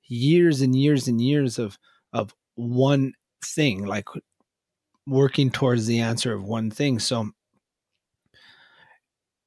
years 0.08 0.60
and 0.60 0.76
years 0.76 1.08
and 1.08 1.20
years 1.20 1.58
of 1.58 1.78
of 2.12 2.34
one 2.54 3.12
thing 3.44 3.84
like 3.84 4.08
working 5.06 5.50
towards 5.50 5.86
the 5.86 6.00
answer 6.00 6.32
of 6.32 6.42
one 6.42 6.70
thing. 6.70 6.98
So 6.98 7.30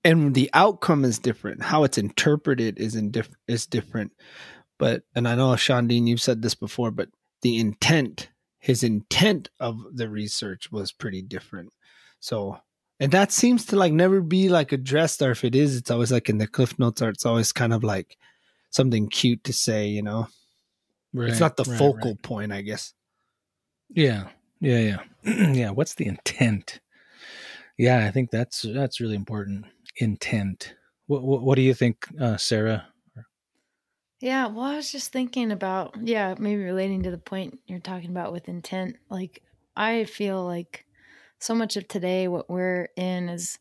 and 0.03 0.33
the 0.33 0.49
outcome 0.53 1.03
is 1.03 1.19
different. 1.19 1.63
How 1.63 1.83
it's 1.83 1.97
interpreted 1.97 2.79
is 2.79 2.95
in 2.95 3.11
diff- 3.11 3.35
is 3.47 3.65
different. 3.65 4.11
But 4.77 5.03
and 5.15 5.27
I 5.27 5.35
know 5.35 5.55
Sean 5.55 5.87
Dean, 5.87 6.07
you've 6.07 6.21
said 6.21 6.41
this 6.41 6.55
before, 6.55 6.91
but 6.91 7.09
the 7.41 7.59
intent, 7.59 8.29
his 8.59 8.83
intent 8.83 9.49
of 9.59 9.77
the 9.93 10.09
research 10.09 10.71
was 10.71 10.91
pretty 10.91 11.21
different. 11.21 11.73
So 12.19 12.59
and 12.99 13.11
that 13.11 13.31
seems 13.31 13.65
to 13.67 13.75
like 13.75 13.93
never 13.93 14.21
be 14.21 14.49
like 14.49 14.71
addressed, 14.71 15.21
or 15.21 15.31
if 15.31 15.43
it 15.43 15.55
is, 15.55 15.75
it's 15.75 15.91
always 15.91 16.11
like 16.11 16.29
in 16.29 16.37
the 16.37 16.47
cliff 16.47 16.77
notes, 16.79 17.01
or 17.01 17.09
it's 17.09 17.25
always 17.25 17.51
kind 17.51 17.73
of 17.73 17.83
like 17.83 18.17
something 18.69 19.07
cute 19.09 19.43
to 19.45 19.53
say, 19.53 19.87
you 19.87 20.01
know. 20.01 20.27
Right, 21.13 21.29
it's 21.29 21.39
not 21.39 21.57
the 21.57 21.63
right, 21.63 21.77
focal 21.77 22.11
right. 22.11 22.21
point, 22.21 22.51
I 22.53 22.61
guess. 22.61 22.93
Yeah, 23.89 24.27
yeah, 24.59 24.99
yeah, 25.23 25.51
yeah. 25.53 25.69
What's 25.71 25.95
the 25.95 26.07
intent? 26.07 26.81
Yeah, 27.77 28.05
I 28.05 28.11
think 28.11 28.31
that's 28.31 28.61
that's 28.61 28.99
really 28.99 29.15
important 29.15 29.65
intent. 29.99 30.75
What, 31.07 31.23
what, 31.23 31.41
what 31.41 31.55
do 31.55 31.61
you 31.61 31.73
think, 31.73 32.07
uh, 32.19 32.37
Sarah? 32.37 32.87
Yeah, 34.19 34.47
well, 34.47 34.65
I 34.65 34.75
was 34.75 34.91
just 34.91 35.13
thinking 35.13 35.51
about, 35.51 35.95
yeah, 36.03 36.35
maybe 36.37 36.61
relating 36.61 37.03
to 37.03 37.11
the 37.11 37.17
point 37.17 37.59
you're 37.67 37.79
talking 37.79 38.09
about 38.09 38.33
with 38.33 38.49
intent. 38.49 38.97
Like, 39.09 39.43
I 39.77 40.03
feel 40.03 40.43
like 40.43 40.85
so 41.39 41.55
much 41.55 41.77
of 41.77 41.87
today, 41.87 42.27
what 42.27 42.49
we're 42.49 42.89
in 42.97 43.29
is 43.29 43.59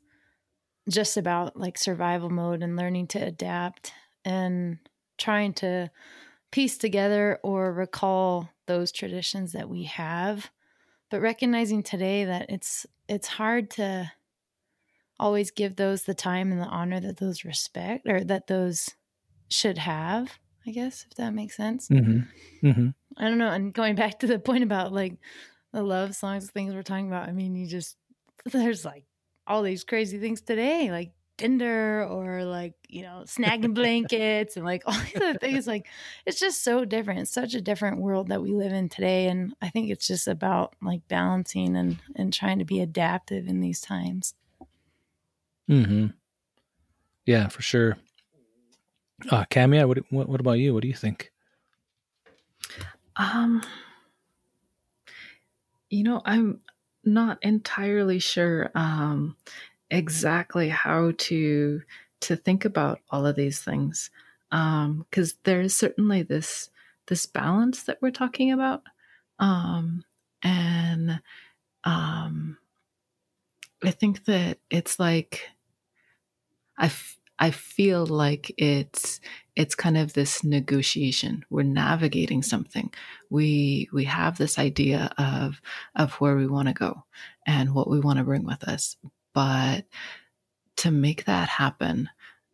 just 0.88 1.16
about 1.16 1.56
like 1.56 1.78
survival 1.78 2.30
mode 2.30 2.62
and 2.62 2.76
learning 2.76 3.06
to 3.08 3.18
adapt 3.18 3.92
and 4.24 4.78
trying 5.16 5.52
to 5.52 5.90
piece 6.50 6.78
together 6.78 7.38
or 7.42 7.72
recall 7.72 8.48
those 8.66 8.90
traditions 8.90 9.52
that 9.52 9.68
we 9.68 9.84
have 9.84 10.50
but 11.10 11.20
recognizing 11.20 11.82
today 11.82 12.24
that 12.24 12.46
it's 12.48 12.86
it's 13.08 13.28
hard 13.28 13.70
to 13.70 14.10
always 15.18 15.50
give 15.50 15.76
those 15.76 16.02
the 16.02 16.14
time 16.14 16.52
and 16.52 16.60
the 16.60 16.66
honor 16.66 17.00
that 17.00 17.18
those 17.18 17.44
respect 17.44 18.06
or 18.08 18.22
that 18.24 18.46
those 18.46 18.90
should 19.50 19.78
have 19.78 20.38
i 20.66 20.70
guess 20.70 21.06
if 21.10 21.16
that 21.16 21.34
makes 21.34 21.56
sense 21.56 21.88
mm-hmm. 21.88 22.20
Mm-hmm. 22.66 22.88
i 23.16 23.24
don't 23.28 23.38
know 23.38 23.50
and 23.50 23.72
going 23.72 23.94
back 23.94 24.18
to 24.20 24.26
the 24.26 24.38
point 24.38 24.62
about 24.62 24.92
like 24.92 25.14
the 25.72 25.82
love 25.82 26.14
songs 26.14 26.50
things 26.50 26.74
we're 26.74 26.82
talking 26.82 27.08
about 27.08 27.28
i 27.28 27.32
mean 27.32 27.56
you 27.56 27.66
just 27.66 27.96
there's 28.44 28.84
like 28.84 29.04
all 29.48 29.62
these 29.62 29.82
crazy 29.82 30.18
things 30.18 30.42
today, 30.42 30.92
like 30.92 31.12
Tinder 31.38 32.04
or 32.04 32.44
like, 32.44 32.74
you 32.88 33.02
know, 33.02 33.22
snagging 33.24 33.74
blankets 33.74 34.56
and 34.56 34.64
like 34.64 34.82
all 34.86 34.92
these 34.92 35.16
other 35.16 35.38
things. 35.38 35.66
Like 35.66 35.86
it's 36.26 36.38
just 36.38 36.62
so 36.62 36.84
different. 36.84 37.20
It's 37.20 37.32
such 37.32 37.54
a 37.54 37.60
different 37.60 37.98
world 37.98 38.28
that 38.28 38.42
we 38.42 38.52
live 38.52 38.72
in 38.72 38.88
today. 38.88 39.26
And 39.26 39.54
I 39.62 39.70
think 39.70 39.90
it's 39.90 40.06
just 40.06 40.28
about 40.28 40.74
like 40.82 41.08
balancing 41.08 41.76
and, 41.76 41.98
and 42.14 42.32
trying 42.32 42.58
to 42.58 42.64
be 42.64 42.80
adaptive 42.80 43.48
in 43.48 43.60
these 43.60 43.80
times. 43.80 44.34
Hmm. 45.68 46.06
Yeah, 47.26 47.48
for 47.48 47.60
sure. 47.60 47.98
Uh, 49.30 49.44
Camia, 49.50 49.86
what, 49.86 49.98
what 50.10 50.28
what 50.28 50.40
about 50.40 50.58
you? 50.58 50.72
What 50.72 50.82
do 50.82 50.88
you 50.88 50.94
think? 50.94 51.30
Um, 53.16 53.62
you 55.90 56.04
know, 56.04 56.22
I'm 56.24 56.60
not 57.04 57.38
entirely 57.42 58.18
sure 58.18 58.70
um, 58.74 59.36
exactly 59.90 60.68
how 60.68 61.12
to 61.18 61.82
to 62.20 62.36
think 62.36 62.64
about 62.64 63.00
all 63.10 63.26
of 63.26 63.36
these 63.36 63.60
things 63.60 64.10
because 64.50 65.32
um, 65.32 65.38
there 65.44 65.60
is 65.60 65.76
certainly 65.76 66.22
this 66.22 66.70
this 67.06 67.26
balance 67.26 67.82
that 67.84 67.98
we're 68.00 68.10
talking 68.10 68.52
about, 68.52 68.82
um, 69.38 70.04
and 70.42 71.20
um, 71.84 72.56
I 73.82 73.90
think 73.90 74.24
that 74.24 74.58
it's 74.70 74.98
like 74.98 75.42
I, 76.78 76.86
f- 76.86 77.18
I 77.38 77.50
feel 77.50 78.06
like 78.06 78.52
it's 78.56 79.20
it's 79.56 79.74
kind 79.74 79.98
of 79.98 80.12
this 80.12 80.44
negotiation. 80.44 81.44
We're 81.50 81.64
navigating 81.64 82.42
something. 82.42 82.92
We 83.30 83.88
we 83.92 84.04
have 84.04 84.38
this 84.38 84.58
idea 84.58 85.12
of 85.18 85.60
of 85.96 86.12
where 86.14 86.36
we 86.36 86.46
want 86.46 86.68
to 86.68 86.74
go 86.74 87.04
and 87.46 87.74
what 87.74 87.90
we 87.90 88.00
want 88.00 88.18
to 88.18 88.24
bring 88.24 88.44
with 88.44 88.62
us. 88.64 88.96
But 89.34 89.84
to 90.76 90.90
make 90.90 91.24
that 91.24 91.48
happen, 91.48 92.08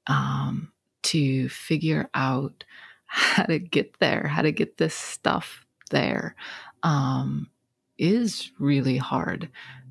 um, 0.07 0.73
to 1.05 1.49
figure 1.51 2.09
out 2.15 2.65
how 3.07 3.45
to 3.45 3.59
get 3.59 3.99
there, 4.01 4.27
how 4.27 4.43
to 4.43 4.53
get 4.53 4.79
this 4.79 4.95
stuff 4.95 5.67
there, 5.91 6.35
um, 6.83 7.51
is 7.99 8.51
really 8.59 8.97
hard. 8.97 9.51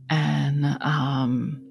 And 0.10 0.66
um, 0.82 1.64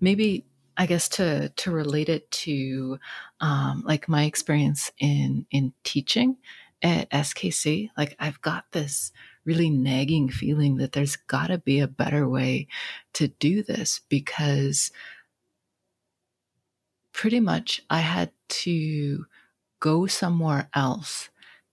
maybe 0.00 0.46
I 0.76 0.86
guess 0.86 1.08
to 1.10 1.48
to 1.50 1.70
relate 1.70 2.08
it 2.08 2.30
to 2.32 2.98
um, 3.40 3.82
like 3.86 4.08
my 4.08 4.24
experience 4.24 4.90
in 4.98 5.46
in 5.50 5.72
teaching 5.84 6.36
at 6.82 7.10
SKC, 7.10 7.90
like 7.96 8.16
I've 8.18 8.40
got 8.42 8.66
this 8.72 9.12
really 9.44 9.70
nagging 9.70 10.28
feeling 10.28 10.76
that 10.76 10.92
there's 10.92 11.16
got 11.16 11.48
to 11.48 11.58
be 11.58 11.80
a 11.80 11.88
better 11.88 12.28
way 12.28 12.66
to 13.14 13.28
do 13.28 13.62
this 13.62 14.00
because 14.08 14.90
pretty 17.12 17.40
much 17.40 17.82
I 17.88 18.00
had 18.00 18.30
to 18.48 19.26
go 19.80 20.06
somewhere 20.06 20.68
else 20.74 21.30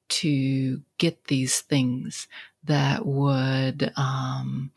to 0.10 0.82
get 0.98 1.26
these 1.26 1.62
things 1.62 2.28
that 2.64 3.06
would 3.06 3.92
um, 3.98 4.72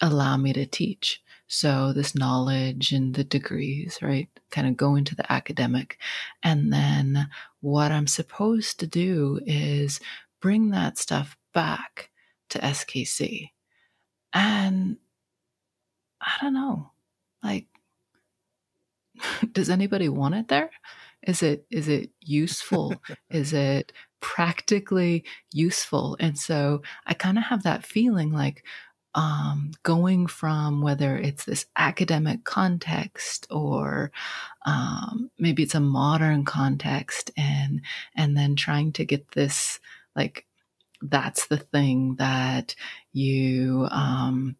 allow 0.00 0.36
me 0.36 0.52
to 0.52 0.66
teach. 0.66 1.22
So 1.52 1.92
this 1.92 2.14
knowledge 2.14 2.92
and 2.92 3.12
the 3.12 3.24
degrees, 3.24 3.98
right? 4.00 4.28
Kind 4.52 4.68
of 4.68 4.76
go 4.76 4.94
into 4.94 5.16
the 5.16 5.30
academic. 5.32 5.98
And 6.44 6.72
then 6.72 7.28
what 7.60 7.90
I'm 7.90 8.06
supposed 8.06 8.78
to 8.78 8.86
do 8.86 9.40
is 9.44 9.98
bring 10.40 10.70
that 10.70 10.96
stuff 10.96 11.36
back 11.52 12.10
to 12.50 12.60
SKC. 12.60 13.48
And 14.32 14.98
I 16.20 16.32
don't 16.40 16.54
know, 16.54 16.92
like, 17.42 17.66
does 19.52 19.70
anybody 19.70 20.08
want 20.08 20.36
it 20.36 20.46
there? 20.46 20.70
Is 21.26 21.42
it 21.42 21.66
is 21.68 21.88
it 21.88 22.10
useful? 22.20 22.94
is 23.28 23.52
it 23.52 23.92
practically 24.20 25.24
useful? 25.52 26.16
And 26.20 26.38
so 26.38 26.82
I 27.08 27.14
kind 27.14 27.38
of 27.38 27.44
have 27.44 27.64
that 27.64 27.84
feeling 27.84 28.30
like, 28.30 28.64
um, 29.14 29.72
going 29.82 30.26
from 30.26 30.82
whether 30.82 31.16
it's 31.16 31.44
this 31.44 31.66
academic 31.76 32.44
context 32.44 33.46
or 33.50 34.12
um, 34.66 35.30
maybe 35.38 35.62
it's 35.62 35.74
a 35.74 35.80
modern 35.80 36.44
context 36.44 37.30
and 37.36 37.82
and 38.14 38.36
then 38.36 38.54
trying 38.54 38.92
to 38.92 39.04
get 39.04 39.30
this 39.32 39.80
like 40.14 40.46
that's 41.02 41.46
the 41.46 41.56
thing 41.56 42.16
that 42.16 42.74
you 43.12 43.88
um, 43.90 44.56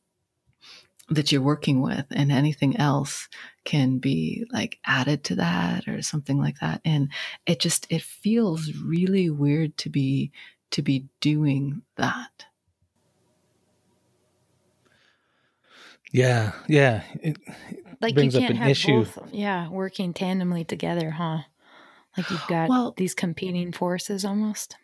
that 1.11 1.33
you're 1.33 1.43
working 1.43 1.81
with 1.81 2.07
and 2.11 2.31
anything 2.31 2.77
else 2.77 3.29
can 3.65 3.99
be 3.99 4.47
like 4.53 4.79
added 4.87 5.25
to 5.25 5.35
that 5.35 5.89
or 5.89 6.01
something 6.03 6.39
like 6.39 6.61
that. 6.61 6.81
And 6.85 7.11
it 7.47 7.61
just 7.61 7.87
it 7.91 8.03
feels 8.03 8.73
really 8.75 9.29
weird 9.29 9.77
to 9.79 9.91
be 9.91 10.31
to 10.71 10.83
be 10.83 11.07
doing 11.21 11.83
that 11.97 12.47
Yeah, 16.11 16.53
yeah. 16.67 17.03
It, 17.23 17.37
like 18.01 18.15
brings 18.15 18.35
you 18.35 18.41
can't 18.41 18.51
up 18.51 18.57
an 18.57 18.63
have 18.63 18.71
issue. 18.71 19.05
Both, 19.05 19.19
yeah, 19.33 19.69
working 19.69 20.13
tandemly 20.13 20.67
together, 20.67 21.11
huh? 21.11 21.41
Like 22.17 22.31
you've 22.31 22.47
got 22.49 22.69
well, 22.69 22.93
these 22.97 23.15
competing 23.15 23.73
forces 23.73 24.25
almost. 24.25 24.77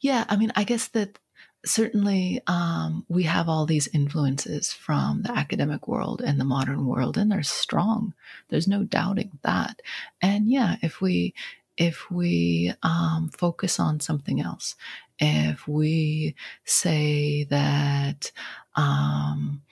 Yeah, 0.00 0.24
I 0.28 0.36
mean, 0.36 0.52
I 0.54 0.64
guess 0.64 0.88
that 0.88 1.18
certainly 1.64 2.40
um, 2.46 3.04
we 3.08 3.24
have 3.24 3.48
all 3.48 3.66
these 3.66 3.88
influences 3.88 4.72
from 4.72 5.22
the 5.22 5.32
academic 5.32 5.88
world 5.88 6.22
and 6.24 6.38
the 6.38 6.44
modern 6.44 6.86
world, 6.86 7.18
and 7.18 7.30
they're 7.30 7.42
strong. 7.42 8.14
There's 8.48 8.68
no 8.68 8.84
doubting 8.84 9.38
that. 9.42 9.80
And 10.22 10.48
yeah, 10.48 10.76
if 10.82 11.00
we 11.00 11.34
if 11.76 12.10
we 12.10 12.72
um, 12.82 13.30
focus 13.36 13.78
on 13.78 14.00
something 14.00 14.40
else, 14.40 14.74
if 15.18 15.66
we 15.66 16.34
say 16.64 17.44
that 17.44 18.32
um, 18.74 19.62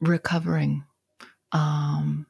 recovering 0.00 0.84
um, 1.52 2.26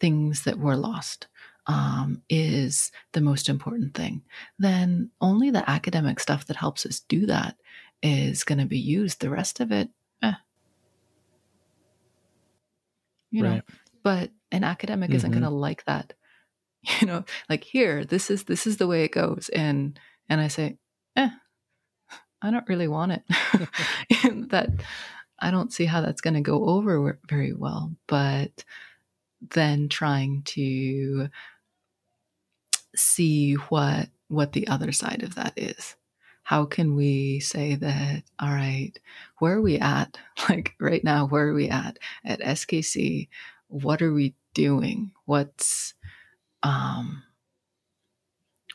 things 0.00 0.44
that 0.44 0.58
were 0.58 0.76
lost 0.76 1.26
um, 1.66 2.22
is 2.30 2.90
the 3.12 3.20
most 3.20 3.48
important 3.48 3.94
thing, 3.94 4.22
then 4.58 5.10
only 5.20 5.50
the 5.50 5.68
academic 5.68 6.18
stuff 6.18 6.46
that 6.46 6.56
helps 6.56 6.86
us 6.86 7.00
do 7.00 7.26
that 7.26 7.56
is 8.02 8.44
going 8.44 8.58
to 8.58 8.64
be 8.64 8.78
used. 8.78 9.20
The 9.20 9.30
rest 9.30 9.60
of 9.60 9.70
it, 9.70 9.90
eh. 10.22 10.32
you 13.30 13.44
right. 13.44 13.56
know. 13.56 13.62
But 14.02 14.30
an 14.50 14.64
academic 14.64 15.10
mm-hmm. 15.10 15.16
isn't 15.16 15.30
going 15.30 15.42
to 15.42 15.50
like 15.50 15.84
that. 15.84 16.14
You 17.00 17.08
know, 17.08 17.24
like 17.50 17.64
here, 17.64 18.04
this 18.04 18.30
is 18.30 18.44
this 18.44 18.64
is 18.66 18.76
the 18.76 18.86
way 18.86 19.02
it 19.02 19.10
goes, 19.10 19.50
and 19.52 19.98
and 20.28 20.40
I 20.40 20.46
say, 20.46 20.78
eh, 21.16 21.28
I 22.40 22.50
don't 22.50 22.68
really 22.68 22.86
want 22.86 23.12
it. 23.12 23.22
that 24.50 24.70
I 25.40 25.50
don't 25.50 25.72
see 25.72 25.84
how 25.84 26.00
that's 26.00 26.20
going 26.20 26.34
to 26.34 26.40
go 26.40 26.68
over 26.68 27.18
very 27.28 27.52
well. 27.52 27.92
But 28.06 28.64
then 29.54 29.88
trying 29.88 30.42
to 30.42 31.28
see 32.96 33.54
what 33.54 34.08
what 34.28 34.52
the 34.52 34.68
other 34.68 34.92
side 34.92 35.22
of 35.22 35.34
that 35.36 35.54
is. 35.56 35.96
How 36.42 36.64
can 36.64 36.94
we 36.94 37.40
say 37.40 37.74
that, 37.74 38.22
all 38.38 38.48
right, 38.48 38.92
where 39.38 39.54
are 39.54 39.62
we 39.62 39.78
at? 39.78 40.18
Like 40.48 40.74
right 40.80 41.04
now, 41.04 41.26
where 41.26 41.48
are 41.48 41.54
we 41.54 41.68
at 41.68 41.98
at 42.24 42.40
SKC? 42.40 43.28
What 43.68 44.00
are 44.00 44.12
we 44.14 44.34
doing? 44.54 45.10
What's, 45.26 45.92
um, 46.62 47.22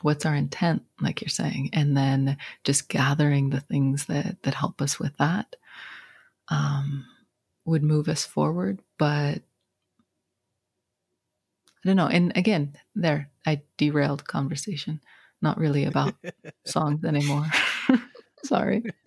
what's 0.02 0.24
our 0.24 0.36
intent, 0.36 0.84
like 1.00 1.20
you're 1.20 1.28
saying? 1.28 1.70
And 1.72 1.96
then 1.96 2.36
just 2.62 2.88
gathering 2.88 3.50
the 3.50 3.60
things 3.60 4.06
that, 4.06 4.40
that 4.44 4.54
help 4.54 4.80
us 4.80 5.00
with 5.00 5.16
that 5.16 5.56
um, 6.48 7.06
would 7.64 7.82
move 7.82 8.08
us 8.08 8.24
forward. 8.24 8.80
But 8.98 9.42
I 11.84 11.88
don't 11.88 11.96
know. 11.96 12.06
And 12.06 12.32
again, 12.36 12.76
there, 12.94 13.30
I 13.46 13.62
derailed 13.76 14.26
conversation. 14.26 15.00
Not 15.42 15.58
really 15.58 15.84
about 15.84 16.14
songs 16.66 17.04
anymore. 17.04 17.46
Sorry. 18.44 18.82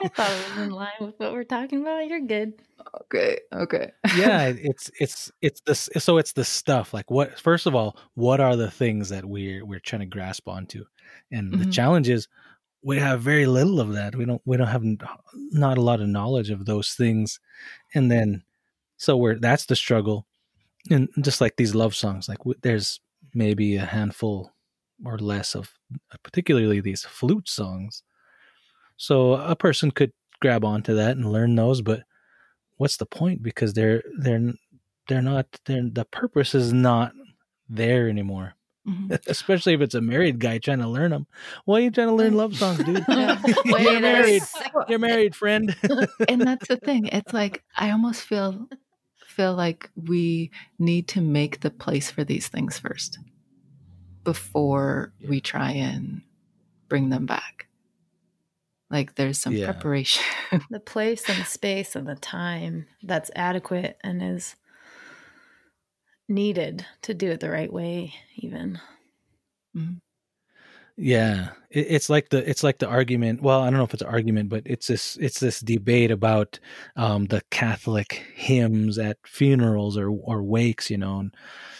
I 0.00 0.08
thought 0.08 0.30
it 0.30 0.50
was 0.50 0.66
in 0.66 0.70
line 0.70 0.88
with 1.00 1.14
what 1.18 1.32
we're 1.32 1.44
talking 1.44 1.82
about. 1.82 2.08
You're 2.08 2.20
good. 2.20 2.54
Okay. 3.02 3.38
Okay. 3.52 3.92
yeah, 4.16 4.52
it's 4.56 4.90
it's 4.98 5.30
it's 5.40 5.60
this. 5.60 5.88
So 5.98 6.18
it's 6.18 6.32
the 6.32 6.44
stuff. 6.44 6.92
Like 6.92 7.10
what? 7.10 7.38
First 7.38 7.66
of 7.66 7.74
all, 7.74 7.96
what 8.14 8.40
are 8.40 8.56
the 8.56 8.70
things 8.70 9.10
that 9.10 9.24
we're 9.24 9.64
we're 9.64 9.78
trying 9.78 10.00
to 10.00 10.06
grasp 10.06 10.48
onto? 10.48 10.84
And 11.30 11.52
mm-hmm. 11.52 11.62
the 11.62 11.70
challenge 11.70 12.08
is 12.08 12.28
we 12.84 12.98
have 12.98 13.22
very 13.22 13.46
little 13.46 13.80
of 13.80 13.94
that. 13.94 14.14
We 14.14 14.26
don't 14.26 14.42
we 14.44 14.56
don't 14.56 14.68
have 14.68 14.84
not 15.34 15.78
a 15.78 15.82
lot 15.82 16.00
of 16.00 16.08
knowledge 16.08 16.50
of 16.50 16.66
those 16.66 16.92
things, 16.92 17.40
and 17.94 18.10
then 18.10 18.44
so 18.98 19.16
we're 19.16 19.38
that's 19.38 19.66
the 19.66 19.76
struggle, 19.76 20.26
and 20.90 21.08
just 21.22 21.40
like 21.40 21.56
these 21.56 21.74
love 21.74 21.94
songs, 21.94 22.28
like 22.28 22.38
there's 22.62 23.00
maybe 23.34 23.76
a 23.76 23.86
handful 23.86 24.52
or 25.04 25.18
less 25.18 25.54
of 25.54 25.72
uh, 26.12 26.16
particularly 26.22 26.80
these 26.80 27.04
flute 27.04 27.48
songs. 27.48 28.02
So 28.96 29.34
a 29.34 29.56
person 29.56 29.90
could 29.90 30.12
grab 30.40 30.64
onto 30.64 30.94
that 30.94 31.16
and 31.16 31.32
learn 31.32 31.56
those, 31.56 31.80
but 31.82 32.02
what's 32.76 32.98
the 32.98 33.06
point 33.06 33.42
because 33.42 33.72
they're 33.72 34.02
they're 34.18 34.52
they're 35.08 35.22
not 35.22 35.46
they're 35.64 35.88
the 35.90 36.04
purpose 36.04 36.54
is 36.54 36.72
not 36.72 37.12
there 37.68 38.08
anymore 38.08 38.54
mm-hmm. 38.86 39.14
especially 39.26 39.74
if 39.74 39.80
it's 39.80 39.94
a 39.94 40.00
married 40.00 40.38
guy 40.38 40.58
trying 40.58 40.80
to 40.80 40.88
learn 40.88 41.10
them 41.10 41.26
why 41.64 41.78
are 41.78 41.82
you 41.82 41.90
trying 41.90 42.08
to 42.08 42.14
learn 42.14 42.34
love 42.34 42.56
songs 42.56 42.82
dude? 42.84 43.04
You're 43.64 44.00
married. 44.00 44.42
You're 44.88 44.98
married 44.98 45.34
friend. 45.34 45.74
And 46.28 46.40
that's 46.42 46.68
the 46.68 46.76
thing. 46.76 47.06
It's 47.06 47.32
like 47.32 47.62
i 47.76 47.90
almost 47.90 48.22
feel 48.22 48.68
feel 49.26 49.54
like 49.54 49.90
we 49.96 50.50
need 50.78 51.08
to 51.08 51.20
make 51.20 51.60
the 51.60 51.70
place 51.70 52.10
for 52.10 52.24
these 52.24 52.48
things 52.48 52.78
first 52.78 53.18
before 54.22 55.12
we 55.28 55.40
try 55.40 55.72
and 55.72 56.22
bring 56.88 57.10
them 57.10 57.26
back. 57.26 57.66
Like 58.90 59.16
there's 59.16 59.40
some 59.40 59.54
yeah. 59.54 59.72
preparation. 59.72 60.22
The 60.70 60.80
place 60.80 61.28
and 61.28 61.38
the 61.38 61.44
space 61.44 61.96
and 61.96 62.06
the 62.06 62.14
time 62.14 62.86
that's 63.02 63.30
adequate 63.34 63.98
and 64.02 64.22
is 64.22 64.54
needed 66.28 66.86
to 67.02 67.14
do 67.14 67.30
it 67.30 67.40
the 67.40 67.50
right 67.50 67.72
way 67.72 68.14
even 68.36 68.78
mm-hmm. 69.76 69.94
yeah 70.96 71.50
it, 71.70 71.86
it's 71.90 72.08
like 72.08 72.30
the 72.30 72.48
it's 72.48 72.62
like 72.62 72.78
the 72.78 72.86
argument 72.88 73.42
well 73.42 73.60
i 73.60 73.64
don't 73.64 73.78
know 73.78 73.84
if 73.84 73.92
it's 73.92 74.02
an 74.02 74.08
argument 74.08 74.48
but 74.48 74.62
it's 74.64 74.86
this 74.86 75.16
it's 75.20 75.40
this 75.40 75.60
debate 75.60 76.10
about 76.10 76.58
um 76.96 77.26
the 77.26 77.42
catholic 77.50 78.24
hymns 78.34 78.98
at 78.98 79.18
funerals 79.26 79.98
or 79.98 80.08
or 80.10 80.42
wakes 80.42 80.90
you 80.90 80.96
know 80.96 81.18
and 81.20 81.34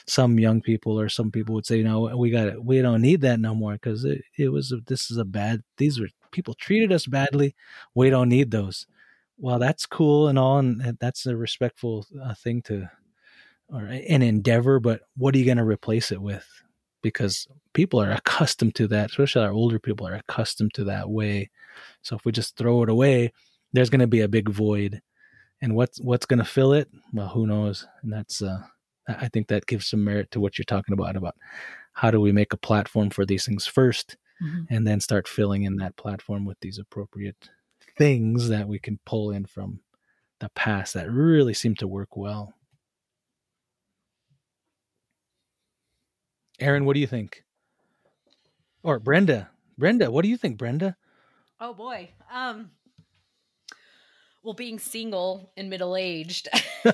some 0.06 0.38
young 0.38 0.60
people 0.60 1.00
or 1.00 1.08
some 1.08 1.30
people 1.30 1.54
would 1.54 1.64
say 1.64 1.78
you 1.78 1.84
know 1.84 2.14
we 2.16 2.30
got 2.30 2.48
it. 2.48 2.62
we 2.62 2.82
don't 2.82 3.00
need 3.00 3.22
that 3.22 3.40
no 3.40 3.54
more 3.54 3.72
because 3.72 4.04
it, 4.04 4.22
it 4.36 4.50
was 4.50 4.74
this 4.86 5.10
is 5.10 5.16
a 5.16 5.24
bad 5.24 5.62
these 5.78 5.98
were 5.98 6.08
people 6.30 6.54
treated 6.54 6.92
us 6.92 7.06
badly 7.06 7.54
we 7.94 8.10
don't 8.10 8.28
need 8.28 8.50
those 8.50 8.86
well 9.38 9.58
that's 9.58 9.86
cool 9.86 10.28
and 10.28 10.38
all 10.38 10.58
and 10.58 10.98
that's 11.00 11.24
a 11.24 11.36
respectful 11.36 12.04
uh, 12.22 12.34
thing 12.34 12.60
to 12.60 12.88
or 13.68 13.84
an 13.84 14.22
endeavor, 14.22 14.80
but 14.80 15.02
what 15.16 15.34
are 15.34 15.38
you 15.38 15.44
going 15.44 15.58
to 15.58 15.64
replace 15.64 16.12
it 16.12 16.20
with? 16.20 16.46
Because 17.02 17.46
people 17.72 18.00
are 18.00 18.10
accustomed 18.12 18.74
to 18.76 18.88
that, 18.88 19.10
especially 19.10 19.42
our 19.42 19.52
older 19.52 19.78
people 19.78 20.06
are 20.06 20.14
accustomed 20.14 20.74
to 20.74 20.84
that 20.84 21.08
way. 21.10 21.50
So 22.02 22.16
if 22.16 22.24
we 22.24 22.32
just 22.32 22.56
throw 22.56 22.82
it 22.82 22.88
away, 22.88 23.32
there's 23.72 23.90
going 23.90 24.00
to 24.00 24.06
be 24.06 24.20
a 24.20 24.28
big 24.28 24.48
void. 24.48 25.00
And 25.60 25.74
what's 25.74 26.00
what's 26.00 26.26
going 26.26 26.38
to 26.38 26.44
fill 26.44 26.72
it? 26.72 26.88
Well, 27.12 27.28
who 27.28 27.46
knows? 27.46 27.86
And 28.02 28.12
that's 28.12 28.42
uh, 28.42 28.62
I 29.08 29.28
think 29.28 29.48
that 29.48 29.66
gives 29.66 29.86
some 29.86 30.04
merit 30.04 30.30
to 30.32 30.40
what 30.40 30.58
you're 30.58 30.64
talking 30.64 30.92
about 30.92 31.16
about 31.16 31.36
how 31.94 32.10
do 32.10 32.20
we 32.20 32.32
make 32.32 32.52
a 32.52 32.58
platform 32.58 33.10
for 33.10 33.24
these 33.24 33.46
things 33.46 33.66
1st 33.66 34.16
mm-hmm. 34.42 34.62
and 34.68 34.86
then 34.86 35.00
start 35.00 35.28
filling 35.28 35.62
in 35.62 35.76
that 35.76 35.96
platform 35.96 36.44
with 36.44 36.58
these 36.60 36.78
appropriate 36.78 37.50
things 37.96 38.48
that 38.48 38.68
we 38.68 38.78
can 38.78 38.98
pull 39.06 39.30
in 39.30 39.46
from 39.46 39.80
the 40.40 40.48
past 40.50 40.94
that 40.94 41.10
really 41.10 41.54
seem 41.54 41.74
to 41.76 41.86
work 41.86 42.16
well. 42.16 42.54
Aaron, 46.60 46.84
what 46.84 46.94
do 46.94 47.00
you 47.00 47.06
think? 47.06 47.42
Or 48.82 48.98
Brenda, 48.98 49.50
Brenda, 49.78 50.10
what 50.10 50.22
do 50.22 50.28
you 50.28 50.36
think, 50.36 50.58
Brenda? 50.58 50.96
Oh 51.60 51.74
boy. 51.74 52.10
Um 52.32 52.70
well, 54.44 54.52
being 54.52 54.78
single 54.78 55.50
and 55.56 55.70
middle 55.70 55.96
aged, 55.96 56.50
I, 56.84 56.92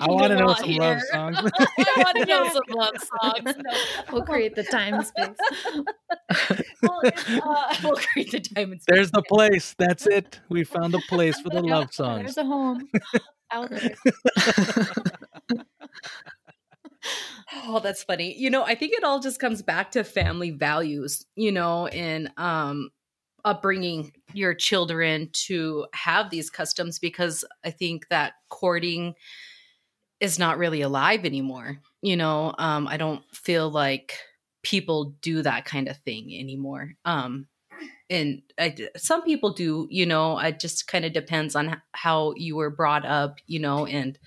I 0.00 0.06
want 0.08 0.32
to 0.32 0.36
know 0.38 0.54
some 0.54 0.70
here. 0.70 0.80
love 0.80 1.02
songs. 1.12 1.36
I 1.78 1.94
want 1.98 2.16
to 2.16 2.24
know 2.24 2.48
some 2.52 2.62
love 2.70 2.94
songs. 3.20 3.54
No. 3.58 3.78
We'll 4.10 4.22
create 4.22 4.54
the 4.54 4.62
time 4.62 4.94
and 4.94 5.06
space. 5.06 5.36
well, 6.82 7.02
uh, 7.04 7.76
we'll 7.84 7.96
create 7.96 8.30
the 8.30 8.40
time 8.40 8.72
and 8.72 8.80
space. 8.80 8.94
There's 8.96 9.10
the 9.10 9.22
place. 9.28 9.74
That's 9.78 10.06
it. 10.06 10.40
We 10.48 10.64
found 10.64 10.94
the 10.94 11.02
place 11.06 11.38
for 11.38 11.50
the 11.50 11.60
love 11.62 11.92
songs. 11.92 12.34
There's 12.34 12.38
a 12.38 12.44
home 12.46 12.88
out 13.52 13.68
there. 13.68 13.94
Oh, 17.66 17.78
that's 17.80 18.02
funny. 18.02 18.36
You 18.36 18.50
know, 18.50 18.64
I 18.64 18.74
think 18.74 18.92
it 18.92 19.04
all 19.04 19.20
just 19.20 19.38
comes 19.40 19.62
back 19.62 19.92
to 19.92 20.04
family 20.04 20.50
values, 20.50 21.24
you 21.36 21.52
know, 21.52 21.86
and 21.88 22.30
um 22.36 22.90
upbringing 23.44 24.12
your 24.32 24.54
children 24.54 25.28
to 25.32 25.86
have 25.94 26.30
these 26.30 26.50
customs 26.50 26.98
because 26.98 27.44
I 27.64 27.70
think 27.70 28.08
that 28.08 28.34
courting 28.50 29.14
is 30.20 30.38
not 30.38 30.58
really 30.58 30.80
alive 30.80 31.24
anymore. 31.24 31.78
You 32.02 32.16
know, 32.16 32.54
um 32.58 32.86
I 32.88 32.96
don't 32.96 33.22
feel 33.34 33.70
like 33.70 34.18
people 34.62 35.14
do 35.20 35.42
that 35.42 35.64
kind 35.64 35.88
of 35.88 35.98
thing 35.98 36.34
anymore. 36.38 36.92
Um 37.04 37.46
and 38.10 38.42
I, 38.58 38.76
some 38.96 39.22
people 39.22 39.52
do, 39.52 39.88
you 39.90 40.06
know, 40.06 40.38
it 40.38 40.60
just 40.60 40.86
kind 40.88 41.04
of 41.04 41.12
depends 41.12 41.56
on 41.56 41.80
how 41.92 42.34
you 42.36 42.56
were 42.56 42.70
brought 42.70 43.06
up, 43.06 43.38
you 43.46 43.58
know, 43.60 43.86
and 43.86 44.18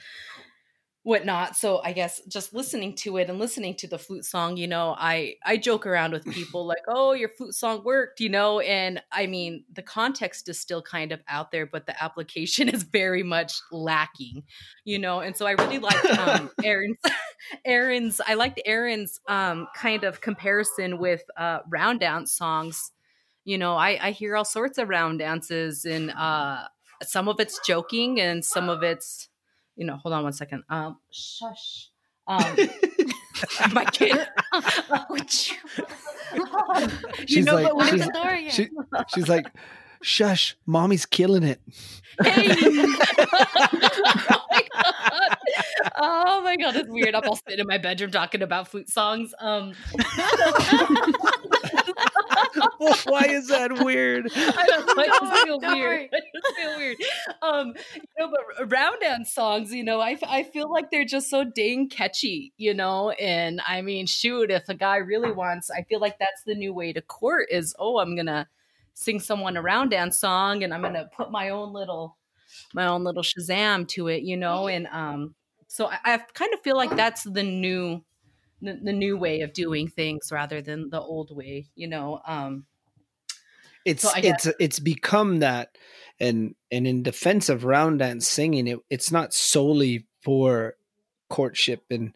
whatnot. 1.07 1.55
So 1.55 1.79
I 1.81 1.93
guess 1.93 2.21
just 2.27 2.53
listening 2.53 2.93
to 2.95 3.15
it 3.15 3.29
and 3.29 3.39
listening 3.39 3.75
to 3.75 3.87
the 3.87 3.97
flute 3.97 4.25
song, 4.25 4.57
you 4.57 4.67
know, 4.67 4.93
I 4.99 5.35
I 5.45 5.55
joke 5.55 5.87
around 5.87 6.11
with 6.11 6.25
people 6.25 6.67
like, 6.67 6.83
"Oh, 6.85 7.13
your 7.13 7.29
flute 7.29 7.53
song 7.53 7.81
worked," 7.85 8.19
you 8.19 8.27
know, 8.27 8.59
and 8.59 9.01
I 9.09 9.25
mean, 9.25 9.63
the 9.71 9.81
context 9.81 10.49
is 10.49 10.59
still 10.59 10.81
kind 10.81 11.13
of 11.13 11.21
out 11.29 11.51
there, 11.51 11.65
but 11.65 11.85
the 11.85 12.03
application 12.03 12.67
is 12.75 12.83
very 12.83 13.23
much 13.23 13.53
lacking, 13.71 14.43
you 14.83 14.99
know. 14.99 15.21
And 15.21 15.35
so 15.35 15.45
I 15.47 15.51
really 15.51 15.79
liked 15.79 16.05
um, 16.19 16.51
Aaron's 16.63 16.97
Aaron's 17.65 18.19
I 18.27 18.33
liked 18.33 18.59
Aaron's 18.65 19.21
um, 19.29 19.69
kind 19.73 20.03
of 20.03 20.19
comparison 20.19 20.97
with 20.97 21.23
uh, 21.37 21.59
round 21.69 22.01
dance 22.01 22.33
songs. 22.33 22.91
You 23.45 23.57
know, 23.57 23.77
I 23.77 23.97
I 24.01 24.11
hear 24.11 24.35
all 24.35 24.43
sorts 24.43 24.77
of 24.77 24.89
round 24.89 25.19
dances 25.19 25.85
and 25.85 26.11
uh 26.11 26.65
some 27.03 27.29
of 27.29 27.39
it's 27.39 27.59
joking 27.65 28.19
and 28.19 28.43
some 28.43 28.69
of 28.69 28.83
it's 28.83 29.29
you 29.77 29.85
know, 29.85 29.95
hold 29.95 30.13
on 30.13 30.23
one 30.23 30.33
second. 30.33 30.63
Um, 30.69 30.97
shush. 31.11 31.89
Um, 32.27 32.43
my 33.71 33.85
kid. 33.85 34.17
she's 37.27 37.45
know, 37.45 37.55
like, 37.55 37.89
she's, 37.89 38.09
she, 38.53 38.69
she's 39.13 39.29
like, 39.29 39.45
shush, 40.01 40.57
mommy's 40.65 41.05
killing 41.05 41.43
it. 41.43 41.61
Hey. 42.21 42.55
oh, 43.99 44.41
my 44.49 44.63
god. 44.73 45.35
oh 45.97 46.41
my 46.43 46.55
god, 46.57 46.75
it's 46.75 46.89
weird. 46.89 47.13
I'm 47.15 47.23
all 47.27 47.35
sitting 47.35 47.59
in 47.59 47.67
my 47.67 47.77
bedroom 47.77 48.09
talking 48.11 48.41
about 48.41 48.67
flute 48.67 48.89
songs. 48.89 49.33
Um 49.39 49.73
Why 53.05 53.25
is 53.27 53.47
that 53.47 53.83
weird? 53.83 54.31
I 54.35 54.65
don't 54.67 54.85
know. 54.85 55.03
I 55.03 55.07
just 55.07 55.43
feel 55.43 55.59
weird. 55.61 56.09
I 56.13 56.19
just 56.19 56.57
feel 56.57 56.77
weird. 56.77 56.97
Um, 57.41 57.73
you 57.95 58.01
know, 58.17 58.31
but 58.31 58.71
round 58.71 58.97
dance 59.01 59.33
songs, 59.33 59.73
you 59.73 59.83
know, 59.83 59.99
I, 59.99 60.17
I 60.27 60.43
feel 60.43 60.71
like 60.71 60.91
they're 60.91 61.05
just 61.05 61.29
so 61.29 61.43
dang 61.43 61.89
catchy, 61.89 62.53
you 62.57 62.73
know. 62.73 63.11
And 63.11 63.61
I 63.67 63.81
mean, 63.81 64.05
shoot, 64.05 64.51
if 64.51 64.69
a 64.69 64.73
guy 64.73 64.97
really 64.97 65.31
wants, 65.31 65.69
I 65.69 65.83
feel 65.83 65.99
like 65.99 66.19
that's 66.19 66.43
the 66.45 66.55
new 66.55 66.73
way 66.73 66.93
to 66.93 67.01
court 67.01 67.47
is, 67.51 67.75
oh, 67.79 67.99
I'm 67.99 68.15
gonna 68.15 68.47
sing 68.93 69.19
someone 69.19 69.57
a 69.57 69.61
round 69.61 69.91
dance 69.91 70.17
song, 70.17 70.63
and 70.63 70.73
I'm 70.73 70.81
gonna 70.81 71.09
put 71.15 71.31
my 71.31 71.49
own 71.49 71.73
little 71.73 72.17
my 72.73 72.87
own 72.87 73.03
little 73.03 73.23
Shazam 73.23 73.87
to 73.89 74.07
it, 74.07 74.23
you 74.23 74.37
know. 74.37 74.67
And 74.67 74.87
um, 74.87 75.35
so 75.67 75.87
I, 75.87 75.97
I 76.03 76.17
kind 76.33 76.53
of 76.53 76.61
feel 76.61 76.75
like 76.75 76.95
that's 76.95 77.23
the 77.23 77.43
new 77.43 78.03
the, 78.61 78.79
the 78.81 78.93
new 78.93 79.17
way 79.17 79.41
of 79.41 79.53
doing 79.53 79.87
things 79.87 80.31
rather 80.31 80.61
than 80.61 80.89
the 80.89 81.01
old 81.01 81.35
way 81.35 81.67
you 81.75 81.87
know 81.87 82.19
um 82.25 82.65
it's 83.85 84.03
so 84.03 84.21
guess- 84.21 84.45
it's 84.45 84.57
it's 84.59 84.79
become 84.79 85.39
that 85.39 85.77
and 86.19 86.55
and 86.71 86.87
in 86.87 87.03
defense 87.03 87.49
of 87.49 87.63
round 87.63 87.99
dance 87.99 88.27
singing 88.27 88.67
it 88.67 88.79
it's 88.89 89.11
not 89.11 89.33
solely 89.33 90.05
for 90.23 90.75
courtship 91.29 91.83
and 91.89 92.13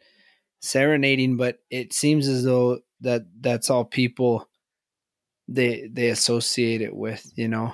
serenading 0.61 1.37
but 1.37 1.59
it 1.69 1.93
seems 1.93 2.27
as 2.27 2.43
though 2.43 2.79
that 3.01 3.23
that's 3.39 3.69
all 3.69 3.83
people 3.83 4.47
they 5.47 5.89
they 5.91 6.09
associate 6.09 6.81
it 6.81 6.95
with 6.95 7.31
you 7.35 7.47
know? 7.47 7.73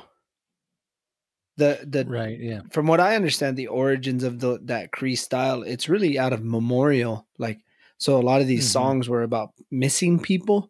The 1.58 1.80
the 1.84 2.06
right 2.06 2.40
yeah. 2.40 2.62
from 2.70 2.86
what 2.86 3.00
i 3.00 3.16
understand 3.16 3.58
the 3.58 3.68
origins 3.68 4.24
of 4.24 4.40
the 4.40 4.60
that 4.66 4.92
cree 4.92 5.16
style 5.16 5.64
it's 5.64 5.90
really 5.90 6.20
out 6.20 6.32
of 6.32 6.44
memorial 6.44 7.28
like 7.40 7.60
so 7.98 8.18
a 8.18 8.22
lot 8.22 8.42
of 8.42 8.48
these 8.48 8.66
mm-hmm. 8.66 8.74
songs 8.74 9.10
were 9.10 9.24
about 9.24 9.52
missing 9.72 10.20
people 10.20 10.70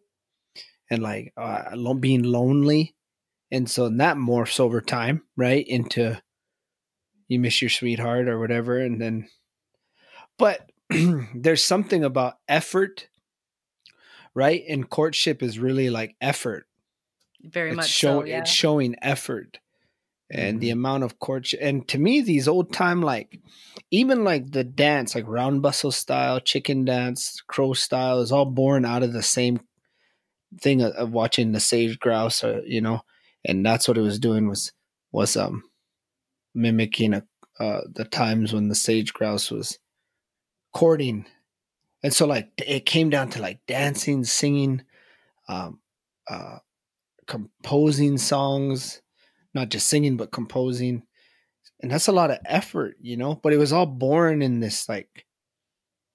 and 0.90 1.04
like 1.04 1.34
uh, 1.36 1.76
being 2.00 2.24
lonely, 2.24 2.96
and 3.52 3.70
so 3.70 3.90
that 3.90 4.18
morphs 4.18 4.60
over 4.60 4.82
time, 4.82 5.24
right, 5.36 5.66
into 5.68 6.22
you 7.28 7.40
miss 7.40 7.62
your 7.62 7.70
sweetheart 7.70 8.28
or 8.28 8.40
whatever, 8.40 8.80
and 8.80 9.02
then, 9.02 9.28
but 10.38 10.72
there's 11.36 11.64
something 11.64 12.04
about 12.04 12.36
effort, 12.48 13.10
right? 14.34 14.64
And 14.70 14.90
courtship 14.90 15.44
is 15.44 15.60
really 15.60 15.90
like 15.90 16.16
effort. 16.22 16.68
Very 17.44 17.70
it's 17.70 17.78
much 17.78 17.90
show, 17.90 18.22
so, 18.22 18.26
yeah. 18.26 18.40
It's 18.40 18.52
showing 18.52 18.96
effort 19.02 19.60
and 20.30 20.56
mm-hmm. 20.56 20.60
the 20.60 20.70
amount 20.72 21.04
of 21.04 21.20
courtship. 21.20 21.60
And 21.62 21.88
to 21.90 21.98
me, 21.98 22.22
these 22.22 22.48
old 22.48 22.74
time, 22.74 23.02
like 23.02 23.40
even 23.92 24.24
like 24.24 24.52
the 24.52 24.64
dance, 24.64 25.16
like 25.16 25.28
round 25.28 25.62
bustle 25.62 25.92
style, 25.92 26.40
chicken 26.40 26.86
dance, 26.86 27.42
crow 27.48 27.74
style, 27.74 28.20
is 28.22 28.32
all 28.32 28.46
born 28.46 28.86
out 28.86 29.04
of 29.04 29.14
the 29.14 29.24
same 29.24 29.60
thing 30.60 30.82
of, 30.82 30.94
of 30.94 31.12
watching 31.12 31.52
the 31.52 31.60
sage 31.60 32.00
grouse, 32.00 32.44
or, 32.44 32.56
uh, 32.56 32.62
you 32.66 32.82
know. 32.82 33.02
And 33.46 33.66
that's 33.66 33.88
what 33.88 33.98
it 33.98 34.02
was 34.02 34.20
doing 34.20 34.48
was 34.48 34.72
was 35.12 35.38
um 35.38 35.64
mimicking 36.54 37.14
a, 37.14 37.24
uh, 37.60 37.82
the 37.94 38.04
times 38.04 38.54
when 38.54 38.68
the 38.68 38.76
sage 38.76 39.14
grouse 39.14 39.50
was 39.50 39.80
courting. 40.74 41.26
And 42.04 42.14
so 42.14 42.26
like 42.26 42.50
it 42.58 42.86
came 42.86 43.10
down 43.10 43.30
to 43.32 43.42
like 43.42 43.60
dancing, 43.68 44.24
singing, 44.24 44.84
um, 45.48 45.80
uh, 46.30 46.58
composing 47.26 48.18
songs, 48.18 49.02
not 49.54 49.70
just 49.70 49.88
singing, 49.88 50.18
but 50.18 50.32
composing. 50.32 51.04
And 51.82 51.92
that's 51.92 52.08
a 52.08 52.14
lot 52.14 52.32
of 52.32 52.40
effort, 52.46 52.96
you 53.02 53.18
know, 53.18 53.36
but 53.36 53.54
it 53.54 53.58
was 53.58 53.72
all 53.72 53.86
born 53.86 54.42
in 54.42 54.60
this 54.60 54.90
like 54.90 55.26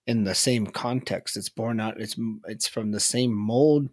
in 0.06 0.24
the 0.24 0.34
same 0.34 0.66
context. 0.66 1.36
It's 1.36 1.48
born 1.48 1.80
out. 1.80 2.00
It's 2.00 2.16
it's 2.46 2.66
from 2.66 2.90
the 2.90 3.00
same 3.00 3.32
mold, 3.32 3.88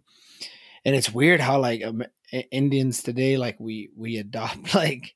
and 0.84 0.96
it's 0.96 1.12
weird 1.12 1.40
how 1.40 1.60
like 1.60 1.84
um, 1.84 2.02
Indians 2.50 3.02
today, 3.02 3.36
like 3.36 3.58
we 3.60 3.90
we 3.96 4.16
adopt 4.16 4.74
like, 4.74 5.14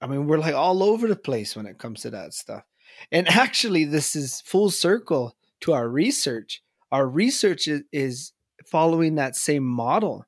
I 0.00 0.06
mean, 0.06 0.26
we're 0.26 0.38
like 0.38 0.54
all 0.54 0.82
over 0.82 1.06
the 1.06 1.16
place 1.16 1.54
when 1.54 1.66
it 1.66 1.78
comes 1.78 2.02
to 2.02 2.10
that 2.10 2.34
stuff. 2.34 2.62
And 3.10 3.28
actually, 3.28 3.84
this 3.84 4.14
is 4.16 4.40
full 4.42 4.70
circle 4.70 5.36
to 5.60 5.72
our 5.72 5.88
research. 5.88 6.62
Our 6.92 7.06
research 7.06 7.66
is, 7.66 7.82
is 7.92 8.32
following 8.66 9.16
that 9.16 9.36
same 9.36 9.64
model. 9.64 10.26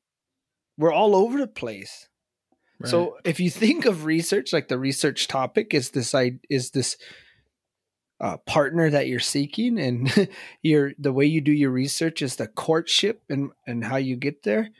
We're 0.76 0.92
all 0.92 1.14
over 1.14 1.38
the 1.38 1.46
place. 1.46 2.08
Right. 2.80 2.90
So 2.90 3.16
if 3.24 3.40
you 3.40 3.50
think 3.50 3.86
of 3.86 4.04
research, 4.04 4.52
like 4.52 4.68
the 4.68 4.78
research 4.78 5.28
topic 5.28 5.72
is 5.72 5.90
this 5.90 6.14
is 6.50 6.70
this 6.70 6.96
uh, 8.20 8.36
partner 8.38 8.90
that 8.90 9.08
you're 9.08 9.20
seeking, 9.20 9.78
and 9.78 10.28
your 10.62 10.92
the 10.98 11.12
way 11.12 11.26
you 11.26 11.40
do 11.40 11.52
your 11.52 11.70
research 11.70 12.22
is 12.22 12.36
the 12.36 12.46
courtship 12.46 13.22
and 13.28 13.50
and 13.66 13.84
how 13.84 13.96
you 13.96 14.16
get 14.16 14.42
there. 14.42 14.70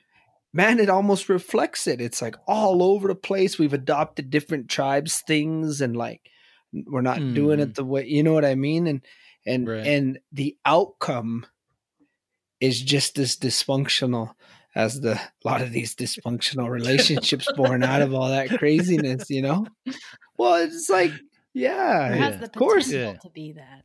Man, 0.52 0.78
it 0.78 0.88
almost 0.88 1.28
reflects 1.28 1.86
it. 1.86 2.00
It's 2.00 2.22
like 2.22 2.36
all 2.46 2.82
over 2.82 3.08
the 3.08 3.14
place. 3.14 3.58
We've 3.58 3.74
adopted 3.74 4.30
different 4.30 4.68
tribes 4.68 5.22
things, 5.26 5.80
and 5.80 5.96
like 5.96 6.30
we're 6.72 7.02
not 7.02 7.18
mm. 7.18 7.34
doing 7.34 7.60
it 7.60 7.66
hmm. 7.68 7.72
the 7.72 7.84
way 7.84 8.06
you 8.06 8.22
know 8.22 8.32
what 8.32 8.44
I 8.44 8.54
mean. 8.54 8.86
And 8.86 9.00
and 9.46 9.68
right. 9.68 9.86
and 9.86 10.18
the 10.32 10.56
outcome 10.64 11.46
is 12.60 12.80
just 12.82 13.18
as 13.18 13.36
dysfunctional 13.36 14.34
as 14.76 15.00
the 15.00 15.14
a 15.14 15.48
lot 15.48 15.62
of 15.62 15.72
these 15.72 15.96
dysfunctional 15.96 16.68
relationships 16.68 17.50
born 17.56 17.82
out 17.82 18.02
of 18.02 18.14
all 18.14 18.28
that 18.28 18.50
craziness. 18.58 19.28
You 19.30 19.42
know, 19.42 19.66
well, 20.36 20.56
it's 20.56 20.88
like 20.88 21.12
yeah, 21.54 22.12
it 22.12 22.18
has 22.18 22.38
the 22.38 22.44
of 22.44 22.52
course, 22.52 22.92
yeah. 22.92 23.14
to 23.14 23.30
be 23.30 23.52
that. 23.52 23.82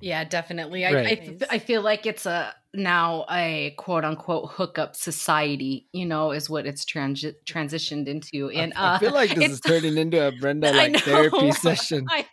Yeah, 0.00 0.24
definitely. 0.24 0.84
Right. 0.84 1.36
I, 1.40 1.46
I, 1.50 1.54
I 1.56 1.58
feel 1.58 1.80
like 1.80 2.06
it's 2.06 2.26
a 2.26 2.54
now 2.74 3.26
a 3.30 3.74
quote 3.76 4.04
unquote 4.04 4.50
hookup 4.52 4.96
society. 4.96 5.88
You 5.92 6.06
know, 6.06 6.32
is 6.32 6.48
what 6.48 6.66
it's 6.66 6.84
transi- 6.84 7.34
transitioned 7.44 8.06
into. 8.06 8.50
And 8.50 8.72
I, 8.76 8.94
uh, 8.94 8.96
I 8.96 8.98
feel 8.98 9.12
like 9.12 9.34
this 9.34 9.52
is 9.52 9.60
turning 9.60 9.96
into 9.98 10.26
a 10.26 10.32
Brenda 10.32 10.72
like 10.76 10.96
therapy 11.00 11.52
session. 11.52 12.06
I 12.10 12.26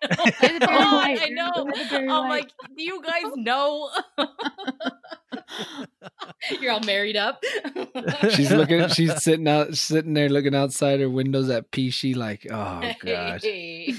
know. 0.59 0.67
I 0.69 1.29
know. 1.29 1.51
I'm 2.09 2.29
like, 2.29 2.49
do 2.75 2.83
you 2.83 3.01
guys 3.03 3.31
know? 3.35 3.89
You're 6.61 6.71
all 6.73 6.79
married 6.81 7.17
up. 7.17 7.43
she's 8.31 8.51
looking. 8.51 8.87
She's 8.89 9.21
sitting 9.21 9.47
out, 9.47 9.75
sitting 9.75 10.13
there, 10.13 10.29
looking 10.29 10.55
outside 10.55 10.99
her 10.99 11.09
windows 11.09 11.49
at 11.49 11.71
Peachy, 11.71 12.13
like, 12.13 12.47
oh 12.51 12.81
god. 13.03 13.41
Hey. 13.43 13.95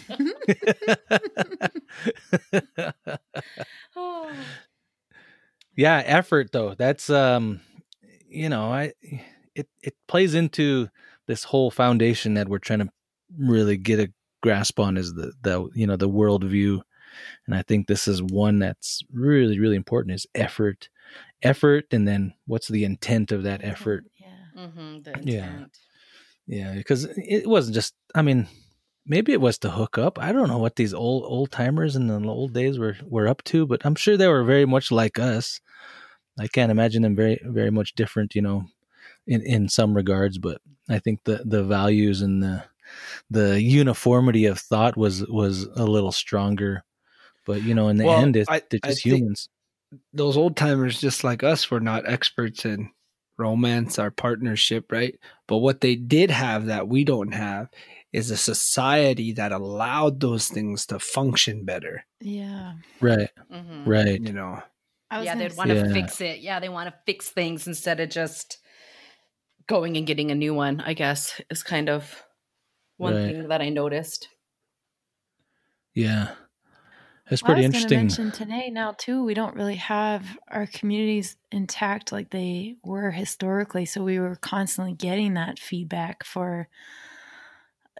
Yeah, 5.76 6.02
effort 6.04 6.52
though. 6.52 6.74
That's 6.74 7.10
um, 7.10 7.60
you 8.28 8.48
know, 8.48 8.72
I 8.72 8.92
it 9.54 9.68
it 9.82 9.94
plays 10.08 10.34
into 10.34 10.88
this 11.26 11.44
whole 11.44 11.70
foundation 11.70 12.34
that 12.34 12.48
we're 12.48 12.58
trying 12.58 12.80
to 12.80 12.88
really 13.38 13.76
get 13.76 14.00
a 14.00 14.12
grasp 14.42 14.80
on 14.80 14.96
is 14.96 15.14
the 15.14 15.32
the 15.42 15.68
you 15.74 15.86
know 15.86 15.96
the 15.96 16.08
worldview, 16.08 16.80
and 17.46 17.54
I 17.54 17.62
think 17.62 17.86
this 17.86 18.08
is 18.08 18.22
one 18.22 18.58
that's 18.58 19.02
really 19.12 19.58
really 19.58 19.76
important 19.76 20.14
is 20.14 20.26
effort. 20.34 20.88
Effort 21.42 21.86
and 21.90 22.06
then 22.06 22.34
what's 22.46 22.68
the 22.68 22.84
intent 22.84 23.32
of 23.32 23.44
that 23.44 23.64
effort 23.64 24.04
yeah. 24.20 24.62
Mm-hmm, 24.66 25.26
yeah. 25.26 25.64
yeah 26.46 26.74
because 26.74 27.08
it 27.16 27.46
wasn't 27.46 27.74
just 27.74 27.94
i 28.14 28.20
mean 28.20 28.46
maybe 29.06 29.32
it 29.32 29.40
was 29.40 29.58
to 29.58 29.70
hook 29.70 29.98
up. 29.98 30.18
I 30.18 30.32
don't 30.32 30.48
know 30.48 30.58
what 30.58 30.76
these 30.76 30.94
old 30.94 31.24
old 31.24 31.50
timers 31.50 31.96
in 31.96 32.06
the 32.06 32.20
old 32.28 32.52
days 32.52 32.78
were 32.78 32.96
were 33.02 33.28
up 33.28 33.42
to 33.44 33.66
but 33.66 33.84
i'm 33.84 33.94
sure 33.94 34.16
they 34.16 34.28
were 34.28 34.44
very 34.44 34.66
much 34.66 34.90
like 34.90 35.18
us. 35.18 35.60
I 36.38 36.46
can't 36.46 36.70
imagine 36.70 37.02
them 37.02 37.16
very 37.16 37.40
very 37.44 37.70
much 37.70 37.94
different 37.94 38.34
you 38.34 38.42
know 38.42 38.64
in 39.26 39.42
in 39.42 39.68
some 39.68 39.94
regards 39.94 40.38
but 40.38 40.60
i 40.88 40.98
think 40.98 41.20
the 41.24 41.42
the 41.44 41.62
values 41.62 42.22
and 42.22 42.42
the 42.42 42.64
the 43.30 43.60
uniformity 43.60 44.46
of 44.46 44.58
thought 44.58 44.96
was 44.96 45.26
was 45.28 45.64
a 45.76 45.84
little 45.84 46.12
stronger. 46.12 46.84
But 47.46 47.62
you 47.62 47.74
know 47.74 47.88
in 47.88 47.96
the 47.96 48.04
well, 48.04 48.20
end 48.20 48.36
it, 48.36 48.48
I, 48.48 48.62
they're 48.70 48.80
just 48.84 49.06
I 49.06 49.08
humans. 49.08 49.48
those 50.12 50.36
old 50.36 50.56
timers, 50.56 51.00
just 51.00 51.24
like 51.24 51.42
us, 51.42 51.70
were 51.70 51.80
not 51.80 52.08
experts 52.08 52.64
in 52.64 52.90
romance 53.38 53.98
or 53.98 54.10
partnership, 54.10 54.92
right? 54.92 55.18
But 55.46 55.58
what 55.58 55.80
they 55.80 55.96
did 55.96 56.30
have 56.30 56.66
that 56.66 56.88
we 56.88 57.04
don't 57.04 57.32
have 57.32 57.68
is 58.12 58.30
a 58.30 58.36
society 58.36 59.32
that 59.32 59.52
allowed 59.52 60.20
those 60.20 60.48
things 60.48 60.86
to 60.86 60.98
function 60.98 61.64
better. 61.64 62.04
Yeah. 62.20 62.74
Right. 63.00 63.30
Mm-hmm. 63.52 63.88
Right. 63.88 64.20
You 64.20 64.32
know. 64.32 64.62
Yeah, 65.12 65.34
they'd 65.34 65.56
want 65.56 65.70
to 65.70 65.76
yeah. 65.76 65.92
fix 65.92 66.20
it. 66.20 66.38
Yeah, 66.38 66.60
they 66.60 66.68
want 66.68 66.88
to 66.88 66.94
fix 67.04 67.28
things 67.28 67.66
instead 67.66 67.98
of 67.98 68.10
just 68.10 68.58
going 69.66 69.96
and 69.96 70.06
getting 70.06 70.30
a 70.30 70.36
new 70.36 70.54
one, 70.54 70.80
I 70.80 70.94
guess, 70.94 71.40
is 71.50 71.62
kind 71.62 71.88
of 71.88 72.22
one 72.96 73.14
right. 73.14 73.26
thing 73.26 73.48
that 73.48 73.60
I 73.60 73.70
noticed. 73.70 74.28
Yeah. 75.94 76.30
It's 77.30 77.42
pretty 77.42 77.64
interesting. 77.64 77.98
mention 77.98 78.32
today 78.32 78.70
now 78.70 78.94
too. 78.98 79.22
We 79.22 79.34
don't 79.34 79.54
really 79.54 79.76
have 79.76 80.26
our 80.48 80.66
communities 80.66 81.36
intact 81.52 82.10
like 82.10 82.30
they 82.30 82.76
were 82.82 83.12
historically, 83.12 83.84
so 83.84 84.02
we 84.02 84.18
were 84.18 84.34
constantly 84.36 84.94
getting 84.94 85.34
that 85.34 85.60
feedback 85.60 86.24
for 86.24 86.68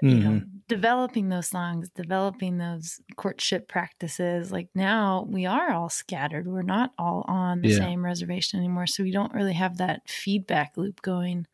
mm-hmm. 0.03 0.09
you 0.09 0.23
know 0.23 0.31
mm-hmm. 0.31 0.57
developing 0.69 1.29
those 1.29 1.49
songs, 1.49 1.91
developing 1.91 2.59
those 2.59 3.01
courtship 3.17 3.69
practices. 3.69 4.51
Like 4.53 4.69
now, 4.75 5.27
we 5.29 5.47
are 5.47 5.73
all 5.73 5.89
scattered. 5.89 6.47
We're 6.47 6.63
not 6.63 6.93
all 6.99 7.25
on 7.29 7.63
the 7.63 7.71
yeah. 7.71 7.79
same 7.79 8.05
reservation 8.05 8.59
anymore, 8.59 8.87
so 8.87 9.03
we 9.03 9.13
don't 9.13 9.35
really 9.35 9.55
have 9.55 9.79
that 9.79 10.09
feedback 10.09 10.77
loop 10.77 11.03
going 11.03 11.47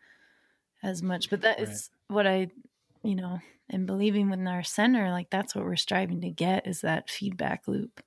as 0.82 1.02
much. 1.02 1.30
But 1.30 1.42
that 1.42 1.58
right. 1.58 1.68
is 1.68 1.90
what 2.08 2.26
I, 2.26 2.48
you 3.02 3.14
know, 3.14 3.40
and 3.68 3.86
believing 3.86 4.30
within 4.30 4.46
our 4.46 4.62
center 4.62 5.10
like 5.10 5.30
that's 5.30 5.54
what 5.54 5.64
we're 5.64 5.76
striving 5.76 6.20
to 6.20 6.30
get 6.30 6.66
is 6.66 6.80
that 6.80 7.10
feedback 7.10 7.66
loop 7.66 8.00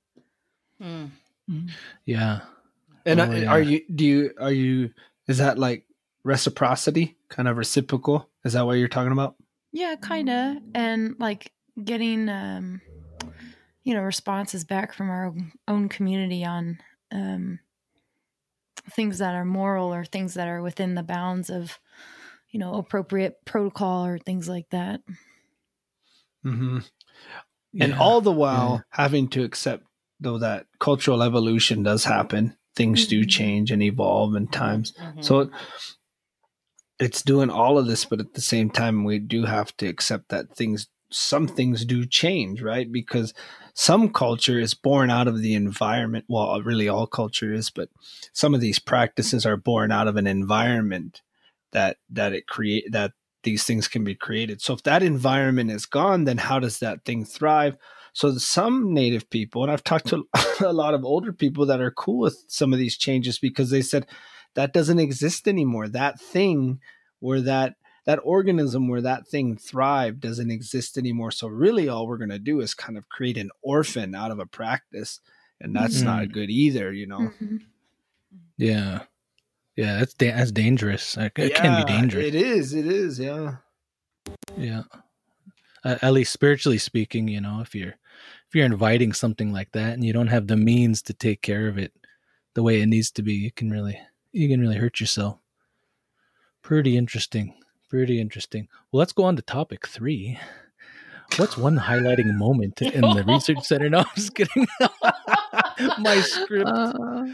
mm. 0.82 1.10
yeah 2.04 2.40
and 3.04 3.20
oh, 3.20 3.30
yeah. 3.30 3.50
are 3.50 3.60
you 3.60 3.82
do 3.94 4.04
you 4.04 4.30
are 4.38 4.52
you 4.52 4.90
is 5.28 5.38
that 5.38 5.58
like 5.58 5.84
reciprocity 6.24 7.16
kind 7.28 7.48
of 7.48 7.56
reciprocal 7.56 8.28
is 8.44 8.54
that 8.54 8.66
what 8.66 8.74
you're 8.74 8.88
talking 8.88 9.12
about 9.12 9.36
yeah 9.72 9.94
kind 9.96 10.28
of 10.28 10.56
and 10.74 11.16
like 11.18 11.52
getting 11.82 12.28
um 12.28 12.80
you 13.84 13.94
know 13.94 14.02
responses 14.02 14.64
back 14.64 14.92
from 14.92 15.10
our 15.10 15.34
own 15.68 15.88
community 15.88 16.44
on 16.44 16.78
um 17.12 17.58
things 18.90 19.18
that 19.18 19.34
are 19.34 19.44
moral 19.44 19.92
or 19.92 20.04
things 20.04 20.34
that 20.34 20.48
are 20.48 20.62
within 20.62 20.94
the 20.94 21.02
bounds 21.02 21.50
of 21.50 21.78
you 22.50 22.58
know 22.58 22.74
appropriate 22.74 23.44
protocol 23.44 24.04
or 24.04 24.18
things 24.18 24.48
like 24.48 24.68
that 24.70 25.00
Mm-hmm. 26.44 26.78
Yeah. 27.72 27.84
And 27.84 27.94
all 27.94 28.20
the 28.20 28.32
while 28.32 28.76
yeah. 28.76 29.02
having 29.02 29.28
to 29.28 29.44
accept, 29.44 29.84
though, 30.18 30.38
that 30.38 30.66
cultural 30.78 31.22
evolution 31.22 31.82
does 31.82 32.04
happen. 32.04 32.56
Things 32.74 33.02
mm-hmm. 33.02 33.10
do 33.10 33.24
change 33.26 33.70
and 33.70 33.82
evolve 33.82 34.34
in 34.34 34.48
times. 34.48 34.92
Mm-hmm. 34.92 35.22
So 35.22 35.50
it's 37.00 37.22
doing 37.22 37.50
all 37.50 37.78
of 37.78 37.86
this, 37.86 38.04
but 38.04 38.20
at 38.20 38.34
the 38.34 38.40
same 38.42 38.70
time, 38.70 39.04
we 39.04 39.18
do 39.18 39.46
have 39.46 39.74
to 39.78 39.86
accept 39.86 40.28
that 40.28 40.54
things, 40.54 40.86
some 41.10 41.48
things 41.48 41.84
do 41.84 42.04
change, 42.04 42.60
right? 42.60 42.90
Because 42.92 43.32
some 43.74 44.12
culture 44.12 44.60
is 44.60 44.74
born 44.74 45.10
out 45.10 45.26
of 45.26 45.40
the 45.40 45.54
environment. 45.54 46.26
Well, 46.28 46.50
uh, 46.50 46.60
really, 46.60 46.88
all 46.88 47.06
culture 47.06 47.52
is, 47.52 47.70
but 47.70 47.88
some 48.34 48.54
of 48.54 48.60
these 48.60 48.78
practices 48.78 49.46
are 49.46 49.56
born 49.56 49.90
out 49.90 50.08
of 50.08 50.16
an 50.16 50.26
environment 50.26 51.22
that 51.72 51.96
that 52.10 52.32
it 52.34 52.46
create 52.46 52.92
that 52.92 53.12
these 53.42 53.64
things 53.64 53.88
can 53.88 54.04
be 54.04 54.14
created. 54.14 54.60
So 54.60 54.74
if 54.74 54.82
that 54.82 55.02
environment 55.02 55.70
is 55.70 55.86
gone, 55.86 56.24
then 56.24 56.36
how 56.36 56.58
does 56.58 56.80
that 56.80 57.06
thing 57.06 57.24
thrive? 57.24 57.78
So 58.12 58.36
some 58.36 58.92
native 58.92 59.30
people, 59.30 59.62
and 59.62 59.72
I've 59.72 59.84
talked 59.84 60.08
to 60.08 60.24
a 60.60 60.72
lot 60.72 60.94
of 60.94 61.04
older 61.04 61.32
people 61.32 61.64
that 61.66 61.80
are 61.80 61.92
cool 61.92 62.18
with 62.18 62.44
some 62.48 62.72
of 62.74 62.78
these 62.78 62.98
changes 62.98 63.38
because 63.38 63.70
they 63.70 63.82
said 63.82 64.06
that 64.54 64.72
doesn't 64.72 64.98
exist 64.98 65.48
anymore. 65.48 65.88
That 65.88 66.20
thing 66.20 66.80
where 67.20 67.40
that 67.42 67.74
that 68.06 68.20
organism 68.24 68.88
where 68.88 69.02
that 69.02 69.26
thing 69.28 69.56
thrived 69.56 70.20
doesn't 70.20 70.50
exist 70.50 70.96
anymore. 70.96 71.30
So 71.30 71.48
really 71.48 71.88
all 71.88 72.06
we're 72.06 72.16
going 72.16 72.30
to 72.30 72.38
do 72.38 72.60
is 72.60 72.74
kind 72.74 72.96
of 72.96 73.08
create 73.08 73.36
an 73.36 73.50
orphan 73.62 74.14
out 74.14 74.30
of 74.30 74.38
a 74.38 74.46
practice 74.46 75.20
and 75.60 75.76
that's 75.76 75.98
mm-hmm. 75.98 76.06
not 76.06 76.32
good 76.32 76.50
either, 76.50 76.92
you 76.92 77.06
know. 77.06 77.18
Mm-hmm. 77.18 77.56
Yeah. 78.56 79.02
Yeah, 79.76 79.98
that's 79.98 80.14
da- 80.14 80.32
that's 80.32 80.52
dangerous. 80.52 81.16
It, 81.16 81.32
yeah, 81.36 81.48
can 81.48 81.84
be 81.84 81.92
dangerous. 81.92 82.26
It 82.26 82.34
is. 82.34 82.74
It 82.74 82.86
is. 82.86 83.18
Yeah. 83.18 83.56
Yeah. 84.56 84.82
uh, 85.84 85.96
at 86.02 86.12
least 86.12 86.32
spiritually 86.32 86.78
speaking. 86.78 87.28
You 87.28 87.40
know, 87.40 87.60
if 87.60 87.74
you're 87.74 87.94
if 88.48 88.54
you're 88.54 88.66
inviting 88.66 89.12
something 89.12 89.52
like 89.52 89.72
that 89.72 89.94
and 89.94 90.04
you 90.04 90.12
don't 90.12 90.26
have 90.26 90.46
the 90.46 90.56
means 90.56 91.02
to 91.02 91.14
take 91.14 91.40
care 91.40 91.68
of 91.68 91.78
it 91.78 91.92
the 92.54 92.62
way 92.62 92.80
it 92.80 92.86
needs 92.86 93.10
to 93.12 93.22
be, 93.22 93.34
you 93.34 93.52
can 93.52 93.70
really 93.70 94.00
you 94.32 94.48
can 94.48 94.60
really 94.60 94.76
hurt 94.76 95.00
yourself. 95.00 95.38
Pretty 96.62 96.96
interesting. 96.96 97.54
Pretty 97.88 98.20
interesting. 98.20 98.68
Well, 98.90 98.98
let's 98.98 99.12
go 99.12 99.24
on 99.24 99.36
to 99.36 99.42
topic 99.42 99.86
three. 99.86 100.38
What's 101.36 101.56
one 101.56 101.78
highlighting 101.78 102.36
moment 102.36 102.82
in 102.82 103.00
the 103.00 103.24
research 103.26 103.62
center? 103.62 103.88
No, 103.88 103.98
I'm 104.00 104.06
just 104.14 104.34
kidding. 104.34 104.66
my 105.98 106.20
script. 106.20 106.68
Uh, 106.68 107.26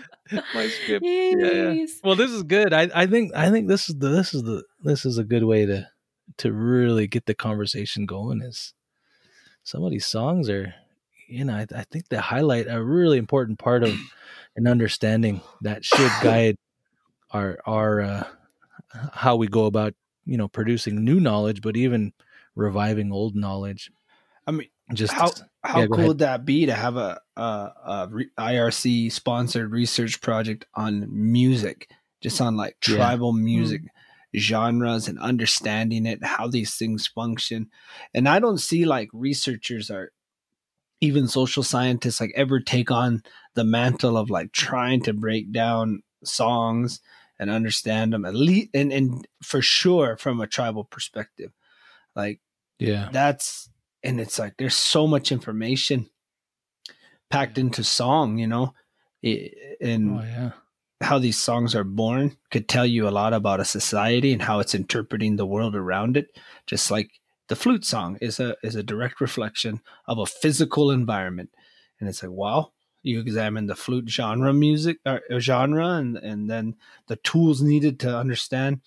my 0.54 0.68
script. 0.68 1.04
Yeah, 1.04 1.72
yeah, 1.72 1.86
Well, 2.04 2.16
this 2.16 2.30
is 2.30 2.42
good. 2.42 2.72
I, 2.72 2.90
I 2.94 3.06
think 3.06 3.34
I 3.34 3.50
think 3.50 3.68
this 3.68 3.88
is 3.88 3.96
the 3.96 4.08
this 4.08 4.34
is 4.34 4.42
the 4.42 4.64
this 4.82 5.04
is 5.04 5.18
a 5.18 5.24
good 5.24 5.44
way 5.44 5.66
to 5.66 5.88
to 6.38 6.52
really 6.52 7.06
get 7.06 7.26
the 7.26 7.34
conversation 7.34 8.06
going. 8.06 8.42
Is 8.42 8.74
some 9.62 9.82
of 9.82 9.90
these 9.90 10.06
songs 10.06 10.48
are, 10.48 10.74
you 11.28 11.44
know, 11.44 11.54
I, 11.54 11.66
I 11.74 11.84
think 11.84 12.08
they 12.08 12.16
highlight 12.16 12.66
a 12.68 12.82
really 12.82 13.18
important 13.18 13.58
part 13.58 13.82
of 13.82 13.98
an 14.56 14.66
understanding 14.66 15.40
that 15.62 15.84
should 15.84 16.12
guide 16.22 16.56
our 17.30 17.58
our 17.66 18.00
uh, 18.00 18.24
how 19.12 19.36
we 19.36 19.48
go 19.48 19.66
about 19.66 19.94
you 20.24 20.36
know 20.36 20.48
producing 20.48 21.04
new 21.04 21.20
knowledge, 21.20 21.62
but 21.62 21.76
even 21.76 22.12
reviving 22.54 23.12
old 23.12 23.34
knowledge. 23.36 23.90
I 24.46 24.52
mean, 24.52 24.68
just 24.94 25.12
how 25.12 25.32
how 25.62 25.80
yeah, 25.80 25.86
cool 25.86 25.94
ahead. 25.94 26.08
would 26.08 26.18
that 26.18 26.44
be 26.44 26.66
to 26.66 26.74
have 26.74 26.96
a, 26.96 27.20
a, 27.36 27.40
a 27.42 28.08
IRC 28.38 29.10
sponsored 29.12 29.70
research 29.70 30.20
project 30.20 30.66
on 30.74 31.06
music, 31.10 31.90
just 32.20 32.40
on 32.40 32.56
like 32.56 32.76
tribal 32.80 33.36
yeah. 33.36 33.44
music 33.44 33.82
mm. 33.82 34.38
genres 34.38 35.08
and 35.08 35.18
understanding 35.18 36.06
it, 36.06 36.24
how 36.24 36.46
these 36.46 36.76
things 36.76 37.06
function. 37.06 37.68
And 38.14 38.28
I 38.28 38.38
don't 38.38 38.58
see 38.58 38.84
like 38.84 39.08
researchers 39.12 39.90
are 39.90 40.12
even 41.00 41.28
social 41.28 41.62
scientists 41.62 42.20
like 42.20 42.32
ever 42.34 42.60
take 42.60 42.90
on 42.90 43.22
the 43.54 43.64
mantle 43.64 44.16
of 44.16 44.30
like 44.30 44.52
trying 44.52 45.02
to 45.02 45.12
break 45.12 45.52
down 45.52 46.02
songs 46.26 47.00
and 47.38 47.50
understand 47.50 48.12
them 48.12 48.24
at 48.24 48.34
least 48.34 48.70
and, 48.74 48.92
and 48.92 49.26
for 49.42 49.60
sure 49.60 50.16
from 50.16 50.40
a 50.40 50.46
tribal 50.46 50.84
perspective. 50.84 51.52
Like 52.14 52.40
yeah. 52.78 53.08
that's 53.12 53.68
and 54.02 54.20
it's 54.20 54.38
like 54.38 54.54
there's 54.56 54.74
so 54.74 55.06
much 55.06 55.32
information 55.32 56.08
packed 57.30 57.58
into 57.58 57.84
song 57.84 58.38
you 58.38 58.46
know? 58.46 58.74
And 59.80 60.20
oh, 60.20 60.22
yeah. 60.22 60.50
how 61.00 61.18
these 61.18 61.36
songs 61.36 61.74
are 61.74 61.84
born 61.84 62.36
could 62.50 62.68
tell 62.68 62.86
you 62.86 63.08
a 63.08 63.10
lot 63.10 63.32
about 63.32 63.60
a 63.60 63.64
society 63.64 64.32
and 64.32 64.42
how 64.42 64.60
it's 64.60 64.74
interpreting 64.74 65.36
the 65.36 65.46
world 65.46 65.74
around 65.74 66.16
it. 66.16 66.28
Just 66.66 66.90
like 66.90 67.10
the 67.48 67.56
flute 67.56 67.84
song 67.84 68.18
is 68.20 68.38
a 68.40 68.56
is 68.62 68.76
a 68.76 68.82
direct 68.82 69.20
reflection 69.20 69.80
of 70.06 70.18
a 70.18 70.26
physical 70.26 70.90
environment. 70.90 71.50
And 71.98 72.08
it's 72.08 72.22
like 72.22 72.32
wow 72.32 72.72
you 73.06 73.20
examine 73.20 73.66
the 73.66 73.76
flute 73.76 74.08
genre 74.08 74.52
music 74.52 74.98
or 75.06 75.20
uh, 75.30 75.38
genre 75.38 75.90
and 75.90 76.16
and 76.16 76.50
then 76.50 76.74
the 77.06 77.16
tools 77.16 77.62
needed 77.62 78.00
to 78.00 78.16
understand 78.16 78.80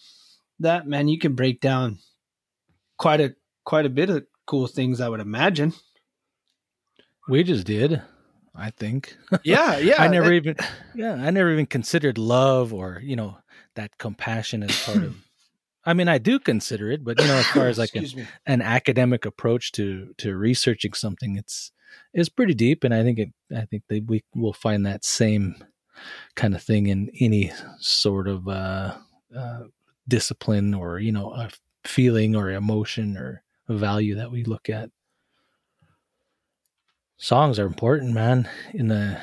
that 0.59 0.87
man 0.87 1.07
you 1.07 1.17
can 1.17 1.33
break 1.33 1.61
down 1.61 1.97
quite 2.97 3.21
a 3.21 3.35
quite 3.63 3.85
a 3.85 3.89
bit 3.89 4.09
of 4.09 4.25
cool 4.45 4.67
things 4.67 4.99
i 4.99 5.09
would 5.09 5.19
imagine. 5.19 5.73
We 7.27 7.43
just 7.43 7.65
did 7.65 8.01
i 8.55 8.71
think. 8.71 9.15
Yeah 9.43 9.77
yeah 9.77 10.01
i 10.01 10.07
never 10.07 10.33
even 10.33 10.55
yeah 10.95 11.13
i 11.13 11.29
never 11.29 11.51
even 11.51 11.65
considered 11.65 12.17
love 12.17 12.73
or 12.73 13.01
you 13.03 13.15
know 13.15 13.37
that 13.75 13.97
compassion 13.97 14.63
as 14.63 14.83
part 14.83 14.97
of 14.97 15.15
I 15.85 15.93
mean, 15.93 16.09
I 16.09 16.17
do 16.17 16.39
consider 16.39 16.91
it, 16.91 17.03
but 17.03 17.19
you 17.19 17.25
know, 17.25 17.37
as 17.37 17.47
far 17.47 17.67
as 17.67 17.79
like 17.79 17.95
an, 17.95 18.27
an, 18.45 18.61
academic 18.61 19.25
approach 19.25 19.71
to 19.71 20.13
to 20.17 20.35
researching 20.35 20.93
something, 20.93 21.37
it's 21.37 21.71
is 22.13 22.29
pretty 22.29 22.53
deep, 22.53 22.83
and 22.83 22.93
I 22.93 23.03
think 23.03 23.19
it. 23.19 23.29
I 23.55 23.65
think 23.65 23.83
that 23.87 24.05
we 24.07 24.23
will 24.35 24.53
find 24.53 24.85
that 24.85 25.05
same 25.05 25.55
kind 26.35 26.55
of 26.55 26.61
thing 26.61 26.87
in 26.87 27.09
any 27.19 27.51
sort 27.79 28.27
of 28.27 28.47
uh, 28.47 28.95
uh, 29.35 29.63
discipline 30.07 30.73
or 30.73 30.99
you 30.99 31.11
know 31.11 31.31
a 31.31 31.49
feeling 31.85 32.35
or 32.35 32.51
emotion 32.51 33.17
or 33.17 33.43
value 33.67 34.15
that 34.15 34.31
we 34.31 34.43
look 34.43 34.69
at. 34.69 34.89
Songs 37.17 37.59
are 37.59 37.65
important, 37.65 38.13
man. 38.13 38.47
In 38.73 38.87
the 38.87 39.19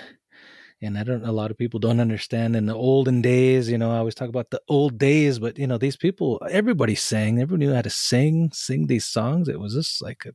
and 0.83 0.99
I 0.99 1.05
don't. 1.05 1.25
A 1.25 1.33
lot 1.33 1.51
of 1.51 1.59
people 1.59 1.81
don't 1.81 2.01
understand. 2.01 2.55
In 2.55 2.67
the 2.67 2.75
olden 2.75 3.23
days, 3.23 3.71
you 3.71 3.79
know, 3.79 3.91
I 3.91 3.99
always 3.99 4.15
talk 4.15 4.29
about 4.29 4.51
the 4.51 4.61
old 4.69 4.99
days, 4.99 5.39
but 5.39 5.59
you 5.59 5.67
know, 5.67 5.79
these 5.79 5.97
people, 5.97 6.41
everybody 6.51 6.95
sang. 6.95 7.41
Everybody 7.41 7.67
knew 7.67 7.75
how 7.75 7.83
to 7.83 7.91
sing, 7.91 8.51
sing 8.53 8.87
these 8.87 9.07
songs. 9.07 9.49
It 9.49 9.59
was 9.59 9.75
just 9.75 10.03
like 10.03 10.27
a 10.27 10.33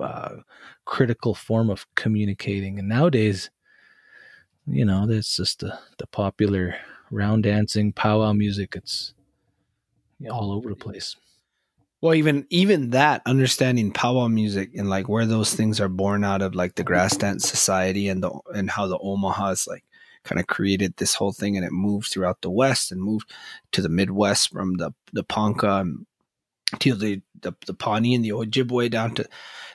uh, 0.00 0.36
critical 0.84 1.34
form 1.34 1.70
of 1.70 1.86
communicating. 1.94 2.78
And 2.78 2.88
nowadays, 2.88 3.50
you 4.66 4.84
know, 4.84 5.06
it's 5.08 5.36
just 5.36 5.60
the, 5.60 5.78
the 5.98 6.06
popular 6.06 6.76
round 7.10 7.44
dancing 7.44 7.92
powwow 7.92 8.32
music. 8.32 8.74
It's 8.76 9.14
all 10.30 10.52
over 10.52 10.68
the 10.68 10.76
place. 10.76 11.16
Well, 12.00 12.14
even 12.14 12.46
even 12.50 12.90
that 12.90 13.22
understanding 13.26 13.92
powwow 13.92 14.26
music 14.26 14.70
and 14.74 14.90
like 14.90 15.08
where 15.08 15.26
those 15.26 15.54
things 15.54 15.80
are 15.80 15.88
born 15.88 16.24
out 16.24 16.42
of, 16.42 16.54
like 16.54 16.74
the 16.74 16.82
grass 16.82 17.16
dance 17.16 17.48
society 17.48 18.08
and 18.08 18.22
the 18.22 18.30
and 18.54 18.68
how 18.68 18.88
the 18.88 18.98
Omahas 18.98 19.68
like 19.68 19.84
kind 20.24 20.40
of 20.40 20.48
created 20.48 20.96
this 20.96 21.14
whole 21.14 21.32
thing 21.32 21.56
and 21.56 21.64
it 21.64 21.72
moved 21.72 22.08
throughout 22.10 22.40
the 22.42 22.50
West 22.50 22.90
and 22.90 23.00
moved 23.00 23.30
to 23.70 23.82
the 23.82 23.88
Midwest 23.88 24.50
from 24.50 24.74
the 24.78 24.92
the 25.12 25.22
Ponca 25.22 25.76
and 25.76 26.04
to 26.80 26.94
the 26.94 27.20
the, 27.42 27.52
the 27.66 27.74
Pawnee 27.74 28.14
and 28.14 28.24
the 28.24 28.30
Ojibwe 28.30 28.90
down 28.90 29.14
to 29.14 29.28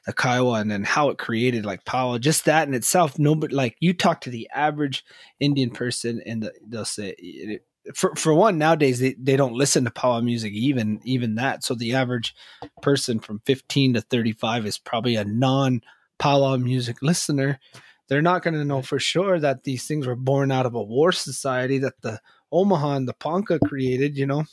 the 0.05 0.13
Kiowa 0.13 0.59
and 0.59 0.71
then 0.71 0.83
how 0.83 1.09
it 1.09 1.17
created 1.17 1.65
like 1.65 1.85
powwow. 1.85 2.17
Just 2.17 2.45
that 2.45 2.67
in 2.67 2.73
itself, 2.73 3.19
nobody 3.19 3.53
like 3.53 3.75
you 3.79 3.93
talk 3.93 4.21
to 4.21 4.29
the 4.29 4.49
average 4.53 5.05
Indian 5.39 5.69
person 5.69 6.21
and 6.25 6.43
the, 6.43 6.53
they'll 6.65 6.85
say 6.85 7.13
it, 7.17 7.63
for 7.95 8.15
for 8.15 8.33
one 8.33 8.57
nowadays 8.57 8.99
they, 8.99 9.15
they 9.19 9.37
don't 9.37 9.53
listen 9.53 9.85
to 9.85 9.91
powwow 9.91 10.21
music 10.21 10.53
even 10.53 10.99
even 11.03 11.35
that. 11.35 11.63
So 11.63 11.75
the 11.75 11.93
average 11.93 12.35
person 12.81 13.19
from 13.19 13.41
15 13.45 13.95
to 13.95 14.01
35 14.01 14.65
is 14.65 14.77
probably 14.77 15.15
a 15.15 15.25
non 15.25 15.81
powwow 16.17 16.57
music 16.57 17.01
listener. 17.01 17.59
They're 18.07 18.21
not 18.21 18.41
going 18.41 18.53
to 18.53 18.63
know 18.63 18.81
for 18.81 18.99
sure 18.99 19.39
that 19.39 19.65
these 19.65 19.85
things 19.85 20.07
were 20.07 20.15
born 20.15 20.51
out 20.51 20.65
of 20.65 20.75
a 20.75 20.81
war 20.81 21.11
society 21.11 21.77
that 21.79 22.01
the 22.01 22.21
Omaha 22.51 22.95
and 22.95 23.07
the 23.07 23.13
Ponca 23.13 23.59
created, 23.59 24.17
you 24.17 24.25
know. 24.25 24.45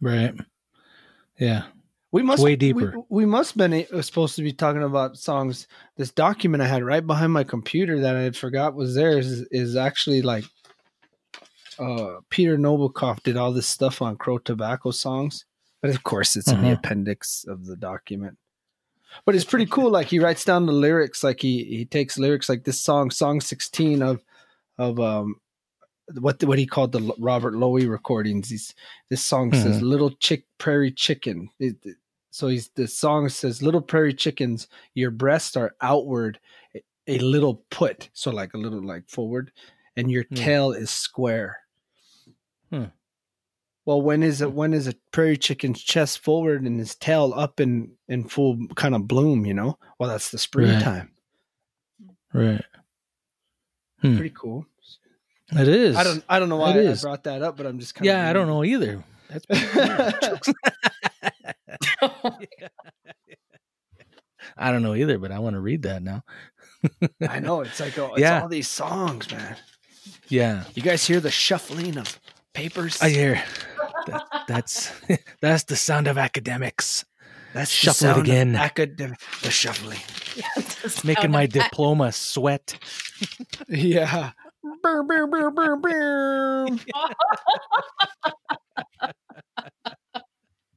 Right. 0.00 0.34
Yeah. 1.38 1.64
We 2.12 2.22
must 2.22 2.42
way 2.42 2.56
deeper. 2.56 2.94
We, 3.08 3.22
we 3.22 3.26
must 3.26 3.56
been 3.56 3.86
uh, 3.92 4.02
supposed 4.02 4.34
to 4.36 4.42
be 4.42 4.52
talking 4.52 4.82
about 4.82 5.16
songs. 5.16 5.68
This 5.96 6.10
document 6.10 6.62
I 6.62 6.66
had 6.66 6.82
right 6.82 7.06
behind 7.06 7.32
my 7.32 7.44
computer 7.44 8.00
that 8.00 8.16
I 8.16 8.22
had 8.22 8.36
forgot 8.36 8.74
was 8.74 8.94
there 8.94 9.16
is, 9.16 9.42
is 9.50 9.76
actually 9.76 10.22
like 10.22 10.44
uh, 11.78 12.16
Peter 12.28 12.58
Nabokov 12.58 13.22
did 13.22 13.36
all 13.36 13.52
this 13.52 13.68
stuff 13.68 14.02
on 14.02 14.16
Crow 14.16 14.38
Tobacco 14.38 14.90
songs, 14.90 15.44
but 15.80 15.90
of 15.90 16.02
course 16.02 16.36
it's 16.36 16.48
in 16.48 16.60
the 16.60 16.66
mm-hmm. 16.68 16.74
appendix 16.74 17.44
of 17.46 17.66
the 17.66 17.76
document. 17.76 18.36
But 19.24 19.34
it's 19.34 19.44
pretty 19.44 19.66
cool. 19.66 19.90
Like 19.90 20.08
he 20.08 20.18
writes 20.18 20.44
down 20.44 20.66
the 20.66 20.72
lyrics. 20.72 21.22
Like 21.22 21.40
he 21.40 21.64
he 21.64 21.84
takes 21.84 22.18
lyrics 22.18 22.48
like 22.48 22.64
this 22.64 22.80
song, 22.80 23.10
song 23.10 23.40
sixteen 23.40 24.02
of 24.02 24.22
of 24.78 24.98
um 25.00 25.36
what 26.18 26.42
what 26.44 26.58
he 26.58 26.66
called 26.66 26.92
the 26.92 27.12
Robert 27.18 27.54
Lowie 27.54 27.86
recordings. 27.86 28.50
He's, 28.50 28.74
this 29.08 29.22
song 29.22 29.50
mm-hmm. 29.50 29.62
says 29.62 29.82
"Little 29.82 30.10
Chick 30.10 30.44
Prairie 30.58 30.92
Chicken." 30.92 31.48
It, 31.58 31.76
so 32.30 32.48
he's 32.48 32.68
the 32.74 32.86
song 32.86 33.28
says 33.28 33.62
"Little 33.62 33.80
Prairie 33.80 34.14
Chickens, 34.14 34.68
your 34.94 35.10
breasts 35.10 35.56
are 35.56 35.74
outward, 35.80 36.38
a 37.06 37.18
little 37.18 37.64
put, 37.70 38.10
so 38.12 38.30
like 38.30 38.54
a 38.54 38.58
little 38.58 38.82
like 38.82 39.08
forward, 39.08 39.52
and 39.96 40.10
your 40.10 40.24
mm. 40.24 40.36
tail 40.36 40.72
is 40.72 40.90
square." 40.90 41.58
Hmm. 42.70 42.84
Well, 43.84 44.02
when 44.02 44.22
is 44.22 44.40
it? 44.40 44.52
When 44.52 44.72
is 44.72 44.86
a 44.86 44.94
prairie 45.10 45.36
chicken's 45.36 45.82
chest 45.82 46.20
forward 46.20 46.62
and 46.62 46.78
his 46.78 46.94
tail 46.94 47.32
up 47.34 47.60
in 47.60 47.92
in 48.08 48.28
full 48.28 48.58
kind 48.76 48.94
of 48.94 49.08
bloom? 49.08 49.44
You 49.46 49.54
know, 49.54 49.78
well, 49.98 50.10
that's 50.10 50.30
the 50.30 50.38
springtime. 50.38 51.10
Right. 52.32 52.52
right. 52.52 52.64
Hmm. 54.00 54.16
Pretty 54.16 54.34
cool. 54.36 54.66
It 55.52 55.68
is. 55.68 55.96
I 55.96 56.04
don't. 56.04 56.24
I 56.28 56.38
don't 56.38 56.48
know 56.48 56.56
why 56.56 56.70
I 56.70 56.94
brought 57.00 57.24
that 57.24 57.42
up, 57.42 57.56
but 57.56 57.66
I'm 57.66 57.80
just 57.80 57.94
kind 57.94 58.06
of. 58.06 58.14
yeah. 58.14 58.22
Of 58.22 58.30
I 58.30 58.32
don't 58.32 58.46
know 58.46 58.62
either. 58.64 59.02
That's. 59.28 59.46
I 64.56 64.72
don't 64.72 64.82
know 64.82 64.94
either, 64.94 65.18
but 65.18 65.32
I 65.32 65.38
want 65.38 65.54
to 65.54 65.60
read 65.60 65.82
that 65.82 66.02
now. 66.02 66.22
I 67.28 67.40
know 67.40 67.60
it's 67.60 67.80
like 67.80 67.98
oh, 67.98 68.14
it's 68.14 68.20
yeah. 68.20 68.42
all 68.42 68.48
these 68.48 68.68
songs, 68.68 69.30
man. 69.30 69.56
Yeah, 70.28 70.64
you 70.74 70.82
guys 70.82 71.06
hear 71.06 71.20
the 71.20 71.30
shuffling 71.30 71.98
of 71.98 72.18
papers? 72.54 73.00
I 73.02 73.10
hear. 73.10 73.42
That, 74.06 74.24
that's 74.48 74.92
that's 75.40 75.64
the 75.64 75.76
sound 75.76 76.08
of 76.08 76.16
academics. 76.16 77.04
Let's 77.54 77.70
shuffle 77.70 78.10
it 78.10 78.18
again. 78.18 78.54
Academic, 78.54 79.18
the 79.42 79.50
shuffling, 79.50 79.98
making 81.04 81.32
my 81.32 81.46
diploma 81.46 82.12
sweat. 82.12 82.78
yeah, 83.68 84.30
Burr, 84.82 85.02
burr, 85.02 85.26
burr, 85.26 85.50
burr, 85.50 85.76
burr. 85.76 86.66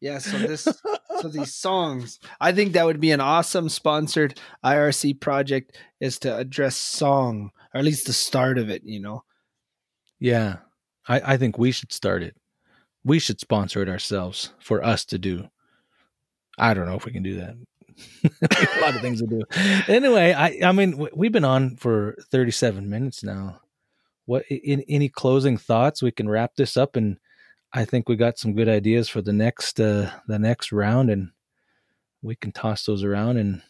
Yeah, 0.04 0.18
so 0.18 0.38
this 0.38 0.68
so 1.22 1.30
these 1.30 1.54
songs, 1.54 2.20
I 2.42 2.52
think 2.52 2.74
that 2.74 2.86
would 2.86 3.00
be 3.00 3.12
an 3.12 3.22
awesome 3.22 3.70
sponsored 3.70 4.38
IRC 4.62 5.22
project 5.22 5.78
is 6.02 6.20
to 6.20 6.36
address 6.36 6.76
song, 6.76 7.52
or 7.74 7.80
at 7.80 7.86
least 7.86 8.08
the 8.08 8.12
start 8.12 8.58
of 8.58 8.70
it, 8.70 8.84
you 8.84 9.00
know. 9.00 9.24
Yeah. 10.20 10.58
I, 11.08 11.34
I 11.34 11.38
think 11.38 11.58
we 11.58 11.72
should 11.72 11.94
start 11.94 12.22
it. 12.22 12.36
We 13.06 13.18
should 13.18 13.40
sponsor 13.40 13.82
it 13.82 13.88
ourselves 13.88 14.52
for 14.60 14.84
us 14.84 15.06
to 15.06 15.18
do. 15.18 15.48
I 16.58 16.74
don't 16.74 16.86
know 16.86 16.96
if 16.96 17.06
we 17.06 17.14
can 17.14 17.24
do 17.24 17.36
that. 17.38 17.56
a 18.78 18.82
lot 18.82 18.96
of 18.96 19.02
things 19.02 19.22
to 19.22 19.28
do. 19.28 19.44
Anyway, 19.88 20.34
I 20.34 20.60
I 20.68 20.74
mean 20.74 21.08
we've 21.16 21.32
been 21.32 21.46
on 21.46 21.78
for 21.78 22.18
37 22.30 22.90
minutes 22.90 23.24
now. 23.24 23.62
What 24.26 24.44
in, 24.50 24.84
any 24.90 25.08
closing 25.08 25.58
thoughts? 25.58 26.04
We 26.04 26.12
can 26.12 26.28
wrap 26.28 26.56
this 26.58 26.76
up 26.76 26.98
and 26.98 27.20
I 27.74 27.86
think 27.86 28.08
we 28.08 28.16
got 28.16 28.38
some 28.38 28.54
good 28.54 28.70
ideas 28.70 29.10
for 29.10 29.22
the 29.22 29.34
next 29.34 29.80
uh 29.80 30.12
the 30.28 30.38
next 30.40 30.72
round 30.72 31.10
and 31.10 31.32
we 32.22 32.36
can 32.36 32.52
toss 32.52 32.86
those 32.86 33.04
around 33.04 33.38
and 33.38 33.62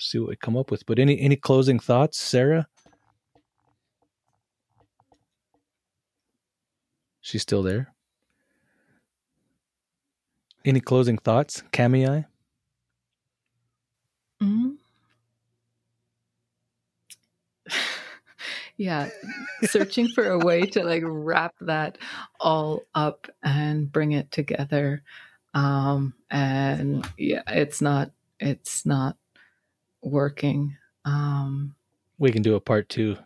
see 0.00 0.18
what 0.18 0.28
we 0.28 0.36
come 0.36 0.56
up 0.56 0.70
with. 0.70 0.86
But 0.86 0.98
any 0.98 1.20
any 1.20 1.36
closing 1.36 1.78
thoughts, 1.78 2.18
Sarah? 2.18 2.68
She's 7.20 7.42
still 7.42 7.62
there. 7.62 7.92
Any 10.64 10.80
closing 10.80 11.18
thoughts, 11.18 11.62
Camii? 11.72 12.24
Mm-hmm. 14.42 14.70
Yeah, 18.78 19.10
searching 19.64 20.08
for 20.08 20.30
a 20.30 20.38
way 20.38 20.62
to 20.62 20.84
like 20.84 21.02
wrap 21.04 21.54
that 21.60 21.98
all 22.40 22.84
up 22.94 23.26
and 23.42 23.90
bring 23.92 24.12
it 24.12 24.30
together. 24.30 25.02
Um, 25.52 26.14
and 26.30 27.06
yeah, 27.18 27.42
it's 27.48 27.82
not 27.82 28.12
it's 28.38 28.86
not 28.86 29.16
working. 30.00 30.76
Um, 31.04 31.74
we 32.18 32.30
can 32.30 32.42
do 32.42 32.54
a 32.54 32.60
part 32.60 32.88
two. 32.88 33.16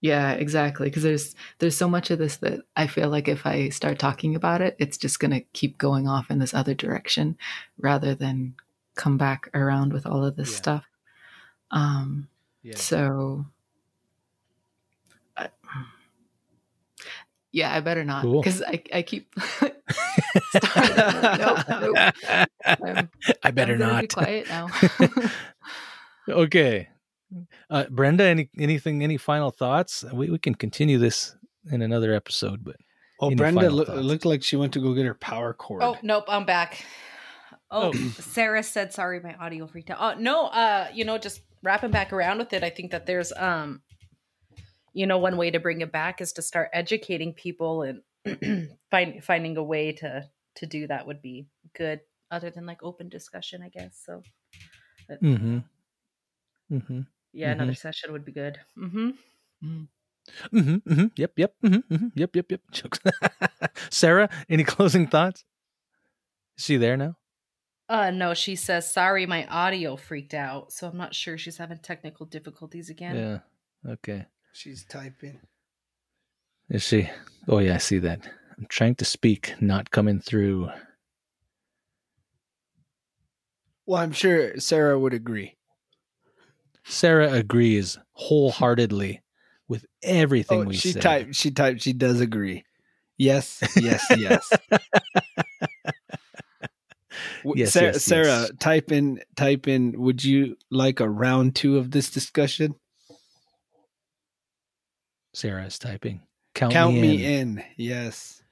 Yeah, 0.00 0.32
exactly. 0.32 0.88
Because 0.88 1.02
there's 1.02 1.34
there's 1.58 1.76
so 1.76 1.88
much 1.88 2.10
of 2.10 2.18
this 2.18 2.36
that 2.36 2.60
I 2.76 2.86
feel 2.86 3.08
like 3.08 3.26
if 3.26 3.46
I 3.46 3.70
start 3.70 3.98
talking 3.98 4.36
about 4.36 4.60
it, 4.60 4.76
it's 4.78 4.96
just 4.96 5.18
gonna 5.18 5.40
keep 5.52 5.76
going 5.76 6.06
off 6.06 6.30
in 6.30 6.38
this 6.38 6.54
other 6.54 6.74
direction 6.74 7.36
rather 7.78 8.14
than 8.14 8.54
come 8.94 9.18
back 9.18 9.48
around 9.54 9.92
with 9.92 10.06
all 10.06 10.24
of 10.24 10.36
this 10.36 10.50
yeah. 10.52 10.56
stuff. 10.56 10.84
Um, 11.72 12.28
yeah. 12.62 12.76
So, 12.76 13.46
yeah, 17.54 17.72
I 17.72 17.80
better 17.80 18.04
not 18.04 18.22
because 18.22 18.58
cool. 18.60 18.66
I, 18.68 18.82
I 18.98 19.02
keep. 19.02 19.32
nope, 19.62 19.72
nope. 21.68 23.08
i 23.44 23.50
better 23.52 23.76
not. 23.76 24.02
Be 24.02 24.06
quiet 24.08 24.48
now. 24.48 24.68
okay, 26.28 26.88
uh, 27.70 27.84
Brenda. 27.90 28.24
Any 28.24 28.50
anything? 28.58 29.04
Any 29.04 29.16
final 29.16 29.52
thoughts? 29.52 30.04
We 30.12 30.30
we 30.30 30.38
can 30.38 30.56
continue 30.56 30.98
this 30.98 31.36
in 31.70 31.80
another 31.80 32.12
episode, 32.12 32.64
but. 32.64 32.76
Oh, 33.20 33.30
Brenda 33.30 33.70
lo- 33.70 33.94
looked 34.00 34.24
like 34.24 34.42
she 34.42 34.56
went 34.56 34.72
to 34.72 34.80
go 34.80 34.92
get 34.92 35.06
her 35.06 35.14
power 35.14 35.54
cord. 35.54 35.82
Oh 35.84 35.96
nope, 36.02 36.24
I'm 36.26 36.44
back. 36.44 36.84
Oh, 37.70 37.92
Sarah 38.18 38.64
said 38.64 38.92
sorry, 38.92 39.20
my 39.20 39.34
audio 39.34 39.68
freaked 39.68 39.90
out. 39.90 39.98
Oh 40.00 40.20
no, 40.20 40.46
uh, 40.46 40.88
you 40.92 41.04
know, 41.04 41.18
just 41.18 41.40
wrapping 41.62 41.92
back 41.92 42.12
around 42.12 42.38
with 42.38 42.52
it, 42.52 42.64
I 42.64 42.70
think 42.70 42.90
that 42.90 43.06
there's 43.06 43.32
um 43.36 43.80
you 44.94 45.06
know, 45.06 45.18
one 45.18 45.36
way 45.36 45.50
to 45.50 45.60
bring 45.60 45.80
it 45.80 45.92
back 45.92 46.20
is 46.20 46.32
to 46.34 46.42
start 46.42 46.70
educating 46.72 47.34
people 47.34 47.82
and 47.82 48.68
find 48.90 49.22
finding 49.22 49.56
a 49.56 49.62
way 49.62 49.92
to 49.92 50.24
to 50.56 50.66
do 50.66 50.86
that 50.86 51.06
would 51.06 51.20
be 51.20 51.48
good 51.76 52.00
other 52.30 52.48
than 52.48 52.64
like 52.64 52.82
open 52.82 53.08
discussion, 53.08 53.60
I 53.62 53.68
guess. 53.68 54.00
So 54.06 54.22
but, 55.08 55.22
mm-hmm. 55.22 55.58
Mm-hmm. 56.72 57.00
Yeah, 57.32 57.50
mm-hmm. 57.50 57.60
another 57.60 57.74
session 57.74 58.12
would 58.12 58.24
be 58.24 58.32
good. 58.32 58.58
Mm-hmm. 58.78 59.10
Mm-hmm. 59.64 60.56
Mm-hmm. 60.56 60.92
mm-hmm. 60.92 61.06
Yep. 61.16 61.32
Yep. 61.36 61.54
Mm-hmm. 61.64 61.94
mm-hmm. 61.94 62.08
Yep. 62.14 62.36
Yep. 62.36 62.50
Yep. 62.50 63.78
Sarah, 63.90 64.30
any 64.48 64.64
closing 64.64 65.06
thoughts? 65.06 65.44
Is 66.56 66.64
she 66.64 66.76
there 66.76 66.96
now? 66.96 67.16
Uh 67.88 68.10
no, 68.10 68.32
she 68.32 68.56
says 68.56 68.90
sorry 68.90 69.26
my 69.26 69.46
audio 69.48 69.96
freaked 69.96 70.32
out, 70.32 70.72
so 70.72 70.88
I'm 70.88 70.96
not 70.96 71.14
sure 71.14 71.36
she's 71.36 71.58
having 71.58 71.78
technical 71.78 72.24
difficulties 72.24 72.88
again. 72.88 73.16
Yeah. 73.84 73.92
Okay. 73.92 74.24
She's 74.54 74.84
typing. 74.84 75.40
Is 76.70 76.84
she? 76.84 77.10
Oh 77.48 77.58
yeah, 77.58 77.74
I 77.74 77.78
see 77.78 77.98
that. 77.98 78.20
I'm 78.56 78.66
trying 78.68 78.94
to 78.96 79.04
speak, 79.04 79.52
not 79.60 79.90
coming 79.90 80.20
through. 80.20 80.70
Well, 83.84 84.00
I'm 84.00 84.12
sure 84.12 84.56
Sarah 84.60 84.96
would 84.96 85.12
agree. 85.12 85.56
Sarah 86.84 87.32
agrees 87.32 87.98
wholeheartedly 88.12 89.22
with 89.66 89.86
everything 90.04 90.60
oh, 90.60 90.66
we 90.66 90.76
she 90.76 90.92
said. 90.92 91.02
Typed, 91.02 91.34
she 91.34 91.50
typed. 91.50 91.82
She 91.82 91.92
does 91.92 92.20
agree. 92.20 92.64
Yes. 93.18 93.60
Yes. 93.76 94.06
Yes. 94.16 94.48
yes, 97.44 97.72
Sarah, 97.72 97.92
yes, 97.92 98.04
Sarah 98.04 98.26
yes. 98.42 98.50
type 98.60 98.92
in 98.92 99.20
type 99.34 99.66
in 99.66 100.00
would 100.00 100.22
you 100.22 100.56
like 100.70 101.00
a 101.00 101.10
round 101.10 101.56
2 101.56 101.76
of 101.76 101.90
this 101.90 102.08
discussion? 102.08 102.76
Sarah 105.34 105.66
is 105.66 105.78
typing. 105.78 106.22
Count, 106.54 106.72
Count 106.72 106.94
me, 106.94 107.00
me 107.00 107.24
in. 107.24 107.58
in. 107.58 107.64
Yes. 107.76 108.42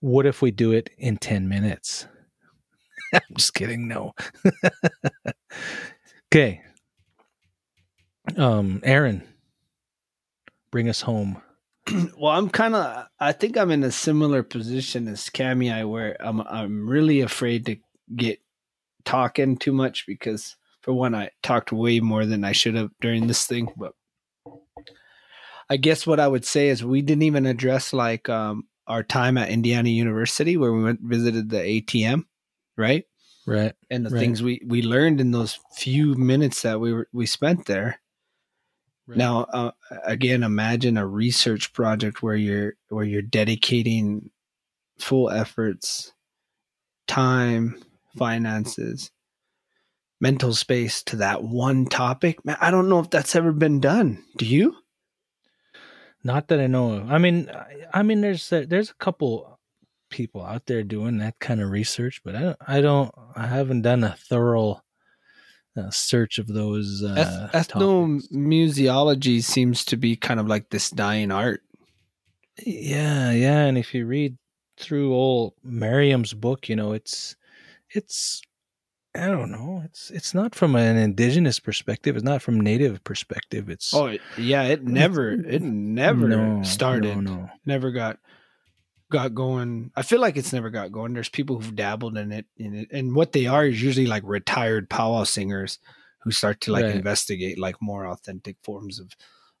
What 0.00 0.26
if 0.26 0.42
we 0.42 0.50
do 0.50 0.72
it 0.72 0.90
in 0.98 1.16
10 1.16 1.48
minutes? 1.48 2.06
I'm 3.14 3.20
just 3.36 3.54
kidding. 3.54 3.88
No. 3.88 4.12
okay. 6.28 6.60
Um, 8.36 8.80
Aaron, 8.84 9.22
bring 10.70 10.88
us 10.88 11.00
home. 11.00 11.40
well, 12.18 12.32
I'm 12.32 12.50
kind 12.50 12.74
of. 12.74 13.06
I 13.18 13.32
think 13.32 13.56
I'm 13.56 13.70
in 13.70 13.84
a 13.84 13.92
similar 13.92 14.42
position 14.42 15.08
as 15.08 15.30
Camii, 15.30 15.88
where 15.88 16.16
I'm. 16.20 16.40
I'm 16.40 16.88
really 16.88 17.20
afraid 17.20 17.66
to 17.66 17.76
get 18.14 18.40
talking 19.04 19.56
too 19.56 19.72
much 19.72 20.04
because 20.06 20.56
for 20.82 20.92
one 20.92 21.14
I 21.14 21.30
talked 21.42 21.72
way 21.72 22.00
more 22.00 22.26
than 22.26 22.44
I 22.44 22.52
should 22.52 22.74
have 22.74 22.90
during 23.00 23.26
this 23.28 23.46
thing 23.46 23.68
but 23.76 23.92
I 25.68 25.76
guess 25.76 26.06
what 26.06 26.20
I 26.20 26.28
would 26.28 26.44
say 26.44 26.68
is 26.68 26.84
we 26.84 27.02
didn't 27.02 27.22
even 27.22 27.46
address 27.46 27.92
like 27.92 28.28
um, 28.28 28.64
our 28.86 29.02
time 29.02 29.36
at 29.36 29.50
Indiana 29.50 29.88
University 29.88 30.56
where 30.56 30.72
we 30.72 30.82
went 30.82 31.00
visited 31.00 31.50
the 31.50 31.58
ATM 31.58 32.24
right 32.76 33.04
right 33.46 33.74
and 33.90 34.04
the 34.04 34.10
right. 34.10 34.20
things 34.20 34.42
we 34.42 34.60
we 34.66 34.82
learned 34.82 35.20
in 35.20 35.30
those 35.30 35.58
few 35.74 36.14
minutes 36.14 36.62
that 36.62 36.80
we 36.80 36.92
were 36.92 37.08
we 37.12 37.26
spent 37.26 37.66
there 37.66 38.00
right. 39.06 39.18
now 39.18 39.46
uh, 39.52 39.70
again 40.04 40.42
imagine 40.42 40.96
a 40.98 41.06
research 41.06 41.72
project 41.72 42.22
where 42.22 42.36
you're 42.36 42.74
where 42.88 43.04
you're 43.04 43.22
dedicating 43.22 44.30
full 44.98 45.30
efforts 45.30 46.12
time 47.06 47.80
finances, 48.16 49.10
mental 50.20 50.54
space 50.54 51.02
to 51.04 51.16
that 51.16 51.42
one 51.42 51.86
topic. 51.86 52.44
Man, 52.44 52.56
I 52.60 52.70
don't 52.70 52.88
know 52.88 53.00
if 53.00 53.10
that's 53.10 53.36
ever 53.36 53.52
been 53.52 53.80
done. 53.80 54.24
Do 54.36 54.44
you? 54.44 54.76
Not 56.26 56.48
that 56.48 56.58
I 56.58 56.66
know 56.66 56.94
of. 56.94 57.12
I 57.12 57.18
mean, 57.18 57.48
I 57.94 58.02
mean, 58.02 58.20
there's 58.20 58.50
a, 58.50 58.66
there's 58.66 58.90
a 58.90 58.94
couple 58.94 59.60
people 60.10 60.44
out 60.44 60.66
there 60.66 60.82
doing 60.82 61.18
that 61.18 61.38
kind 61.38 61.62
of 61.62 61.70
research, 61.70 62.20
but 62.24 62.34
I 62.34 62.40
don't, 62.40 62.58
I 62.66 62.80
don't, 62.80 63.14
I 63.36 63.46
haven't 63.46 63.82
done 63.82 64.02
a 64.02 64.16
thorough 64.18 64.82
uh, 65.76 65.90
search 65.90 66.38
of 66.38 66.48
those. 66.48 67.00
Uh, 67.00 67.48
ethnomusicology 67.54 69.40
seems 69.40 69.84
to 69.84 69.96
be 69.96 70.16
kind 70.16 70.40
of 70.40 70.48
like 70.48 70.70
this 70.70 70.90
dying 70.90 71.30
art. 71.30 71.62
Yeah, 72.58 73.30
yeah, 73.30 73.60
and 73.60 73.78
if 73.78 73.94
you 73.94 74.04
read 74.04 74.36
through 74.78 75.14
old 75.14 75.54
Merriam's 75.62 76.34
book, 76.34 76.68
you 76.68 76.74
know, 76.74 76.92
it's 76.92 77.36
it's 77.90 78.42
I 79.16 79.28
don't 79.28 79.50
know. 79.50 79.82
It's 79.84 80.10
it's 80.10 80.34
not 80.34 80.54
from 80.54 80.76
an 80.76 80.96
indigenous 80.96 81.58
perspective. 81.58 82.16
It's 82.16 82.24
not 82.24 82.42
from 82.42 82.60
native 82.60 83.02
perspective. 83.04 83.68
It's 83.70 83.94
oh 83.94 84.16
yeah. 84.36 84.64
It 84.64 84.84
never 84.84 85.32
it 85.32 85.62
never 85.62 86.28
no, 86.28 86.62
started. 86.62 87.16
No, 87.16 87.36
no. 87.36 87.50
Never 87.64 87.90
got 87.92 88.18
got 89.10 89.34
going. 89.34 89.90
I 89.96 90.02
feel 90.02 90.20
like 90.20 90.36
it's 90.36 90.52
never 90.52 90.70
got 90.70 90.92
going. 90.92 91.14
There's 91.14 91.28
people 91.28 91.56
who've 91.56 91.74
dabbled 91.74 92.16
in 92.16 92.32
it, 92.32 92.46
in 92.56 92.74
it, 92.74 92.88
and 92.92 93.14
what 93.14 93.32
they 93.32 93.46
are 93.46 93.64
is 93.64 93.82
usually 93.82 94.06
like 94.06 94.22
retired 94.24 94.90
powwow 94.90 95.24
singers 95.24 95.78
who 96.22 96.30
start 96.30 96.60
to 96.62 96.72
like 96.72 96.84
right. 96.84 96.94
investigate 96.94 97.58
like 97.58 97.76
more 97.80 98.06
authentic 98.06 98.56
forms 98.62 98.98
of 98.98 99.12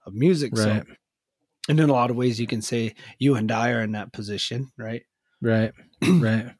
of 0.06 0.14
music. 0.14 0.52
Right. 0.54 0.84
So, 0.86 0.94
and 1.68 1.80
in 1.80 1.90
a 1.90 1.92
lot 1.92 2.10
of 2.10 2.16
ways, 2.16 2.40
you 2.40 2.46
can 2.46 2.62
say 2.62 2.94
you 3.18 3.34
and 3.34 3.50
I 3.50 3.70
are 3.70 3.82
in 3.82 3.92
that 3.92 4.12
position, 4.12 4.72
right? 4.76 5.02
Right. 5.40 5.72
right. 6.02 6.52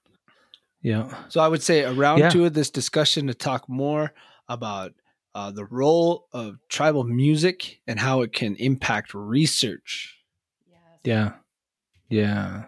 Yeah. 0.87 1.12
So 1.30 1.41
I 1.41 1.49
would 1.49 1.64
say 1.64 1.82
around 1.82 1.99
round 1.99 2.20
yeah. 2.20 2.28
two 2.28 2.45
of 2.45 2.55
this 2.55 2.70
discussion 2.70 3.26
to 3.26 3.34
talk 3.34 3.68
more 3.68 4.14
about 4.49 4.93
uh, 5.34 5.51
the 5.51 5.64
role 5.64 6.28
of 6.32 6.61
tribal 6.68 7.03
music 7.03 7.80
and 7.89 7.99
how 7.99 8.20
it 8.20 8.32
can 8.32 8.55
impact 8.55 9.12
research. 9.12 10.16
Yes. 10.70 10.80
Yeah. 11.03 11.32
Yeah. 12.09 12.64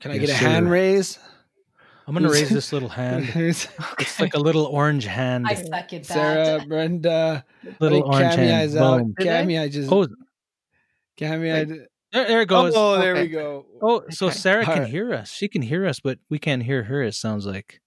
Can 0.00 0.12
I 0.12 0.14
yes, 0.14 0.20
get 0.28 0.30
a 0.30 0.38
sir. 0.38 0.48
hand 0.48 0.70
raise? 0.70 1.18
I'm 2.06 2.14
gonna 2.14 2.30
raise 2.30 2.48
this 2.48 2.72
little 2.72 2.88
hand. 3.00 3.32
It's 3.34 4.18
like 4.18 4.32
a 4.32 4.40
little 4.40 4.64
orange 4.64 5.04
hand. 5.04 5.46
I 5.46 5.56
second 5.56 6.06
that. 6.06 6.14
Sarah, 6.14 6.64
Brenda, 6.66 7.44
little 7.80 8.02
orange 8.04 8.34
Cammy 8.34 8.48
hand. 8.48 8.76
out. 8.78 8.98
Boom. 9.02 9.14
Cammy, 9.20 9.60
I 9.60 9.68
just. 9.68 9.92
Oh, 9.92 10.06
Cammy, 11.18 11.52
I. 11.54 11.86
there, 12.12 12.26
there 12.28 12.40
it 12.42 12.48
goes. 12.48 12.72
Oh, 12.76 12.98
there 12.98 13.12
Okay. 13.12 13.22
we 13.22 13.28
go. 13.28 13.66
Oh, 13.82 14.02
so 14.10 14.26
Okay. 14.26 14.36
Sarah 14.36 14.64
can 14.64 14.72
Alright. 14.74 14.90
hear 14.90 15.12
us. 15.14 15.30
She 15.30 15.48
can 15.48 15.62
hear 15.62 15.86
us, 15.86 16.00
but 16.00 16.18
we 16.30 16.38
can't 16.38 16.62
hear 16.62 16.84
her. 16.84 17.02
It 17.02 17.14
sounds 17.14 17.46
like. 17.46 17.80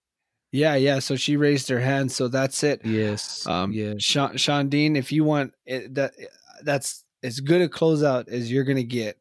Yeah, 0.51 0.76
yeah. 0.76 0.99
So 0.99 1.15
she 1.15 1.38
raised 1.38 1.69
her 1.69 1.80
hand. 1.80 2.11
So 2.11 2.28
that's 2.28 2.61
it. 2.63 2.82
Yes. 2.86 3.47
Um, 3.47 3.72
yeah. 3.72 3.93
Sean, 3.99 4.36
Sean 4.38 4.67
Dean, 4.69 4.95
if 4.95 5.11
you 5.11 5.24
want 5.24 5.53
it, 5.65 5.95
that, 5.95 6.13
eh, 6.19 6.26
that's 6.63 7.03
as 7.24 7.39
good 7.39 7.61
a 7.61 7.69
closeout 7.69 8.28
as 8.28 8.51
you're 8.51 8.63
gonna 8.65 8.84
get 8.84 9.17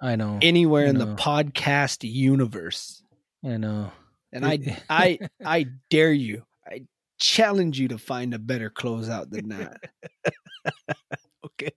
I 0.00 0.16
know. 0.16 0.38
anywhere 0.42 0.86
in 0.86 0.96
the 0.98 1.14
podcast 1.14 2.08
universe. 2.10 3.02
I 3.44 3.56
know. 3.58 3.92
And 4.32 4.46
I, 4.46 4.58
eh. 4.64 4.76
I, 4.88 5.18
I 5.44 5.66
dare 5.90 6.12
you. 6.12 6.44
I 6.66 6.86
challenge 7.18 7.78
you 7.78 7.88
to 7.88 7.98
find 7.98 8.32
a 8.32 8.38
better 8.38 8.70
closeout 8.70 9.30
than 9.30 9.48
that. 9.50 9.76
okay. 11.44 11.70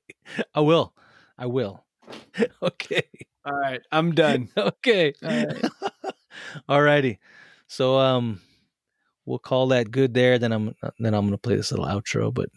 I 0.53 0.61
will. 0.61 0.93
I 1.38 1.47
will. 1.47 1.84
okay. 2.63 3.03
All 3.45 3.53
right, 3.53 3.82
I'm 3.91 4.13
done. 4.13 4.49
Okay. 4.57 5.13
All 5.24 5.30
right. 5.30 5.66
All 6.70 6.82
righty. 6.82 7.20
So 7.68 7.97
um 7.97 8.41
we'll 9.26 9.39
call 9.39 9.68
that 9.68 9.91
good 9.91 10.13
there. 10.13 10.39
Then 10.39 10.51
I'm 10.51 10.76
then 10.99 11.13
I'm 11.13 11.26
gonna 11.26 11.38
play 11.38 11.55
this 11.55 11.72
little 11.72 11.86
outro, 11.86 12.34
but 12.34 12.49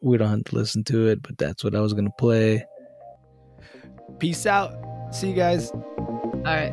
we 0.00 0.16
don't 0.16 0.28
have 0.28 0.44
to 0.44 0.54
listen 0.54 0.84
to 0.84 1.08
it, 1.08 1.22
but 1.22 1.38
that's 1.38 1.64
what 1.64 1.74
I 1.74 1.80
was 1.80 1.92
gonna 1.92 2.10
play. 2.18 2.64
Peace 4.18 4.46
out. 4.46 4.72
See 5.12 5.28
you 5.30 5.34
guys. 5.34 5.70
All 5.70 6.42
right. 6.44 6.72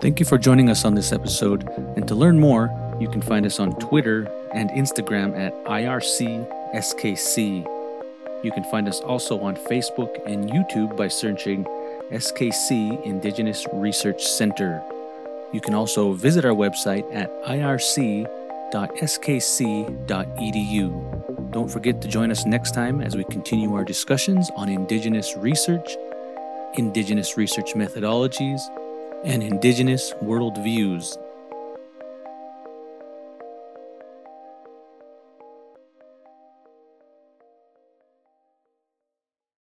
Thank 0.00 0.20
you 0.20 0.26
for 0.26 0.36
joining 0.36 0.68
us 0.68 0.84
on 0.84 0.94
this 0.94 1.12
episode. 1.12 1.66
And 1.96 2.06
to 2.08 2.14
learn 2.14 2.38
more, 2.38 2.70
you 3.00 3.08
can 3.08 3.22
find 3.22 3.46
us 3.46 3.58
on 3.58 3.72
Twitter 3.78 4.30
and 4.54 4.70
Instagram 4.70 5.36
at 5.38 5.52
IRCSKC. 5.64 7.34
You 8.44 8.52
can 8.52 8.64
find 8.64 8.88
us 8.88 9.00
also 9.00 9.40
on 9.40 9.56
Facebook 9.56 10.20
and 10.26 10.48
YouTube 10.50 10.96
by 10.96 11.08
searching 11.08 11.64
SKC 12.10 13.02
Indigenous 13.04 13.66
Research 13.72 14.22
Center. 14.22 14.82
You 15.52 15.60
can 15.60 15.74
also 15.74 16.12
visit 16.12 16.44
our 16.44 16.52
website 16.52 17.04
at 17.14 17.30
irc.skc.edu. 17.44 18.30
Don't 21.52 21.70
forget 21.70 22.02
to 22.02 22.08
join 22.08 22.30
us 22.30 22.44
next 22.44 22.74
time 22.74 23.00
as 23.00 23.16
we 23.16 23.24
continue 23.24 23.74
our 23.74 23.84
discussions 23.84 24.50
on 24.56 24.68
Indigenous 24.68 25.36
research, 25.36 25.96
Indigenous 26.74 27.36
research 27.36 27.74
methodologies, 27.74 28.60
and 29.24 29.42
Indigenous 29.42 30.12
worldviews. 30.22 31.16